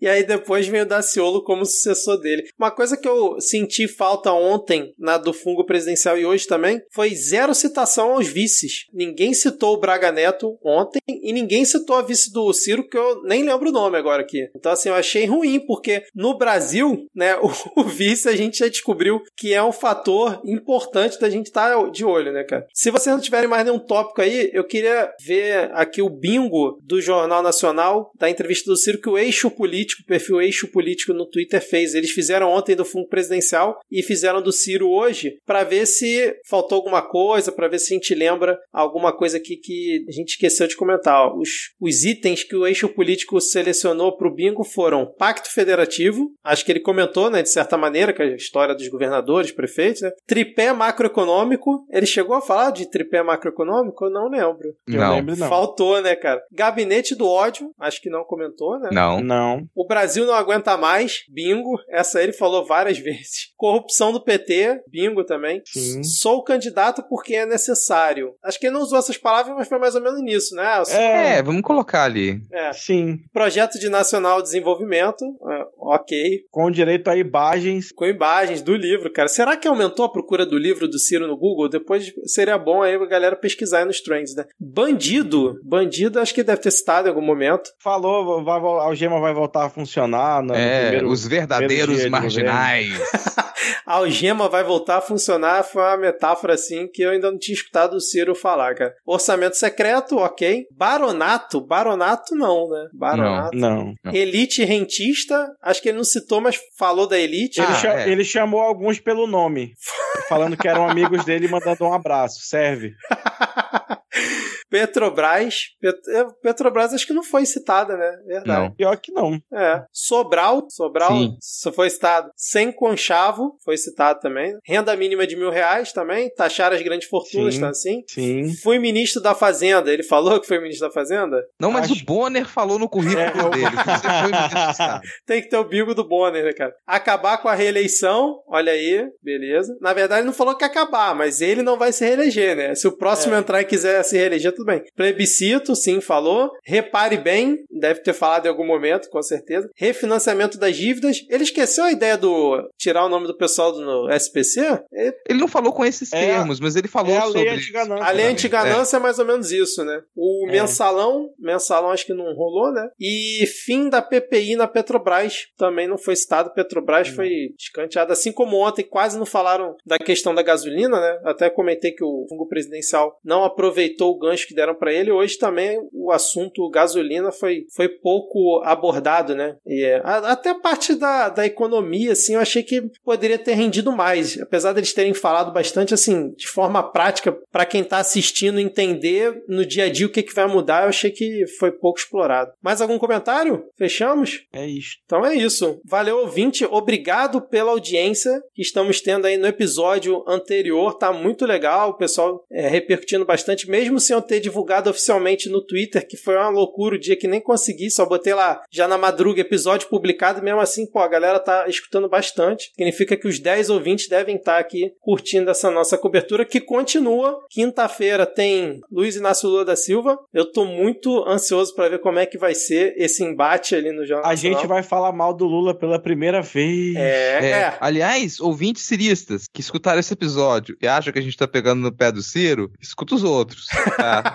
E 0.00 0.08
aí 0.08 0.24
depois 0.24 0.66
vem 0.66 0.82
o 0.82 0.86
Daciolo 0.86 1.42
como 1.42 1.64
sucessor 1.64 2.18
dele. 2.18 2.44
Uma 2.58 2.70
coisa 2.70 2.96
que 2.96 3.08
eu 3.08 3.40
senti 3.40 3.86
falta 3.86 4.32
ontem 4.32 4.94
na 4.98 5.18
do 5.18 5.32
fungo 5.32 5.64
presidencial 5.64 6.18
e 6.18 6.26
hoje 6.26 6.46
também 6.46 6.80
foi 6.90 7.14
zero 7.14 7.54
citação 7.54 8.12
aos 8.12 8.26
vices. 8.26 8.86
Ninguém 8.92 9.34
citou 9.34 9.74
o 9.74 9.80
Braga 9.80 10.10
Neto 10.10 10.58
ontem 10.64 11.00
e 11.06 11.32
ninguém 11.32 11.64
citou 11.64 11.96
a 11.96 12.02
vice 12.02 12.32
do 12.32 12.52
Ciro, 12.52 12.88
que 12.88 12.96
eu 12.96 13.22
nem 13.22 13.42
lembro 13.42 13.68
o 13.68 13.72
nome 13.72 13.96
agora 13.96 14.22
aqui. 14.22 14.48
Então, 14.54 14.72
assim, 14.72 14.88
eu 14.88 14.94
achei 14.94 15.26
ruim, 15.26 15.60
porque 15.66 16.02
no 16.14 16.36
Brasil, 16.36 17.06
né, 17.14 17.36
o, 17.42 17.50
o 17.76 17.84
vice 17.84 18.28
a 18.28 18.36
gente 18.36 18.58
já 18.58 18.68
descobriu 18.68 19.20
que 19.36 19.52
é 19.52 19.62
um 19.62 19.72
fator 19.72 20.40
importante 20.44 21.18
da 21.18 21.28
gente 21.28 21.46
estar 21.46 21.76
tá 21.76 21.90
de 21.90 22.04
olho, 22.04 22.32
né, 22.32 22.44
cara? 22.44 22.66
Se 22.72 22.90
vocês 22.90 23.14
não 23.14 23.22
tiverem 23.22 23.48
mais 23.48 23.64
nenhum 23.64 23.78
tópico 23.78 24.22
aí, 24.22 24.50
eu 24.52 24.64
queria 24.64 25.12
ver 25.24 25.70
aqui 25.72 26.00
o 26.00 26.10
bingo 26.10 26.78
do 26.82 27.00
Jornal 27.00 27.42
Nacional, 27.42 28.10
da 28.18 28.30
entrevista 28.30 28.70
do 28.70 28.76
Ciro, 28.76 29.00
que 29.00 29.08
o 29.08 29.18
eixo 29.18 29.50
político, 29.50 29.89
o 30.00 30.06
perfil 30.06 30.40
eixo 30.40 30.68
político 30.68 31.12
no 31.12 31.26
Twitter 31.26 31.60
fez. 31.60 31.94
Eles 31.94 32.10
fizeram 32.10 32.50
ontem 32.50 32.76
do 32.76 32.84
fundo 32.84 33.08
presidencial 33.08 33.78
e 33.90 34.02
fizeram 34.02 34.42
do 34.42 34.52
Ciro 34.52 34.88
hoje, 34.88 35.38
para 35.46 35.64
ver 35.64 35.86
se 35.86 36.34
faltou 36.48 36.76
alguma 36.76 37.02
coisa, 37.02 37.52
para 37.52 37.68
ver 37.68 37.78
se 37.78 37.92
a 37.92 37.96
gente 37.96 38.14
lembra 38.14 38.58
alguma 38.72 39.16
coisa 39.16 39.36
aqui 39.36 39.56
que 39.56 40.04
a 40.08 40.12
gente 40.12 40.30
esqueceu 40.30 40.66
de 40.66 40.76
comentar. 40.76 41.34
Os, 41.36 41.72
os 41.80 42.04
itens 42.04 42.44
que 42.44 42.56
o 42.56 42.66
eixo 42.66 42.88
político 42.88 43.40
selecionou 43.40 44.16
para 44.16 44.28
o 44.28 44.34
bingo 44.34 44.64
foram 44.64 45.06
Pacto 45.18 45.52
Federativo, 45.52 46.30
acho 46.44 46.64
que 46.64 46.72
ele 46.72 46.80
comentou, 46.80 47.30
né, 47.30 47.42
de 47.42 47.50
certa 47.50 47.76
maneira, 47.76 48.12
que 48.12 48.22
é 48.22 48.26
a 48.26 48.36
história 48.36 48.74
dos 48.74 48.88
governadores, 48.88 49.52
prefeitos, 49.52 50.02
né? 50.02 50.10
Tripé 50.26 50.72
macroeconômico, 50.72 51.86
ele 51.90 52.06
chegou 52.06 52.36
a 52.36 52.40
falar 52.40 52.70
de 52.70 52.88
tripé 52.88 53.22
macroeconômico? 53.22 54.04
Eu 54.04 54.10
não 54.10 54.28
lembro. 54.28 54.74
Não. 54.86 55.02
Eu 55.02 55.10
lembro, 55.16 55.36
não. 55.36 55.48
Faltou, 55.48 56.00
né, 56.00 56.14
cara? 56.16 56.40
Gabinete 56.52 57.14
do 57.14 57.26
ódio, 57.26 57.70
acho 57.78 58.00
que 58.00 58.10
não 58.10 58.24
comentou, 58.24 58.78
né? 58.78 58.90
Não. 58.92 59.20
Não. 59.20 59.66
O 59.80 59.86
Brasil 59.86 60.26
não 60.26 60.34
aguenta 60.34 60.76
mais, 60.76 61.20
bingo. 61.26 61.78
Essa 61.88 62.22
ele 62.22 62.34
falou 62.34 62.66
várias 62.66 62.98
vezes. 63.00 63.50
Corrupção 63.56 64.12
do 64.12 64.22
PT, 64.22 64.82
bingo 64.86 65.24
também. 65.24 65.62
Sim. 65.64 66.02
Sou 66.02 66.44
candidato 66.44 67.02
porque 67.08 67.34
é 67.34 67.46
necessário. 67.46 68.34
Acho 68.44 68.60
que 68.60 68.66
ele 68.66 68.74
não 68.74 68.82
usou 68.82 68.98
essas 68.98 69.16
palavras, 69.16 69.54
mas 69.56 69.68
foi 69.68 69.78
mais 69.78 69.94
ou 69.94 70.02
menos 70.02 70.20
nisso, 70.20 70.54
né? 70.54 70.82
É, 70.90 71.38
É, 71.38 71.42
vamos 71.42 71.62
colocar 71.62 72.04
ali. 72.04 72.42
É. 72.52 72.74
sim. 72.74 73.20
Projeto 73.32 73.78
de 73.78 73.88
Nacional 73.88 74.42
Desenvolvimento, 74.42 75.24
é, 75.50 75.64
ok. 75.78 76.40
Com 76.50 76.70
direito 76.70 77.08
a 77.08 77.16
imagens. 77.16 77.90
Com 77.90 78.04
imagens 78.04 78.60
do 78.60 78.76
livro, 78.76 79.10
cara. 79.10 79.28
Será 79.28 79.56
que 79.56 79.66
aumentou 79.66 80.04
a 80.04 80.12
procura 80.12 80.44
do 80.44 80.58
livro 80.58 80.86
do 80.86 80.98
Ciro 80.98 81.26
no 81.26 81.38
Google? 81.38 81.70
Depois 81.70 82.12
seria 82.26 82.58
bom 82.58 82.82
aí 82.82 82.96
a 82.96 83.06
galera 83.06 83.34
pesquisar 83.34 83.78
aí 83.78 83.84
nos 83.86 84.02
trends, 84.02 84.34
né? 84.36 84.44
Bandido. 84.60 85.58
Bandido, 85.64 86.20
acho 86.20 86.34
que 86.34 86.42
deve 86.42 86.60
ter 86.60 86.70
citado 86.70 87.08
em 87.08 87.10
algum 87.10 87.24
momento. 87.24 87.70
Falou, 87.82 88.44
vai, 88.44 88.58
a 88.58 88.82
algema 88.82 89.18
vai 89.18 89.32
voltar 89.32 89.69
a 89.70 89.74
funcionar. 89.74 90.42
No 90.42 90.54
É, 90.54 90.82
primeiro- 90.82 91.08
os 91.08 91.26
verdadeiros 91.26 92.04
marginais. 92.06 92.90
A 93.86 93.94
algema 93.94 94.48
vai 94.48 94.62
voltar 94.62 94.98
a 94.98 95.00
funcionar 95.00 95.64
foi 95.64 95.82
uma 95.82 95.96
metáfora 95.96 96.54
assim 96.54 96.86
que 96.86 97.02
eu 97.02 97.10
ainda 97.10 97.30
não 97.30 97.38
tinha 97.38 97.54
escutado 97.54 97.94
o 97.94 98.00
Ciro 98.00 98.34
falar, 98.36 98.74
cara. 98.74 98.94
Orçamento 99.04 99.56
secreto, 99.56 100.16
ok. 100.16 100.64
Baronato, 100.72 101.60
baronato 101.60 102.34
não, 102.36 102.68
né? 102.70 102.86
Baronato. 102.92 103.56
Não. 103.56 103.92
Não. 104.04 104.14
Elite 104.14 104.64
rentista, 104.64 105.46
acho 105.60 105.82
que 105.82 105.88
ele 105.88 105.96
não 105.98 106.04
citou, 106.04 106.40
mas 106.40 106.58
falou 106.78 107.06
da 107.08 107.18
elite. 107.18 107.60
Ah, 107.60 107.64
Ele, 107.64 107.74
cha- 107.74 108.00
é. 108.00 108.08
ele 108.08 108.24
chamou 108.24 108.60
alguns 108.60 109.00
pelo 109.00 109.26
nome, 109.26 109.72
falando 110.28 110.56
que 110.56 110.68
eram 110.68 110.88
amigos 110.88 111.24
dele 111.24 111.46
e 111.46 111.50
mandando 111.50 111.84
um 111.84 111.92
abraço. 111.92 112.40
Serve. 112.42 112.92
Petrobras. 114.70 115.54
Pet- 115.80 116.08
é, 116.10 116.24
Petrobras 116.42 116.94
acho 116.94 117.06
que 117.06 117.12
não 117.12 117.22
foi 117.22 117.44
citada, 117.46 117.96
né? 117.96 118.10
Verdade. 118.26 118.48
Não. 118.68 118.74
Pior 118.74 118.96
que 118.96 119.12
não. 119.12 119.38
É. 119.52 119.82
Sobral, 119.92 120.66
Sobral 120.70 121.10
Sim. 121.12 121.36
só 121.40 121.72
foi 121.72 121.90
citado. 121.90 122.30
Sem 122.36 122.72
conchavo, 122.72 123.56
foi 123.64 123.76
citado 123.76 124.20
também. 124.20 124.56
Renda 124.64 124.96
mínima 124.96 125.26
de 125.26 125.36
mil 125.36 125.50
reais 125.50 125.92
também. 125.92 126.30
Taxar 126.34 126.72
as 126.72 126.82
grandes 126.82 127.08
fortunas, 127.08 127.54
Sim. 127.54 127.60
tá 127.60 127.68
assim? 127.68 128.02
Sim. 128.08 128.54
Fui 128.62 128.78
ministro 128.78 129.20
da 129.22 129.34
Fazenda. 129.34 129.92
Ele 129.92 130.02
falou 130.02 130.40
que 130.40 130.46
foi 130.46 130.58
ministro 130.60 130.88
da 130.88 130.92
Fazenda? 130.94 131.44
Não, 131.58 131.70
mas 131.70 131.90
Acho- 131.90 132.02
o 132.02 132.04
Bonner 132.04 132.46
falou 132.48 132.78
no 132.78 132.88
currículo 132.88 133.20
É, 133.20 133.50
dele. 133.50 133.70
Você 133.70 134.08
foi 134.08 134.30
ministro 134.30 134.64
do 134.64 134.70
Estado. 134.70 135.00
Tem 135.26 135.42
que 135.42 135.48
ter 135.48 135.56
o 135.56 135.64
bigo 135.64 135.94
do 135.94 136.06
Bonner, 136.06 136.44
né, 136.44 136.52
cara? 136.52 136.74
Acabar 136.86 137.38
com 137.38 137.48
a 137.48 137.54
reeleição, 137.54 138.40
olha 138.48 138.72
aí, 138.72 139.06
beleza. 139.22 139.76
Na 139.80 139.92
verdade, 139.92 140.20
ele 140.20 140.26
não 140.26 140.32
falou 140.34 140.56
que 140.56 140.64
ia 140.64 140.68
acabar, 140.70 141.14
mas 141.14 141.40
ele 141.40 141.62
não 141.62 141.76
vai 141.78 141.92
se 141.92 142.04
reeleger, 142.04 142.56
né? 142.56 142.74
Se 142.74 142.86
o 142.86 142.96
próximo 142.96 143.34
É. 143.34 143.38
entrar 143.38 143.60
e 143.60 143.64
quiser 143.64 144.02
se 144.02 144.16
reeleger, 144.16 144.52
tudo 144.60 144.66
bem. 144.66 144.82
Plebiscito, 144.94 145.74
sim, 145.74 146.00
falou. 146.00 146.50
Repare 146.64 147.16
bem, 147.16 147.58
deve 147.70 148.00
ter 148.00 148.12
falado 148.12 148.46
em 148.46 148.48
algum 148.48 148.66
momento, 148.66 149.08
com 149.10 149.22
certeza. 149.22 149.70
Refinanciamento 149.76 150.58
das 150.58 150.76
dívidas. 150.76 151.24
Ele 151.30 151.44
esqueceu 151.44 151.84
a 151.84 151.92
ideia 151.92 152.16
do 152.16 152.68
tirar 152.78 153.04
o 153.04 153.08
nome 153.08 153.26
do 153.26 153.36
pessoal 153.36 153.72
do 153.72 153.80
no 153.80 154.10
SPC? 154.10 154.60
É, 154.92 155.14
Ele 155.28 155.40
não 155.40 155.48
falou 155.48 155.72
com 155.72 155.84
esses 155.84 156.12
É- 156.12 156.26
termos, 156.26 156.60
mas 156.60 156.76
ele 156.76 156.88
falou 156.88 157.12
é 157.12 157.18
a 157.18 157.24
lei 157.24 157.44
sobre. 157.44 157.48
antiganância. 157.50 158.04
A 158.04 158.10
lei 158.10 158.26
É. 158.26 158.28
antiganância 158.28 158.96
é 158.96 159.00
mais 159.00 159.18
ou 159.18 159.24
menos 159.24 159.50
isso, 159.50 159.84
né? 159.84 160.00
O 160.14 160.46
É. 160.48 160.52
mensalão, 160.52 161.30
mensalão 161.38 161.90
acho 161.90 162.04
que 162.06 162.12
não 162.14 162.34
rolou, 162.34 162.72
né? 162.72 162.88
E 163.00 163.46
fim 163.64 163.88
da 163.88 164.02
PPI 164.02 164.56
na 164.56 164.66
Petrobras 164.68 165.46
também 165.56 165.88
não 165.88 165.96
foi 165.98 166.14
citado. 166.16 166.52
Petrobras 166.52 167.08
Não. 167.08 167.16
foi 167.16 167.30
escanteado, 167.58 168.12
assim 168.12 168.32
como 168.32 168.56
ontem 168.58 168.82
quase 168.82 169.18
não 169.18 169.26
falaram 169.26 169.74
da 169.86 169.98
questão 169.98 170.34
da 170.34 170.42
gasolina, 170.42 171.00
né? 171.00 171.20
Até 171.24 171.48
comentei 171.48 171.92
que 171.92 172.04
o 172.04 172.26
fungo 172.28 172.46
presidencial 172.48 173.18
não 173.24 173.44
aproveitou 173.44 174.10
o 174.12 174.18
gancho 174.18 174.46
que 174.50 174.54
deram 174.56 174.74
para 174.74 174.92
ele. 174.92 175.10
Hoje 175.10 175.38
também 175.38 175.78
o 175.92 176.10
assunto 176.12 176.68
gasolina 176.70 177.32
foi, 177.32 177.64
foi 177.74 177.88
pouco 177.88 178.60
abordado, 178.64 179.34
né? 179.34 179.56
E 179.66 179.84
é, 179.84 180.00
a- 180.04 180.32
até 180.32 180.50
a 180.50 180.54
parte 180.54 180.94
da, 180.94 181.28
da 181.28 181.46
economia, 181.46 182.12
assim, 182.12 182.34
eu 182.34 182.40
achei 182.40 182.62
que 182.62 182.82
poderia 183.04 183.38
ter 183.38 183.54
rendido 183.54 183.92
mais. 183.92 184.38
Apesar 184.40 184.72
deles 184.72 184.92
terem 184.92 185.14
falado 185.14 185.52
bastante, 185.52 185.94
assim, 185.94 186.32
de 186.34 186.46
forma 186.48 186.82
prática, 186.82 187.36
para 187.52 187.64
quem 187.64 187.84
tá 187.84 187.98
assistindo 187.98 188.60
entender 188.60 189.42
no 189.48 189.64
dia 189.64 189.84
a 189.84 189.90
dia 189.90 190.06
o 190.06 190.10
que, 190.10 190.22
que 190.22 190.34
vai 190.34 190.46
mudar, 190.46 190.82
eu 190.84 190.88
achei 190.88 191.10
que 191.10 191.46
foi 191.58 191.70
pouco 191.72 191.98
explorado. 191.98 192.52
Mais 192.62 192.80
algum 192.80 192.98
comentário? 192.98 193.64
Fechamos? 193.76 194.44
É 194.52 194.66
isso. 194.66 194.96
Então 195.04 195.24
é 195.24 195.34
isso. 195.34 195.80
Valeu, 195.84 196.18
ouvinte. 196.18 196.64
Obrigado 196.64 197.40
pela 197.40 197.70
audiência 197.70 198.42
que 198.54 198.62
estamos 198.62 199.00
tendo 199.00 199.26
aí 199.26 199.36
no 199.36 199.46
episódio 199.46 200.24
anterior. 200.26 200.94
Tá 200.94 201.12
muito 201.12 201.44
legal. 201.46 201.90
O 201.90 201.94
pessoal 201.94 202.44
é, 202.50 202.68
repercutindo 202.68 203.24
bastante, 203.24 203.68
mesmo 203.70 204.00
sem 204.00 204.14
eu 204.14 204.22
ter 204.22 204.39
divulgado 204.40 204.90
oficialmente 204.90 205.48
no 205.48 205.60
Twitter, 205.60 206.06
que 206.06 206.16
foi 206.16 206.36
uma 206.36 206.48
loucura 206.48 206.96
o 206.96 206.98
dia 206.98 207.16
que 207.16 207.28
nem 207.28 207.40
consegui. 207.40 207.90
Só 207.90 208.06
botei 208.06 208.34
lá 208.34 208.62
já 208.70 208.88
na 208.88 208.98
madruga 208.98 209.40
episódio 209.40 209.88
publicado. 209.88 210.42
Mesmo 210.42 210.60
assim, 210.60 210.86
pô, 210.86 211.00
a 211.00 211.08
galera 211.08 211.38
tá 211.38 211.68
escutando 211.68 212.08
bastante. 212.08 212.70
Significa 212.76 213.16
que 213.16 213.28
os 213.28 213.38
10 213.38 213.70
ouvintes 213.70 214.08
devem 214.08 214.36
estar 214.36 214.58
aqui 214.58 214.92
curtindo 215.00 215.50
essa 215.50 215.70
nossa 215.70 215.96
cobertura 215.96 216.44
que 216.44 216.60
continua. 216.60 217.38
Quinta-feira 217.50 218.26
tem 218.26 218.80
Luiz 218.90 219.16
Inácio 219.16 219.48
Lula 219.48 219.64
da 219.64 219.76
Silva. 219.76 220.18
Eu 220.32 220.50
tô 220.50 220.64
muito 220.64 221.24
ansioso 221.28 221.74
para 221.74 221.88
ver 221.88 222.00
como 222.00 222.18
é 222.18 222.26
que 222.26 222.38
vai 222.38 222.54
ser 222.54 222.94
esse 222.96 223.22
embate 223.22 223.74
ali 223.74 223.92
no 223.92 224.06
Jornal 224.06 224.30
A 224.30 224.34
gente 224.34 224.66
vai 224.66 224.82
falar 224.82 225.12
mal 225.12 225.34
do 225.34 225.44
Lula 225.44 225.74
pela 225.74 225.98
primeira 225.98 226.40
vez. 226.40 226.96
É, 226.96 227.20
É. 227.40 227.50
é. 227.50 227.76
Aliás, 227.80 228.40
ouvintes 228.40 228.82
ciristas 228.82 229.46
que 229.52 229.60
escutaram 229.60 230.00
esse 230.00 230.12
episódio 230.12 230.76
e 230.80 230.86
acham 230.86 231.12
que 231.12 231.18
a 231.18 231.22
gente 231.22 231.36
tá 231.36 231.46
pegando 231.46 231.80
no 231.80 231.92
pé 231.92 232.10
do 232.10 232.22
Ciro, 232.22 232.70
escuta 232.80 233.14
os 233.14 233.24
outros. 233.24 233.66
Tá? 233.96 234.22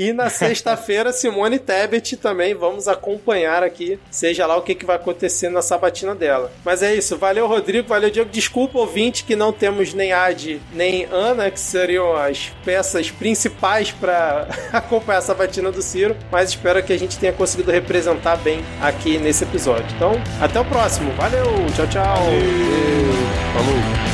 E 0.00 0.14
na 0.14 0.30
sexta-feira, 0.30 1.12
Simone 1.12 1.58
Tebet 1.58 2.16
também 2.16 2.54
vamos 2.54 2.88
acompanhar 2.88 3.62
aqui, 3.62 3.98
seja 4.10 4.46
lá 4.46 4.56
o 4.56 4.62
que, 4.62 4.74
que 4.74 4.86
vai 4.86 4.96
acontecer 4.96 5.50
na 5.50 5.60
sabatina 5.60 6.14
dela. 6.14 6.50
Mas 6.64 6.82
é 6.82 6.94
isso, 6.94 7.18
valeu 7.18 7.46
Rodrigo, 7.46 7.86
valeu 7.86 8.08
Diego. 8.08 8.30
Desculpa, 8.30 8.78
ouvinte, 8.78 9.24
que 9.24 9.36
não 9.36 9.52
temos 9.52 9.92
nem 9.92 10.10
Ad 10.10 10.58
nem 10.72 11.04
Ana, 11.10 11.50
que 11.50 11.60
seriam 11.60 12.16
as 12.16 12.50
peças 12.64 13.10
principais 13.10 13.90
para 13.90 14.48
acompanhar 14.72 15.18
a 15.18 15.22
sabatina 15.22 15.70
do 15.70 15.82
Ciro, 15.82 16.16
mas 16.30 16.48
espero 16.48 16.82
que 16.82 16.94
a 16.94 16.98
gente 16.98 17.18
tenha 17.18 17.34
conseguido 17.34 17.70
representar 17.70 18.36
bem 18.36 18.64
aqui 18.80 19.18
nesse 19.18 19.44
episódio. 19.44 19.86
Então, 19.96 20.12
até 20.40 20.58
o 20.60 20.64
próximo, 20.64 21.12
valeu, 21.12 21.44
tchau, 21.76 21.86
tchau. 21.88 22.16
Falou. 23.52 24.09